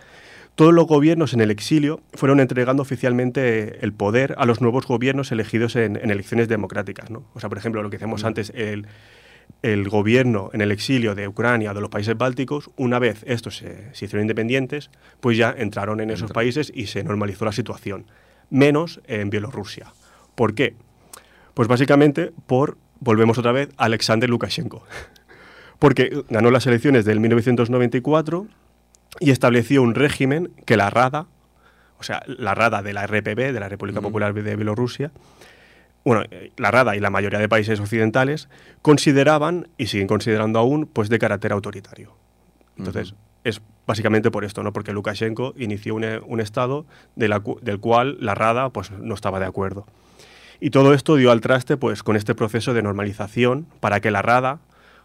todos 0.54 0.74
los 0.74 0.86
gobiernos 0.86 1.32
en 1.32 1.40
el 1.40 1.50
exilio 1.50 2.00
fueron 2.12 2.38
entregando 2.38 2.82
oficialmente 2.82 3.82
el 3.84 3.92
poder 3.92 4.34
a 4.38 4.44
los 4.44 4.60
nuevos 4.60 4.86
gobiernos 4.86 5.32
elegidos 5.32 5.76
en, 5.76 5.96
en 5.96 6.10
elecciones 6.10 6.48
democráticas. 6.48 7.10
¿no? 7.10 7.24
O 7.34 7.40
sea, 7.40 7.48
por 7.48 7.56
ejemplo, 7.58 7.82
lo 7.82 7.88
que 7.88 7.96
decíamos 7.96 8.24
antes, 8.24 8.52
el, 8.54 8.86
el 9.62 9.88
gobierno 9.88 10.50
en 10.52 10.60
el 10.60 10.70
exilio 10.70 11.14
de 11.14 11.26
Ucrania 11.26 11.70
o 11.70 11.74
de 11.74 11.80
los 11.80 11.88
países 11.88 12.16
bálticos, 12.18 12.70
una 12.76 12.98
vez 12.98 13.24
estos 13.26 13.56
se, 13.56 13.94
se 13.94 14.04
hicieron 14.04 14.22
independientes, 14.24 14.90
pues 15.20 15.38
ya 15.38 15.54
entraron 15.56 16.00
en 16.00 16.10
esos 16.10 16.30
Entra- 16.30 16.34
países 16.34 16.70
y 16.74 16.86
se 16.86 17.02
normalizó 17.02 17.46
la 17.46 17.52
situación. 17.52 18.04
Menos 18.50 19.00
en 19.06 19.30
Bielorrusia. 19.30 19.86
¿Por 20.34 20.54
qué? 20.54 20.74
Pues 21.54 21.66
básicamente 21.66 22.30
por, 22.46 22.76
volvemos 23.02 23.36
otra 23.38 23.52
vez, 23.52 23.68
a 23.76 23.84
Alexander 23.84 24.30
Lukashenko. 24.30 24.84
Porque 25.78 26.22
ganó 26.28 26.50
las 26.50 26.66
elecciones 26.66 27.04
del 27.04 27.20
1994 27.20 28.46
y 29.20 29.30
estableció 29.30 29.82
un 29.82 29.94
régimen 29.94 30.52
que 30.64 30.76
la 30.76 30.88
Rada, 30.90 31.26
o 31.98 32.04
sea, 32.04 32.22
la 32.26 32.54
Rada 32.54 32.82
de 32.82 32.92
la 32.92 33.06
RPB, 33.06 33.52
de 33.52 33.60
la 33.60 33.68
República 33.68 33.98
Ujú. 33.98 34.08
Popular 34.08 34.32
de 34.32 34.56
Bielorrusia, 34.56 35.10
bueno, 36.04 36.24
eh, 36.30 36.52
la 36.56 36.70
Rada 36.70 36.96
y 36.96 37.00
la 37.00 37.10
mayoría 37.10 37.38
de 37.38 37.48
países 37.48 37.80
occidentales 37.80 38.48
consideraban, 38.80 39.68
y 39.76 39.86
siguen 39.86 40.06
considerando 40.06 40.58
aún, 40.58 40.86
pues 40.86 41.08
de 41.08 41.18
carácter 41.18 41.52
autoritario. 41.52 42.14
Entonces, 42.78 43.14
es 43.44 43.60
básicamente 43.86 44.30
por 44.30 44.44
esto, 44.44 44.62
¿no? 44.62 44.72
Porque 44.72 44.92
Lukashenko 44.92 45.54
inició 45.56 45.94
un, 45.96 46.04
un 46.26 46.40
Estado 46.40 46.86
de 47.16 47.28
la 47.28 47.42
del 47.60 47.80
cual 47.80 48.16
la 48.20 48.34
Rada 48.34 48.70
pues, 48.70 48.90
no 48.92 49.14
estaba 49.14 49.40
de 49.40 49.46
acuerdo. 49.46 49.86
Y 50.64 50.70
todo 50.70 50.94
esto 50.94 51.16
dio 51.16 51.32
al 51.32 51.40
traste 51.40 51.76
pues, 51.76 52.04
con 52.04 52.14
este 52.14 52.36
proceso 52.36 52.72
de 52.72 52.82
normalización 52.84 53.66
para 53.80 53.98
que 54.00 54.12
la 54.12 54.22
Rada, 54.22 54.60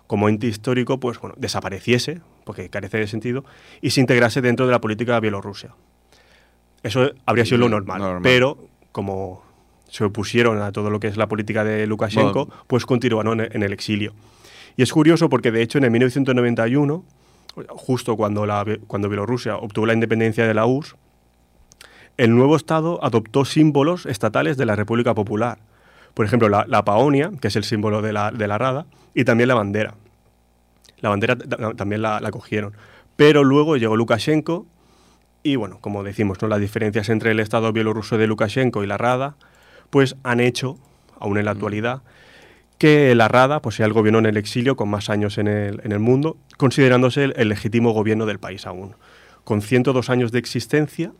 como 0.05 0.29
ente 0.29 0.45
histórico, 0.45 0.99
pues, 0.99 1.19
bueno, 1.19 1.33
desapareciese, 1.39 2.21
porque 2.43 2.69
carece 2.69 2.99
de 2.99 3.07
sentido, 3.07 3.43
y 3.81 3.89
se 3.89 3.99
integrase 3.99 4.39
dentro 4.41 4.67
de 4.67 4.71
la 4.71 4.79
política 4.79 5.19
bielorrusia. 5.19 5.73
Eso 6.83 7.09
habría 7.25 7.43
sido 7.43 7.57
lo 7.57 7.69
Mm, 7.69 7.71
normal, 7.71 7.99
normal. 8.01 8.21
pero 8.21 8.67
como 8.91 9.43
se 9.89 10.03
opusieron 10.03 10.61
a 10.61 10.71
todo 10.71 10.91
lo 10.91 10.99
que 10.99 11.07
es 11.07 11.17
la 11.17 11.25
política 11.27 11.63
de 11.63 11.87
Lukashenko, 11.87 12.45
Bueno. 12.45 12.63
pues 12.67 12.85
continuaron 12.85 13.41
en 13.41 13.63
el 13.63 13.73
exilio. 13.73 14.13
Y 14.75 14.83
es 14.83 14.91
curioso 14.93 15.27
porque 15.27 15.49
de 15.51 15.63
hecho 15.63 15.79
en 15.79 15.85
el 15.85 15.89
1991, 15.91 17.03
justo 17.69 18.15
cuando, 18.15 18.45
la, 18.45 18.63
cuando 18.85 19.09
Bielorrusia 19.09 19.57
obtuvo 19.57 19.87
la 19.87 19.93
independencia 19.95 20.45
de 20.45 20.53
la 20.53 20.67
URSS, 20.67 20.95
el 22.17 22.35
nuevo 22.35 22.55
Estado 22.55 22.99
adoptó 23.03 23.45
símbolos 23.45 24.05
estatales 24.05 24.57
de 24.57 24.65
la 24.65 24.75
República 24.75 25.13
Popular. 25.13 25.59
Por 26.13 26.25
ejemplo, 26.25 26.49
la, 26.49 26.65
la 26.67 26.83
paonia, 26.83 27.31
que 27.39 27.47
es 27.49 27.55
el 27.55 27.63
símbolo 27.63 28.01
de 28.01 28.11
la, 28.13 28.31
de 28.31 28.47
la 28.47 28.57
Rada, 28.57 28.85
y 29.13 29.23
también 29.23 29.47
la 29.49 29.55
bandera. 29.55 29.93
La 30.99 31.09
bandera 31.09 31.37
ta- 31.37 31.73
también 31.73 32.01
la, 32.01 32.19
la 32.19 32.31
cogieron. 32.31 32.73
Pero 33.15 33.43
luego 33.43 33.77
llegó 33.77 33.95
Lukashenko 33.95 34.65
y, 35.43 35.55
bueno, 35.55 35.77
como 35.79 36.03
decimos, 36.03 36.41
¿no? 36.41 36.47
las 36.47 36.59
diferencias 36.59 37.09
entre 37.09 37.31
el 37.31 37.39
Estado 37.39 37.71
bielorruso 37.71 38.17
de 38.17 38.27
Lukashenko 38.27 38.83
y 38.83 38.87
la 38.87 38.97
Rada, 38.97 39.35
pues 39.91 40.15
han 40.23 40.39
hecho, 40.39 40.77
aún 41.19 41.37
en 41.37 41.45
la 41.45 41.51
actualidad, 41.51 42.01
que 42.79 43.13
la 43.15 43.27
Rada 43.27 43.61
pues, 43.61 43.75
sea 43.75 43.85
el 43.85 43.93
gobierno 43.93 44.19
en 44.19 44.25
el 44.25 44.37
exilio 44.37 44.75
con 44.75 44.89
más 44.89 45.09
años 45.09 45.37
en 45.37 45.47
el, 45.47 45.81
en 45.83 45.91
el 45.91 45.99
mundo, 45.99 46.37
considerándose 46.57 47.25
el, 47.25 47.33
el 47.37 47.49
legítimo 47.49 47.91
gobierno 47.91 48.25
del 48.25 48.39
país 48.39 48.65
aún. 48.67 48.95
Con 49.43 49.61
102 49.61 50.09
años 50.09 50.31
de 50.31 50.39
existencia, 50.39 51.11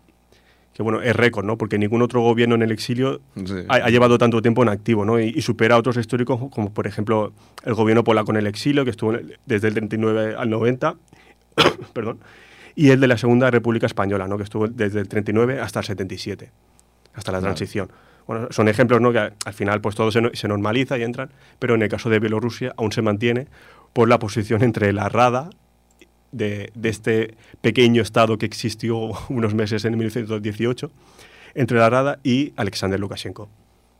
que 0.78 0.84
bueno, 0.84 1.02
es 1.02 1.16
récord, 1.16 1.44
¿no? 1.44 1.58
Porque 1.58 1.80
ningún 1.80 2.04
otro 2.04 2.22
gobierno 2.22 2.54
en 2.54 2.62
el 2.62 2.72
exilio 2.72 3.20
Sí. 3.36 3.56
ha, 3.68 3.74
ha 3.78 3.90
llevado 3.90 4.20
tanto 4.20 4.44
tiempo 4.44 4.62
en 4.62 4.70
activo, 4.70 5.06
¿no? 5.06 5.20
Y, 5.20 5.34
y 5.36 5.42
supera 5.42 5.74
a 5.74 5.80
otros 5.80 5.98
históricos 5.98 6.40
como, 6.52 6.72
por 6.72 6.86
ejemplo, 6.86 7.34
el 7.64 7.74
gobierno 7.74 8.04
polaco 8.04 8.30
en 8.30 8.38
el 8.38 8.46
exilio, 8.46 8.84
que 8.86 8.92
estuvo 8.92 9.14
el- 9.14 9.40
desde 9.48 9.70
el 9.70 9.74
39 9.74 10.36
al 10.38 10.50
90, 10.52 10.94
perdón, 11.94 12.20
y 12.76 12.92
el 12.92 13.00
de 13.00 13.08
la 13.08 13.18
Segunda 13.18 13.50
República 13.50 13.88
Española, 13.88 14.28
¿no? 14.28 14.38
Que 14.38 14.44
estuvo 14.44 14.68
desde 14.68 15.00
el 15.00 15.08
39 15.08 15.60
hasta 15.60 15.80
el 15.80 15.86
77, 15.88 16.52
hasta 17.16 17.32
la 17.32 17.42
transición. 17.42 17.90
Bueno, 18.28 18.48
son 18.52 18.68
ejemplos, 18.68 19.02
¿no? 19.02 19.12
Que 19.12 19.20
al 19.20 19.34
al 19.46 19.54
final 19.54 19.82
pues 19.82 19.96
todo 19.96 20.12
se, 20.12 20.22
se 20.34 20.48
normaliza 20.48 20.98
y 20.98 21.04
entran, 21.04 21.30
pero 21.60 21.74
en 21.76 21.82
el 21.82 21.90
caso 21.90 22.10
de 22.12 22.20
Bielorrusia 22.20 22.74
aún 22.78 22.92
se 22.92 23.02
mantiene 23.02 23.48
por 23.94 24.10
la 24.10 24.20
posición 24.20 24.62
entre 24.64 24.94
la 24.94 25.10
Rada 25.10 25.50
de, 26.38 26.72
de 26.76 26.90
este 26.90 27.36
pequeño 27.62 28.02
estado 28.02 28.38
que 28.38 28.46
existió 28.46 28.98
unos 29.30 29.54
meses 29.54 29.84
en 29.86 29.98
1918, 29.98 30.92
entre 31.56 31.78
la 31.80 31.90
Rada 31.90 32.20
y 32.24 32.54
Alexander 32.56 33.00
Lukashenko. 33.00 33.50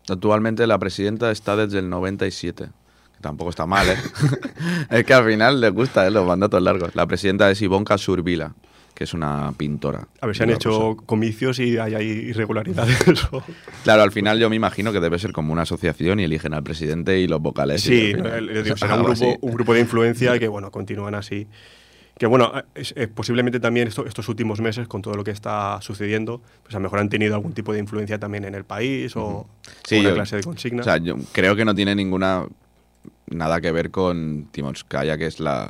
Actualmente 0.10 0.66
la 0.68 0.78
presidenta 0.80 1.32
está 1.32 1.56
desde 1.56 1.80
el 1.80 1.90
97. 1.90 2.66
Que 3.16 3.22
tampoco 3.22 3.50
está 3.50 3.66
mal, 3.66 3.88
¿eh? 3.90 3.96
es 4.92 5.04
que 5.06 5.14
al 5.14 5.26
final 5.26 5.60
le 5.60 5.70
gusta, 5.72 6.06
¿eh? 6.08 6.12
Los 6.12 6.26
mandatos 6.26 6.62
largos. 6.62 6.96
La 6.96 7.06
presidenta 7.08 7.50
es 7.50 7.62
Ivonka 7.64 7.98
Survila, 7.98 8.54
que 8.94 9.04
es 9.06 9.14
una 9.16 9.52
pintora. 9.58 10.08
A 10.22 10.28
ver 10.28 10.36
si 10.38 10.44
han 10.44 10.52
hecho 10.52 10.70
bielorrusa. 10.70 11.06
comicios 11.08 11.60
y 11.60 11.78
hay, 11.80 11.96
hay 11.96 12.06
irregularidades. 12.08 12.98
o- 13.32 13.44
Claro, 13.84 14.04
al 14.04 14.12
final 14.12 14.40
yo 14.40 14.50
me 14.52 14.56
imagino 14.56 14.94
que 14.94 15.00
debe 15.00 15.18
ser 15.20 15.34
como 15.34 15.52
una 15.52 15.64
asociación 15.64 16.20
y 16.20 16.26
eligen 16.26 16.54
al 16.54 16.62
presidente 16.64 17.20
y 17.20 17.28
los 17.28 17.42
vocales. 17.42 17.84
y 17.88 17.90
Sí, 17.90 18.12
el- 18.12 18.50
el- 18.50 18.78
será 18.78 18.96
un 18.96 19.04
grupo, 19.04 19.36
un 19.42 19.52
grupo 19.52 19.74
de 19.74 19.80
influencia 19.82 20.38
que, 20.38 20.48
bueno, 20.48 20.70
continúan 20.72 21.16
así. 21.16 21.48
Que, 22.18 22.26
bueno, 22.26 22.52
es- 22.74 22.94
es 22.98 23.08
posiblemente 23.10 23.60
también 23.60 23.88
esto- 23.88 24.06
estos 24.06 24.28
últimos 24.28 24.60
meses, 24.60 24.88
con 24.88 25.02
todo 25.02 25.14
lo 25.14 25.24
que 25.24 25.32
está 25.32 25.80
sucediendo, 25.82 26.42
pues 26.64 26.74
a 26.74 26.80
lo 26.80 26.84
mejor 26.84 27.00
han 27.00 27.10
tenido 27.10 27.36
algún 27.36 27.54
tipo 27.54 27.74
de 27.74 27.80
influencia 27.80 28.18
también 28.20 28.44
en 28.46 28.56
el 28.56 28.64
país 28.66 29.16
o 29.16 29.48
Sí, 29.84 30.00
una 30.00 30.10
yo- 30.10 30.16
clase 30.16 30.38
de 30.38 30.44
consigna. 30.44 30.82
O 30.82 30.84
sea, 30.84 30.98
yo 30.98 31.16
creo 31.32 31.56
que 31.56 31.64
no 31.66 31.76
tiene 31.76 31.94
ninguna 31.96 32.46
nada 33.30 33.62
que 33.62 33.72
ver 33.72 33.92
con 33.92 34.48
Timonskaya, 34.52 35.18
que 35.18 35.28
es 35.28 35.40
la 35.40 35.70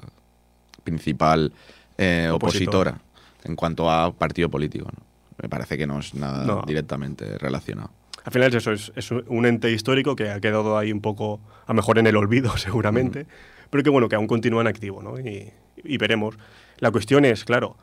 principal 0.84 1.52
eh, 1.98 2.30
Opositora. 2.32 3.00
en 3.44 3.56
cuanto 3.56 3.90
a 3.90 4.14
partido 4.14 4.50
político. 4.50 4.86
¿no? 4.86 5.04
Me 5.42 5.50
parece 5.50 5.78
que 5.78 5.88
no 5.88 6.00
es 6.00 6.14
nada 6.16 6.46
No. 6.46 6.64
directamente 6.66 7.38
relacionado. 7.40 7.90
Al 8.24 8.32
final 8.34 8.50
es 8.50 8.56
eso, 8.56 8.72
es, 8.72 8.92
es 8.96 9.12
un 9.12 9.46
ente 9.46 9.72
histórico 9.72 10.16
que 10.16 10.30
ha 10.30 10.40
quedado 10.40 10.78
ahí 10.78 10.92
un 10.92 11.02
poco, 11.02 11.40
a 11.66 11.72
lo 11.72 11.76
mejor 11.76 11.98
en 11.98 12.08
el 12.08 12.16
olvido 12.18 12.52
seguramente, 12.58 13.26
pero 13.70 13.84
que 13.84 13.90
bueno, 13.90 14.10
que 14.10 14.16
aún 14.16 14.28
continúa 14.28 14.62
en 14.62 14.68
activo, 14.68 15.02
¿no? 15.04 15.20
Y, 15.20 15.52
y 15.84 15.98
veremos. 15.98 16.38
La 16.80 16.92
cuestión 16.92 17.26
es, 17.26 17.44
claro, 17.46 17.76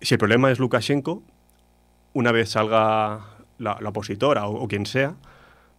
si 0.00 0.14
el 0.14 0.18
problema 0.18 0.50
es 0.50 0.58
Lukashenko, 0.58 1.22
una 2.14 2.32
vez 2.32 2.50
salga 2.50 3.20
la, 3.58 3.78
la 3.80 3.88
opositora 3.88 4.46
o, 4.46 4.62
o 4.64 4.68
quien 4.68 4.86
sea, 4.86 5.14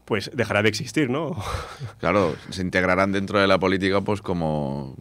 pues 0.06 0.32
dejará 0.34 0.62
de 0.64 0.70
existir, 0.70 1.10
¿no? 1.10 1.36
Claro, 2.00 2.36
se 2.50 2.62
integrarán 2.62 3.12
dentro 3.12 3.40
de 3.40 3.48
la 3.48 3.60
política 3.60 4.02
pues 4.02 4.22
como 4.22 4.96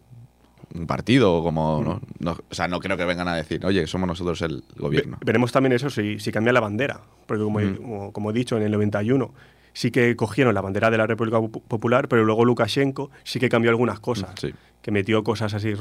un 0.73 0.87
partido 0.87 1.33
o 1.35 1.43
como... 1.43 1.81
¿no? 1.83 2.01
No- 2.19 2.37
o 2.49 2.53
sea, 2.53 2.67
no 2.67 2.79
creo 2.79 2.95
que 2.97 3.05
vengan 3.05 3.27
a 3.27 3.35
decir, 3.35 3.65
oye, 3.65 3.85
somos 3.87 4.07
nosotros 4.07 4.41
el 4.41 4.63
gobierno. 4.77 5.17
Ve- 5.19 5.25
veremos 5.25 5.51
también 5.51 5.73
eso 5.73 5.89
si, 5.89 6.19
si 6.19 6.31
cambia 6.31 6.53
la 6.53 6.59
bandera, 6.61 7.01
porque 7.25 7.43
como, 7.43 7.59
he- 7.59 7.65
Mm. 7.65 7.75
como, 7.77 8.11
como 8.13 8.29
he 8.31 8.33
dicho, 8.33 8.55
en 8.57 8.63
el 8.63 8.71
91 8.71 9.33
sí 9.73 9.91
que 9.91 10.15
cogieron 10.15 10.53
la 10.53 10.61
bandera 10.61 10.89
de 10.91 10.97
la 10.97 11.07
República 11.07 11.39
Popu- 11.39 11.61
Popular, 11.67 12.07
pero 12.07 12.23
luego 12.23 12.45
Lukashenko 12.45 13.11
sí 13.23 13.39
que 13.39 13.49
cambió 13.49 13.71
algunas 13.71 13.99
cosas. 13.99 14.31
Sí. 14.39 14.53
que 14.81 14.91
metió 14.91 15.23
cosas 15.23 15.53
así, 15.53 15.73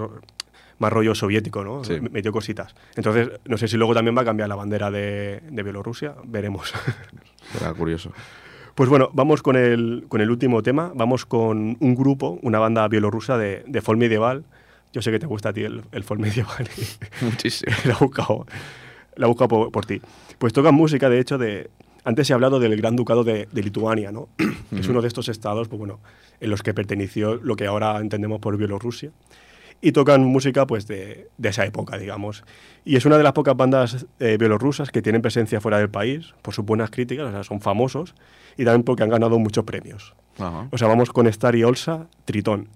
más 0.79 0.93
rollo 0.93 1.15
soviético, 1.15 1.63
¿no? 1.65 1.85
Sí. 1.85 2.01
Metió 2.01 2.33
cositas. 2.33 2.75
Entonces, 2.97 3.31
no 3.47 3.59
sé 3.59 3.69
si 3.69 3.77
luego 3.77 3.93
también 3.95 4.17
va 4.17 4.23
a 4.23 4.25
cambiar 4.25 4.49
la 4.49 4.55
bandera 4.57 4.91
de, 4.91 5.41
de 5.51 5.63
Bielorrusia, 5.63 6.15
veremos. 6.25 6.73
Será 7.53 7.75
curioso. 7.75 8.13
pues 8.75 8.89
bueno, 8.89 9.11
vamos 9.13 9.43
con 9.43 9.57
el, 9.57 10.05
con 10.09 10.21
el 10.21 10.31
último 10.31 10.63
tema, 10.63 10.93
vamos 10.95 11.27
con 11.27 11.77
un 11.81 11.95
grupo, 11.95 12.39
una 12.43 12.59
banda 12.59 12.87
bielorrusa 12.89 13.37
de, 13.37 13.63
de 13.67 13.81
folk 13.83 13.99
medieval. 13.99 14.45
Yo 14.93 15.03
sé 15.03 15.11
que 15.11 15.19
te 15.19 15.27
gusta 15.27 15.51
a 15.51 15.53
ti 15.53 15.63
el, 15.65 15.83
el 15.93 16.03
folk 16.05 16.21
medieval 16.21 16.69
Muchísimo. 17.21 17.73
la 17.85 17.93
he 17.93 17.97
buscado, 17.99 18.47
la 19.17 19.27
he 19.27 19.29
buscado 19.29 19.49
por, 19.49 19.71
por 19.73 19.85
ti. 19.87 20.01
Pues 20.39 20.53
tocan 20.53 20.75
música, 20.75 21.09
de 21.11 21.21
hecho, 21.21 21.37
de... 21.39 21.71
Antes 22.11 22.27
se 22.27 22.33
ha 22.33 22.35
hablado 22.35 22.59
del 22.59 22.77
Gran 22.77 22.97
Ducado 22.97 23.23
de, 23.23 23.49
de 23.53 23.63
Lituania, 23.63 24.11
¿no? 24.11 24.29
que 24.37 24.81
es 24.81 24.89
uno 24.89 25.01
de 25.01 25.07
estos 25.07 25.29
estados, 25.29 25.69
pues 25.69 25.79
bueno, 25.79 26.01
en 26.41 26.51
los 26.51 26.65
que 26.65 26.75
perteneció 26.75 27.37
lo 27.37 27.55
que 27.55 27.67
ahora 27.67 27.99
entendemos 27.99 28.41
por 28.41 28.57
Bielorrusia. 28.57 29.13
Y 29.81 29.93
tocan 29.93 30.25
música, 30.25 30.67
pues, 30.67 30.89
de, 30.89 31.29
de 31.39 31.49
esa 31.49 31.65
época, 31.65 31.97
digamos. 31.97 32.43
Y 32.85 32.97
es 32.97 33.07
una 33.07 33.17
de 33.17 33.23
las 33.23 33.33
pocas 33.33 33.57
bandas 33.57 34.07
eh, 34.19 34.37
bielorrusas 34.39 34.91
que 34.91 35.03
tienen 35.03 35.23
presencia 35.23 35.61
fuera 35.61 35.79
del 35.79 35.89
país, 35.89 36.35
por 36.43 36.53
sus 36.53 36.67
buenas 36.67 36.91
críticas, 36.91 37.29
o 37.29 37.31
sea, 37.31 37.45
son 37.45 37.61
famosos, 37.61 38.15
y 38.59 38.65
también 38.65 38.83
porque 38.83 39.05
han 39.05 39.09
ganado 39.09 39.39
muchos 39.39 39.65
premios. 39.65 40.15
Ajá. 40.39 40.67
O 40.73 40.79
sea, 40.79 40.89
vamos 40.89 41.11
con 41.11 41.29
Star 41.29 41.55
y 41.55 41.63
Olsa, 41.63 42.09
Tritón. 42.25 42.69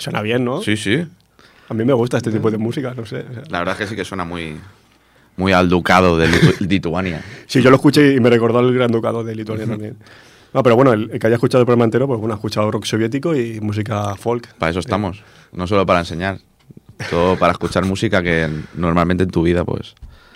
Suena 0.00 0.22
bien, 0.22 0.44
¿no? 0.44 0.60
Sí, 0.62 0.76
sí. 0.76 1.06
A 1.68 1.74
mí 1.74 1.84
me 1.84 1.92
gusta 1.92 2.16
este 2.16 2.32
tipo 2.32 2.50
de 2.50 2.58
música, 2.58 2.92
no 2.94 3.06
sé. 3.06 3.24
o 3.30 3.32
sea. 3.34 3.42
La 3.48 3.58
verdad 3.60 3.74
es 3.74 3.78
que 3.78 3.86
sí 3.86 3.94
que 3.96 4.04
suena 4.04 4.24
muy, 4.24 4.56
muy 5.36 5.52
al 5.52 5.68
ducado 5.68 6.18
de 6.18 6.28
Litu- 6.28 6.58
Lituania. 6.68 7.22
Sí, 7.46 7.62
yo 7.62 7.70
lo 7.70 7.76
escuché 7.76 8.14
y 8.14 8.20
me 8.20 8.28
recordó 8.30 8.58
al 8.58 8.72
Gran 8.74 8.90
Ducado 8.90 9.22
de 9.22 9.34
Lituania 9.36 9.66
también. 9.66 9.96
No, 10.52 10.64
pero 10.64 10.74
bueno, 10.74 10.92
el, 10.92 11.10
el 11.12 11.18
que 11.20 11.26
haya 11.28 11.36
escuchado 11.36 11.60
el 11.62 11.66
programa 11.66 11.84
entero, 11.84 12.08
pues 12.08 12.18
bueno, 12.18 12.34
ha 12.34 12.36
escuchado 12.36 12.68
rock 12.72 12.84
soviético 12.84 13.36
y 13.36 13.60
música 13.60 14.16
folk. 14.16 14.52
Para 14.54 14.70
eso 14.70 14.80
estamos. 14.80 15.22
No 15.52 15.66
solo 15.68 15.86
para 15.86 16.00
enseñar. 16.00 16.38
Todo 17.08 17.36
para 17.38 17.52
escuchar 17.52 17.84
música 17.84 18.20
que 18.22 18.48
normalmente 18.74 19.22
en 19.24 19.30
tu 19.30 19.42
vida, 19.42 19.64
pues, 19.64 19.94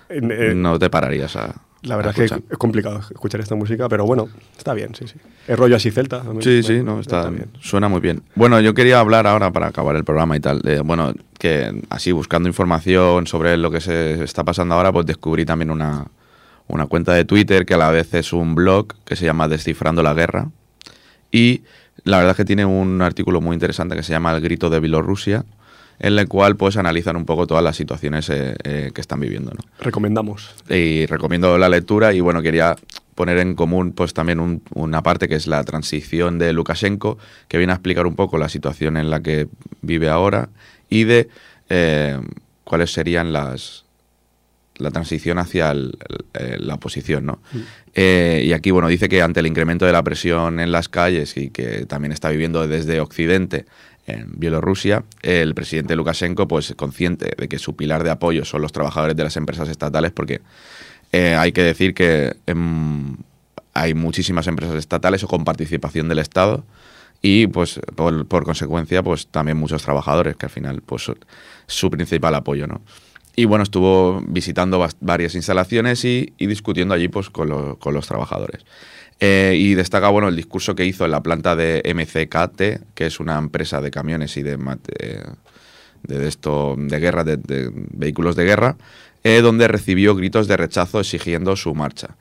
eh, 0.09 0.53
no 0.55 0.79
te 0.79 0.89
pararías 0.89 1.35
a. 1.37 1.55
La 1.85 1.97
verdad 1.97 2.19
es 2.19 2.31
que 2.33 2.43
es 2.51 2.59
complicado 2.59 2.99
escuchar 2.99 3.41
esta 3.41 3.55
música, 3.55 3.89
pero 3.89 4.05
bueno, 4.07 4.29
está 4.57 4.75
bien, 4.75 4.95
sí, 4.95 5.07
sí. 5.07 5.15
El 5.47 5.57
rollo 5.57 5.77
así 5.77 5.91
celta. 5.91 6.23
mí- 6.25 6.43
Sí, 6.43 6.63
sí, 6.63 6.83
no, 6.83 6.99
está, 7.01 7.29
bien. 7.31 7.47
suena 7.61 7.89
muy 7.89 8.01
bien. 8.01 8.23
Bueno, 8.35 8.61
yo 8.61 8.75
quería 8.75 9.01
hablar 9.01 9.27
ahora 9.27 9.51
para 9.53 9.67
acabar 9.69 9.95
el 9.97 10.05
programa 10.05 10.37
y 10.37 10.41
tal. 10.41 10.61
de, 10.61 10.81
bueno, 10.81 11.13
que 11.39 11.83
así 11.91 12.11
buscando 12.13 12.49
información 12.49 13.27
sobre 13.27 13.57
lo 13.57 13.71
que 13.71 13.81
se 13.81 14.25
está 14.25 14.45
pasando 14.45 14.75
ahora, 14.75 14.93
pues 14.93 15.07
descubrí 15.07 15.45
también 15.45 15.71
una, 15.71 16.07
una 16.69 16.87
cuenta 16.87 17.13
de 17.13 17.25
Twitter 17.25 17.67
que 17.67 17.75
a 17.75 17.79
la 17.79 17.91
vez 17.91 18.13
es 18.15 18.33
un 18.33 18.55
blog 18.55 18.89
que 19.05 19.17
se 19.17 19.25
llama 19.27 19.47
Descifrando 19.49 20.03
la 20.03 20.15
Guerra. 20.15 20.49
Y 21.31 21.63
la 22.05 22.17
verdad 22.19 22.33
es 22.33 22.37
que 22.39 22.45
tiene 22.45 22.65
un 22.65 23.03
artículo 23.03 23.41
muy 23.41 23.55
interesante 23.55 23.95
que 23.97 24.03
se 24.03 24.13
llama 24.13 24.33
El 24.33 24.41
grito 24.41 24.71
de 24.71 24.81
Bielorrusia, 24.81 25.45
en 25.99 26.19
el 26.19 26.29
cual 26.29 26.57
pues 26.57 26.77
analizan 26.77 27.17
un 27.17 27.25
poco 27.25 27.47
todas 27.47 27.63
las 27.65 27.77
situaciones 27.77 28.29
eh, 28.31 28.55
eh, 28.65 28.91
que 28.95 29.01
están 29.01 29.21
viviendo. 29.21 29.53
¿no? 29.53 29.61
Recomendamos. 29.81 30.55
y 30.69 31.07
recomiendo 31.07 31.57
la 31.59 31.69
lectura 31.69 32.13
y 32.13 32.21
bueno, 32.21 32.43
quería 32.43 32.77
poner 33.15 33.39
en 33.39 33.55
común 33.55 33.93
pues 33.93 34.13
también 34.13 34.41
un- 34.41 34.63
una 34.75 35.03
parte 35.03 35.29
que 35.29 35.37
es 35.37 35.47
la 35.47 35.63
transición 35.65 36.39
de 36.39 36.53
Lukashenko, 36.53 37.17
que 37.49 37.59
viene 37.59 37.73
a 37.73 37.77
explicar 37.77 38.07
un 38.07 38.17
poco 38.17 38.39
la 38.39 38.49
situación 38.49 38.97
en 38.97 39.09
la 39.11 39.21
que 39.21 39.47
vive 39.83 40.09
ahora 40.09 40.49
y 40.91 41.05
de 41.05 41.29
eh, 41.71 42.19
cuáles 42.65 42.93
serían 42.93 43.33
las 43.33 43.85
la 44.77 44.91
transición 44.91 45.39
hacia 45.39 45.71
el- 45.71 45.97
el- 46.33 46.67
la 46.67 46.75
oposición, 46.75 47.25
¿no? 47.27 47.39
Eh, 47.95 48.43
y 48.45 48.53
aquí, 48.53 48.73
bueno, 48.73 48.89
dice 48.89 49.09
que 49.09 49.23
ante 49.23 49.39
el 49.39 49.47
incremento 49.47 49.87
de 49.87 49.93
la 49.93 50.03
presión 50.03 50.59
en 50.59 50.73
las 50.73 50.89
calles 50.89 51.37
y 51.37 51.51
que 51.51 51.87
también 51.87 52.11
está 52.11 52.29
viviendo 52.31 52.67
desde 52.67 52.99
Occidente 53.01 53.67
en 54.07 54.33
Bielorrusia, 54.39 55.05
el 55.23 55.55
presidente 55.55 55.97
Lukashenko, 55.97 56.47
pues 56.49 56.75
consciente 56.77 57.33
de 57.37 57.49
que 57.49 57.59
su 57.59 57.75
pilar 57.77 58.05
de 58.05 58.11
apoyo 58.11 58.45
son 58.45 58.63
los 58.63 58.73
trabajadores 58.73 59.17
de 59.17 59.25
las 59.25 59.37
empresas 59.37 59.69
estatales, 59.69 60.13
porque 60.13 60.41
eh, 61.13 61.35
hay 61.35 61.53
que 61.53 61.63
decir 61.63 61.95
que 61.95 62.35
hay 63.73 63.95
muchísimas 63.95 64.47
empresas 64.47 64.77
estatales 64.77 65.25
o 65.25 65.29
con 65.29 65.45
participación 65.45 66.09
del 66.09 66.19
Estado 66.19 66.65
y 67.23 67.47
pues 67.47 67.81
por, 67.97 68.27
por 68.27 68.45
consecuencia 68.45 69.03
pues 69.03 69.27
también 69.29 69.57
muchos 69.57 69.83
trabajadores 69.83 70.37
que 70.37 70.47
al 70.47 70.51
final 70.51 70.83
pues 70.83 71.11
su 71.67 71.91
principal 71.91 72.35
apoyo, 72.35 72.67
¿no? 72.67 72.83
Y 73.37 73.47
bueno, 73.47 73.65
estuvo 73.65 74.23
visitando 74.29 74.87
varias 75.01 75.35
instalaciones 75.35 76.05
y, 76.05 76.33
y 76.39 76.47
discutiendo 76.47 76.95
allí 76.95 77.09
pues 77.09 77.31
con, 77.31 77.49
lo- 77.49 77.79
con 77.81 77.93
los 77.93 78.07
trabajadores. 78.07 78.65
Eh, 79.27 79.57
y 79.57 79.73
destaca 79.75 80.11
bueno 80.11 80.29
el 80.29 80.37
discurso 80.37 80.75
que 80.75 80.85
hizo 80.85 81.07
en 81.07 81.11
la 81.13 81.23
planta 81.23 81.57
de 81.57 81.81
MCKT, 81.95 82.93
que 82.95 83.07
es 83.07 83.21
una 83.21 83.39
empresa 83.39 83.81
de 83.81 83.91
camiones 83.91 84.37
y 84.37 84.43
de, 84.43 84.59
de, 86.03 86.29
esto 86.29 86.75
de 86.77 86.99
guerra, 87.01 87.25
de, 87.25 87.39
de 87.39 87.71
vehículos 87.73 88.37
de 88.37 88.45
guerra, 88.45 88.77
eh, 89.23 89.41
donde 89.41 89.67
recibió 89.69 90.15
gritos 90.15 90.47
de 90.47 90.57
rechazo 90.59 91.01
exigiendo 91.01 91.57
su 91.57 91.75
marcha. 91.75 92.17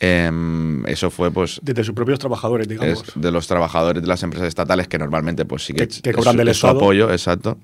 Em, 0.00 0.84
eso 0.86 1.10
fue 1.10 1.30
pues 1.30 1.60
Desde 1.62 1.84
sus 1.84 1.94
propios 1.94 2.18
trabajadores, 2.18 2.66
digamos. 2.68 3.04
es 3.08 3.12
de 3.20 3.30
los 3.30 3.46
trabajadores 3.46 4.02
de 4.02 4.08
las 4.08 4.22
empresas 4.24 4.48
estatales 4.48 4.88
que 4.88 4.98
normalmente 4.98 5.44
pues 5.44 5.64
sí 5.64 5.74
que, 5.74 5.86
Que- 5.86 6.02
que 6.02 6.12
cobran 6.12 6.36
del 6.36 6.46
su 6.48 6.52
Estado. 6.66 6.76
apoyo, 6.78 7.12
exacto. 7.12 7.58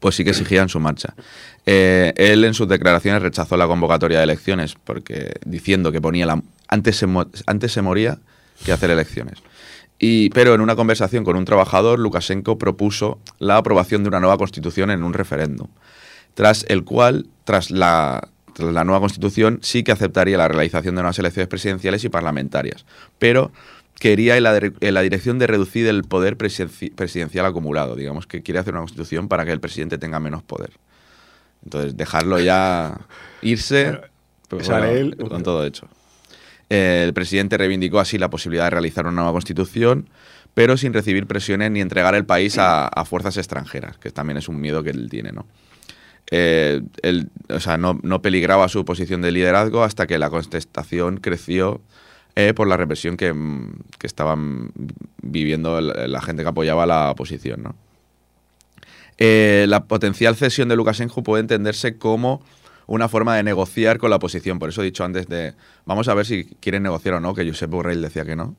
Pues 0.00 0.14
sí 0.14 0.22
que 0.24 0.30
exigían 0.30 0.68
su 0.68 0.78
marcha. 0.80 1.14
Eh, 1.66 2.12
él 2.16 2.44
en 2.44 2.54
sus 2.54 2.68
declaraciones 2.68 3.20
rechazó 3.20 3.56
la 3.56 3.66
convocatoria 3.66 4.18
de 4.18 4.24
elecciones 4.24 4.74
porque 4.84 5.32
diciendo 5.44 5.90
que 5.92 6.00
ponía 6.00 6.24
la 6.24 6.40
antes 6.68 6.96
se, 6.96 7.06
antes 7.46 7.72
se 7.72 7.82
moría 7.82 8.18
que 8.64 8.72
hacer 8.72 8.90
elecciones. 8.90 9.38
Y, 9.98 10.30
pero 10.30 10.54
en 10.54 10.60
una 10.60 10.76
conversación 10.76 11.24
con 11.24 11.36
un 11.36 11.44
trabajador, 11.44 11.98
Lukashenko 11.98 12.56
propuso 12.56 13.18
la 13.40 13.56
aprobación 13.56 14.04
de 14.04 14.08
una 14.08 14.20
nueva 14.20 14.38
constitución 14.38 14.90
en 14.90 15.02
un 15.02 15.12
referéndum, 15.12 15.68
tras 16.34 16.64
el 16.68 16.84
cual, 16.84 17.26
tras 17.42 17.72
la, 17.72 18.28
tras 18.54 18.72
la 18.72 18.84
nueva 18.84 19.00
constitución, 19.00 19.58
sí 19.62 19.82
que 19.82 19.90
aceptaría 19.90 20.38
la 20.38 20.46
realización 20.46 20.94
de 20.94 21.00
unas 21.00 21.18
elecciones 21.18 21.48
presidenciales 21.48 22.04
y 22.04 22.08
parlamentarias, 22.08 22.86
pero 23.18 23.50
quería 23.98 24.36
en 24.36 24.44
la, 24.44 24.56
en 24.56 24.94
la 24.94 25.00
dirección 25.00 25.40
de 25.40 25.48
reducir 25.48 25.88
el 25.88 26.04
poder 26.04 26.38
presidenci- 26.38 26.94
presidencial 26.94 27.44
acumulado, 27.46 27.96
digamos 27.96 28.28
que 28.28 28.42
quiere 28.42 28.60
hacer 28.60 28.74
una 28.74 28.82
constitución 28.82 29.26
para 29.26 29.44
que 29.44 29.50
el 29.50 29.58
presidente 29.58 29.98
tenga 29.98 30.20
menos 30.20 30.44
poder. 30.44 30.70
Entonces, 31.64 31.96
dejarlo 31.96 32.38
ya 32.38 33.00
irse 33.42 33.98
pues, 34.46 34.68
él. 34.68 35.16
con 35.28 35.42
todo 35.42 35.66
hecho. 35.66 35.88
El 36.68 37.14
presidente 37.14 37.56
reivindicó 37.56 37.98
así 37.98 38.18
la 38.18 38.28
posibilidad 38.30 38.64
de 38.64 38.70
realizar 38.70 39.06
una 39.06 39.16
nueva 39.16 39.32
constitución, 39.32 40.10
pero 40.54 40.76
sin 40.76 40.92
recibir 40.92 41.26
presiones 41.26 41.70
ni 41.70 41.80
entregar 41.80 42.14
el 42.14 42.26
país 42.26 42.56
a, 42.58 42.90
fuerzas 43.04 43.36
extranjeras, 43.36 43.96
que 43.98 44.10
también 44.10 44.36
es 44.36 44.48
un 44.48 44.60
miedo 44.60 44.82
que 44.82 44.90
él 44.90 45.08
tiene, 45.08 45.32
¿no? 45.32 45.46
Eh, 46.30 46.82
o 47.48 47.60
sea, 47.60 47.78
no, 47.78 48.22
peligraba 48.22 48.68
su 48.68 48.84
posición 48.84 49.22
de 49.22 49.32
liderazgo 49.32 49.82
hasta 49.82 50.06
que 50.06 50.18
la 50.18 50.28
contestación 50.28 51.18
creció 51.18 51.80
eh, 52.36 52.52
por 52.52 52.68
la 52.68 52.76
represión 52.76 53.16
que, 53.16 53.32
mm, 53.32 53.80
que 53.98 54.06
estaban 54.06 54.72
viviendo 55.22 55.80
la 55.80 56.20
gente 56.20 56.42
que 56.42 56.48
apoyaba 56.50 56.84
la 56.84 57.10
oposición. 57.10 57.74
Eh, 59.18 59.66
la 59.68 59.84
potencial 59.84 60.36
cesión 60.36 60.68
de 60.68 60.76
Lukashenko 60.76 61.24
puede 61.24 61.40
entenderse 61.40 61.98
como 61.98 62.40
una 62.88 63.08
forma 63.08 63.36
de 63.36 63.44
negociar 63.44 63.98
con 63.98 64.10
la 64.10 64.16
oposición. 64.16 64.58
Por 64.58 64.70
eso 64.70 64.82
he 64.82 64.86
dicho 64.86 65.04
antes 65.04 65.28
de, 65.28 65.54
vamos 65.84 66.08
a 66.08 66.14
ver 66.14 66.26
si 66.26 66.44
quieren 66.58 66.82
negociar 66.82 67.14
o 67.14 67.20
no, 67.20 67.34
que 67.34 67.46
Josep 67.46 67.70
Borrell 67.70 68.02
decía 68.02 68.24
que 68.24 68.34
no. 68.34 68.56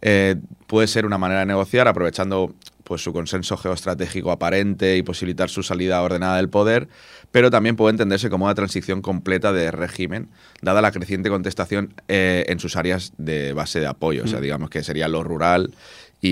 Eh, 0.00 0.36
puede 0.66 0.86
ser 0.86 1.04
una 1.04 1.18
manera 1.18 1.40
de 1.40 1.46
negociar 1.46 1.86
aprovechando 1.86 2.54
pues, 2.84 3.02
su 3.02 3.12
consenso 3.12 3.56
geoestratégico 3.56 4.32
aparente 4.32 4.96
y 4.96 5.02
posibilitar 5.02 5.48
su 5.50 5.62
salida 5.62 6.02
ordenada 6.02 6.36
del 6.38 6.48
poder, 6.48 6.88
pero 7.30 7.50
también 7.50 7.76
puede 7.76 7.92
entenderse 7.92 8.28
como 8.30 8.46
una 8.46 8.54
transición 8.54 9.00
completa 9.02 9.52
de 9.52 9.70
régimen, 9.70 10.28
dada 10.60 10.80
la 10.82 10.90
creciente 10.90 11.28
contestación 11.28 11.94
eh, 12.08 12.44
en 12.48 12.58
sus 12.58 12.74
áreas 12.76 13.12
de 13.18 13.52
base 13.52 13.78
de 13.80 13.86
apoyo. 13.86 14.24
O 14.24 14.26
sea, 14.26 14.40
digamos 14.40 14.70
que 14.70 14.82
sería 14.82 15.06
lo 15.08 15.22
rural 15.22 15.72
y, 16.20 16.28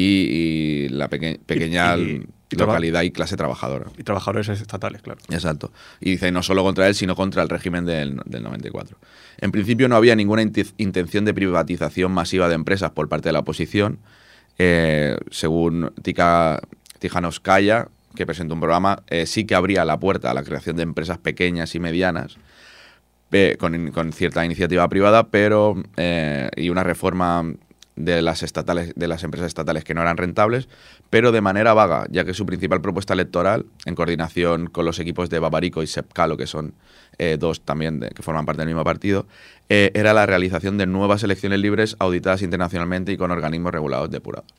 y 0.87 0.89
la 0.89 1.09
peque- 1.09 1.39
pequeña 1.47 1.97
y- 1.97 2.01
y 2.03 2.19
traba- 2.19 2.40
localidad 2.51 3.03
y 3.03 3.11
clase 3.11 3.37
trabajadora. 3.37 3.87
Y 3.97 4.03
trabajadores 4.03 4.49
estatales, 4.49 5.03
claro. 5.03 5.21
Exacto. 5.31 5.71
Y 6.01 6.13
dice 6.13 6.33
no 6.33 6.43
solo 6.43 6.63
contra 6.63 6.87
él, 6.89 6.95
sino 6.95 7.15
contra 7.15 7.43
el 7.43 7.49
régimen 7.49 7.85
del, 7.85 8.21
del 8.25 8.43
94. 8.43 8.97
En 9.39 9.53
principio 9.53 9.89
no 9.89 9.97
había 9.97 10.17
ninguna 10.17 10.43
intención 10.43 11.25
de 11.25 11.35
privatización 11.35 12.13
masiva 12.13 12.49
de 12.49 12.55
empresas 12.55 12.91
por 12.91 13.09
parte 13.09 13.29
de 13.29 13.33
la 13.33 13.41
oposición. 13.41 13.99
Eh, 14.59 15.17
según 15.31 15.93
Tika 16.03 16.61
Tijanovskaya, 16.99 17.89
que 18.15 18.27
presentó 18.27 18.55
un 18.55 18.61
programa, 18.61 19.03
eh, 19.09 19.27
sí 19.27 19.45
que 19.45 19.55
abría 19.55 19.85
la 19.85 19.99
puerta 19.99 20.31
a 20.31 20.35
la 20.35 20.43
creación 20.43 20.77
de 20.77 20.83
empresas 20.83 21.19
pequeñas 21.19 21.75
y 21.75 21.81
medianas 21.81 22.37
eh, 23.33 23.57
con, 23.59 23.93
con 23.93 24.13
cierta 24.13 24.45
iniciativa 24.45 24.89
privada, 24.89 25.29
pero 25.29 25.81
eh, 25.97 26.51
y 26.57 26.69
una 26.69 26.83
reforma 26.83 27.45
de 28.05 28.23
las 28.23 28.43
estatales, 28.43 28.93
de 28.97 29.09
las 29.09 29.23
empresas 29.25 29.47
estatales 29.49 29.85
que 29.85 29.95
no 29.95 30.03
eran 30.03 30.17
rentables, 30.17 30.69
pero 31.11 31.33
de 31.33 31.41
manera 31.41 31.75
vaga, 31.75 32.07
ya 32.11 32.25
que 32.25 32.35
su 32.35 32.47
principal 32.47 32.81
propuesta 32.81 33.15
electoral, 33.15 33.67
en 33.87 33.95
coordinación 33.95 34.67
con 34.69 34.85
los 34.85 34.99
equipos 34.99 35.31
de 35.31 35.39
Babarico 35.39 35.83
y 35.83 35.87
Sepcalo, 35.87 36.37
que 36.37 36.47
son 36.47 36.75
eh, 37.19 37.37
dos 37.39 37.61
también 37.61 38.01
de- 38.01 38.09
que 38.11 38.23
forman 38.23 38.47
parte 38.47 38.63
del 38.63 38.69
mismo 38.69 38.85
partido, 38.85 39.27
eh, 39.69 39.91
era 39.95 40.15
la 40.15 40.25
realización 40.27 40.79
de 40.79 40.87
nuevas 40.87 41.23
elecciones 41.23 41.61
libres 41.61 41.97
auditadas 41.99 42.43
internacionalmente 42.43 43.13
y 43.13 43.17
con 43.17 43.31
organismos 43.31 43.73
regulados 43.73 44.11
depurados. 44.11 44.51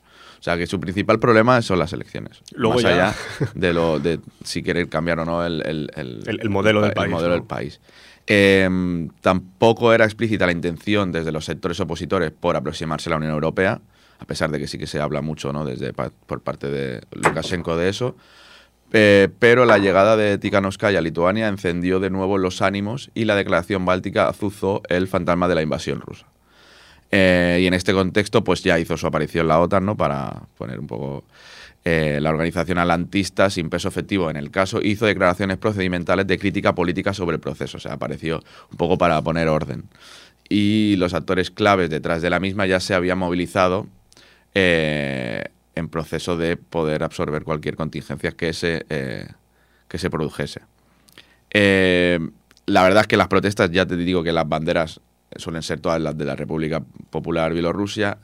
O 0.42 0.44
sea 0.44 0.58
que 0.58 0.66
su 0.66 0.80
principal 0.80 1.20
problema 1.20 1.62
son 1.62 1.78
las 1.78 1.92
elecciones. 1.92 2.42
Luego 2.52 2.74
más 2.74 2.82
ya- 2.82 2.88
allá 3.10 3.14
de 3.54 3.72
lo 3.72 4.00
de 4.00 4.18
si 4.42 4.60
querer 4.64 4.88
cambiar 4.88 5.20
o 5.20 5.24
no 5.24 5.46
el, 5.46 5.62
el- 5.64 5.88
el- 5.94 6.24
El- 6.26 6.40
el 6.40 6.50
modelo 6.50 6.80
del 6.80 6.90
el 6.90 6.94
país, 6.94 7.12
modelo 7.12 7.28
¿no? 7.28 7.34
del 7.34 7.44
país. 7.44 7.80
Eh, 8.26 8.68
tampoco 9.20 9.92
era 9.92 10.04
explícita 10.04 10.44
la 10.46 10.50
intención 10.52 11.12
desde 11.12 11.30
los 11.30 11.44
sectores 11.44 11.78
opositores 11.78 12.32
por 12.32 12.56
aproximarse 12.56 13.08
a 13.08 13.10
la 13.10 13.16
Unión 13.18 13.30
Europea, 13.32 13.80
a 14.18 14.24
pesar 14.24 14.50
de 14.50 14.58
que 14.58 14.66
sí 14.66 14.78
que 14.78 14.88
se 14.88 15.00
habla 15.00 15.20
mucho 15.22 15.52
¿no? 15.52 15.64
desde 15.64 15.92
por 15.92 16.40
parte 16.40 16.68
de 16.70 17.02
Lukashenko 17.12 17.76
de 17.76 17.88
eso. 17.88 18.16
Eh, 18.92 19.28
pero 19.38 19.64
la 19.64 19.78
llegada 19.78 20.16
de 20.16 20.38
Tikhanovskaya 20.38 20.98
a 20.98 21.02
Lituania 21.02 21.46
encendió 21.48 22.00
de 22.00 22.10
nuevo 22.10 22.36
los 22.36 22.62
ánimos 22.62 23.10
y 23.14 23.26
la 23.26 23.36
declaración 23.36 23.86
báltica 23.86 24.28
azuzó 24.28 24.82
el 24.88 25.06
fantasma 25.06 25.46
de 25.46 25.54
la 25.54 25.62
invasión 25.62 26.00
rusa. 26.00 26.26
Eh, 27.14 27.58
y 27.60 27.66
en 27.66 27.74
este 27.74 27.92
contexto, 27.92 28.42
pues 28.42 28.62
ya 28.62 28.78
hizo 28.78 28.96
su 28.96 29.06
aparición 29.06 29.46
la 29.46 29.60
OTAN, 29.60 29.84
¿no? 29.84 29.96
Para 29.98 30.44
poner 30.56 30.80
un 30.80 30.86
poco 30.86 31.24
eh, 31.84 32.18
la 32.22 32.30
organización 32.30 32.78
alantista, 32.78 33.50
sin 33.50 33.68
peso 33.68 33.88
efectivo 33.88 34.30
en 34.30 34.36
el 34.36 34.50
caso, 34.50 34.80
hizo 34.82 35.04
declaraciones 35.04 35.58
procedimentales 35.58 36.26
de 36.26 36.38
crítica 36.38 36.74
política 36.74 37.12
sobre 37.12 37.34
el 37.34 37.40
proceso. 37.40 37.76
O 37.76 37.80
sea, 37.80 37.92
apareció 37.92 38.42
un 38.70 38.78
poco 38.78 38.96
para 38.96 39.20
poner 39.20 39.48
orden. 39.48 39.84
Y 40.48 40.96
los 40.96 41.12
actores 41.12 41.50
claves 41.50 41.90
detrás 41.90 42.22
de 42.22 42.30
la 42.30 42.40
misma 42.40 42.64
ya 42.64 42.80
se 42.80 42.94
habían 42.94 43.18
movilizado 43.18 43.86
eh, 44.54 45.44
en 45.74 45.88
proceso 45.88 46.38
de 46.38 46.56
poder 46.56 47.02
absorber 47.02 47.44
cualquier 47.44 47.76
contingencia 47.76 48.32
que 48.32 48.54
se, 48.54 48.86
que 49.88 49.98
se 49.98 50.10
produjese. 50.10 50.62
La 52.66 52.82
verdad 52.82 53.02
es 53.02 53.06
que 53.06 53.16
las 53.16 53.28
protestas, 53.28 53.70
ya 53.70 53.86
te 53.86 53.96
digo 53.96 54.22
que 54.22 54.32
las 54.32 54.48
banderas 54.48 55.00
suelen 55.36 55.62
ser 55.62 55.80
todas 55.80 56.00
las 56.00 56.16
de 56.16 56.24
la 56.24 56.36
República 56.36 56.82
Popular 57.10 57.52
Bielorrusia, 57.52 58.18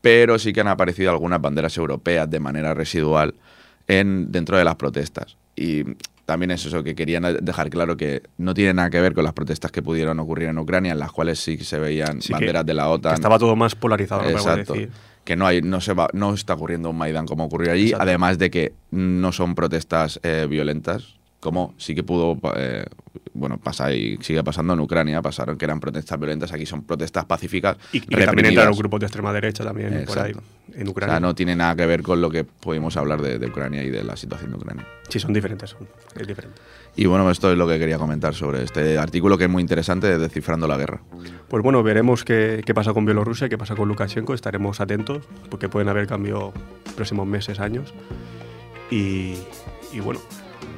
pero 0.00 0.38
sí 0.38 0.52
que 0.52 0.60
han 0.60 0.68
aparecido 0.68 1.10
algunas 1.10 1.40
banderas 1.40 1.76
europeas 1.76 2.28
de 2.30 2.40
manera 2.40 2.74
residual 2.74 3.34
en, 3.88 4.30
dentro 4.32 4.56
de 4.56 4.64
las 4.64 4.76
protestas. 4.76 5.36
Y 5.56 5.84
también 6.26 6.50
es 6.52 6.64
eso 6.64 6.82
que 6.82 6.94
querían 6.94 7.24
dejar 7.40 7.68
claro 7.70 7.96
que 7.96 8.22
no 8.38 8.54
tiene 8.54 8.74
nada 8.74 8.90
que 8.90 9.00
ver 9.00 9.12
con 9.14 9.24
las 9.24 9.32
protestas 9.32 9.70
que 9.70 9.82
pudieron 9.82 10.18
ocurrir 10.20 10.48
en 10.48 10.58
Ucrania, 10.58 10.92
en 10.92 10.98
las 10.98 11.12
cuales 11.12 11.38
sí 11.40 11.58
que 11.58 11.64
se 11.64 11.78
veían 11.78 12.20
Sí 12.22 12.28
que- 12.28 12.34
banderas 12.34 12.66
de 12.66 12.74
la 12.74 12.84
Que 12.84 12.88
OTAN. 12.90 13.14
estaba 13.14 13.38
todo 13.38 13.54
más 13.56 13.74
polarizado, 13.74 14.28
Exacto. 14.28 14.72
decir. 14.74 14.90
Que 15.24 15.36
no 15.36 15.46
hay, 15.46 15.62
no 15.62 15.80
se 15.80 15.92
va, 15.94 16.08
no 16.14 16.34
está 16.34 16.54
ocurriendo 16.54 16.90
un 16.90 16.98
Maidán 16.98 17.26
como 17.26 17.44
ocurrió 17.44 17.70
allí, 17.72 17.86
Exacto. 17.86 18.02
además 18.02 18.38
de 18.38 18.50
que 18.50 18.72
no 18.90 19.30
son 19.30 19.54
protestas 19.54 20.18
eh, 20.24 20.46
violentas, 20.50 21.14
como 21.38 21.74
sí 21.76 21.94
que 21.94 22.02
pudo 22.02 22.38
eh, 22.56 22.84
bueno, 23.34 23.58
pasar 23.58 23.92
y 23.94 24.16
sigue 24.20 24.42
pasando 24.42 24.74
en 24.74 24.80
Ucrania, 24.80 25.20
pasaron 25.22 25.56
que 25.56 25.64
eran 25.64 25.80
protestas 25.80 26.18
violentas, 26.18 26.52
aquí 26.52 26.66
son 26.66 26.82
protestas 26.84 27.24
pacíficas. 27.24 27.76
Y, 27.92 27.98
y 27.98 28.00
que 28.00 28.24
también 28.24 28.46
entraron 28.46 28.76
grupos 28.76 29.00
de 29.00 29.06
extrema 29.06 29.32
derecha 29.32 29.64
también 29.64 30.04
por 30.06 30.18
ahí, 30.18 30.32
en 30.74 30.88
O 30.88 30.90
Ucrania. 30.92 31.14
sea, 31.14 31.20
no 31.20 31.34
tiene 31.34 31.54
nada 31.56 31.74
que 31.76 31.86
ver 31.86 32.02
con 32.02 32.20
lo 32.20 32.30
que 32.30 32.44
pudimos 32.44 32.96
hablar 32.96 33.20
de, 33.22 33.38
de 33.38 33.46
Ucrania 33.46 33.82
y 33.82 33.90
de 33.90 34.02
la 34.04 34.16
situación 34.16 34.50
de 34.50 34.56
Ucrania. 34.56 34.86
Sí, 35.08 35.18
son 35.20 35.32
diferentes, 35.32 35.70
son, 35.70 35.88
es 36.18 36.26
diferente. 36.26 36.58
Y 36.96 37.06
bueno, 37.06 37.30
esto 37.30 37.50
es 37.50 37.56
lo 37.58 37.66
que 37.66 37.78
quería 37.78 37.98
comentar 37.98 38.34
sobre 38.34 38.62
este 38.62 38.98
artículo 38.98 39.38
que 39.38 39.44
es 39.44 39.50
muy 39.50 39.62
interesante 39.62 40.06
de 40.06 40.18
Descifrando 40.18 40.66
la 40.68 40.76
Guerra. 40.76 41.00
Pues 41.48 41.62
bueno, 41.62 41.82
veremos 41.82 42.24
qué, 42.24 42.62
qué 42.64 42.74
pasa 42.74 42.92
con 42.92 43.04
Bielorrusia, 43.06 43.48
qué 43.48 43.56
pasa 43.56 43.74
con 43.74 43.88
Lukashenko, 43.88 44.34
estaremos 44.34 44.80
atentos, 44.80 45.24
porque 45.50 45.68
pueden 45.68 45.88
haber 45.88 46.06
cambios 46.06 46.52
próximos 46.94 47.26
meses, 47.26 47.60
años. 47.60 47.94
Y, 48.90 49.36
y 49.92 50.00
bueno, 50.00 50.20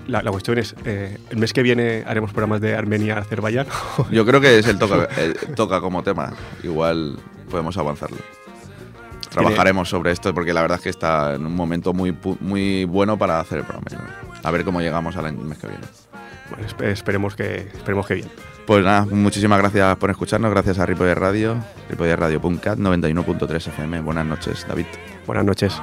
la, 0.06 0.22
la 0.22 0.30
cuestión 0.30 0.58
es, 0.58 0.74
eh, 0.84 1.18
el 1.30 1.38
mes 1.38 1.52
que 1.52 1.62
viene 1.62 2.04
haremos 2.06 2.32
programas 2.32 2.60
de 2.60 2.74
Armenia, 2.74 3.18
Azerbaiyán. 3.18 3.66
Yo 4.10 4.24
creo 4.26 4.40
que 4.40 4.58
es 4.58 4.66
el 4.66 4.78
toca, 4.78 5.08
el 5.16 5.34
toca 5.54 5.80
como 5.80 6.02
tema. 6.02 6.32
Igual 6.62 7.18
podemos 7.50 7.76
avanzarlo. 7.76 8.18
Trabajaremos 9.30 9.88
sobre 9.88 10.12
esto 10.12 10.32
porque 10.32 10.52
la 10.52 10.62
verdad 10.62 10.78
es 10.78 10.84
que 10.84 10.90
está 10.90 11.34
en 11.34 11.44
un 11.44 11.56
momento 11.56 11.92
muy, 11.92 12.16
muy 12.40 12.84
bueno 12.84 13.18
para 13.18 13.40
hacer 13.40 13.58
el 13.58 13.64
programa. 13.64 13.86
A 14.42 14.50
ver 14.50 14.64
cómo 14.64 14.80
llegamos 14.80 15.16
al 15.16 15.32
mes 15.32 15.58
que 15.58 15.66
viene. 15.66 15.84
Bueno, 16.50 16.66
esperemos, 16.88 17.34
que, 17.34 17.70
esperemos 17.74 18.06
que 18.06 18.14
bien. 18.14 18.28
Pues 18.66 18.84
nada, 18.84 19.06
muchísimas 19.06 19.58
gracias 19.58 19.96
por 19.96 20.10
escucharnos. 20.10 20.50
Gracias 20.50 20.78
a 20.78 20.86
Ripoller 20.86 21.18
Radio, 21.18 21.56
ripollerradio.cat, 21.88 22.78
91.3 22.78 23.56
FM. 23.56 24.00
Buenas 24.02 24.26
noches, 24.26 24.64
David. 24.68 24.86
Buenas 25.26 25.44
noches. 25.44 25.74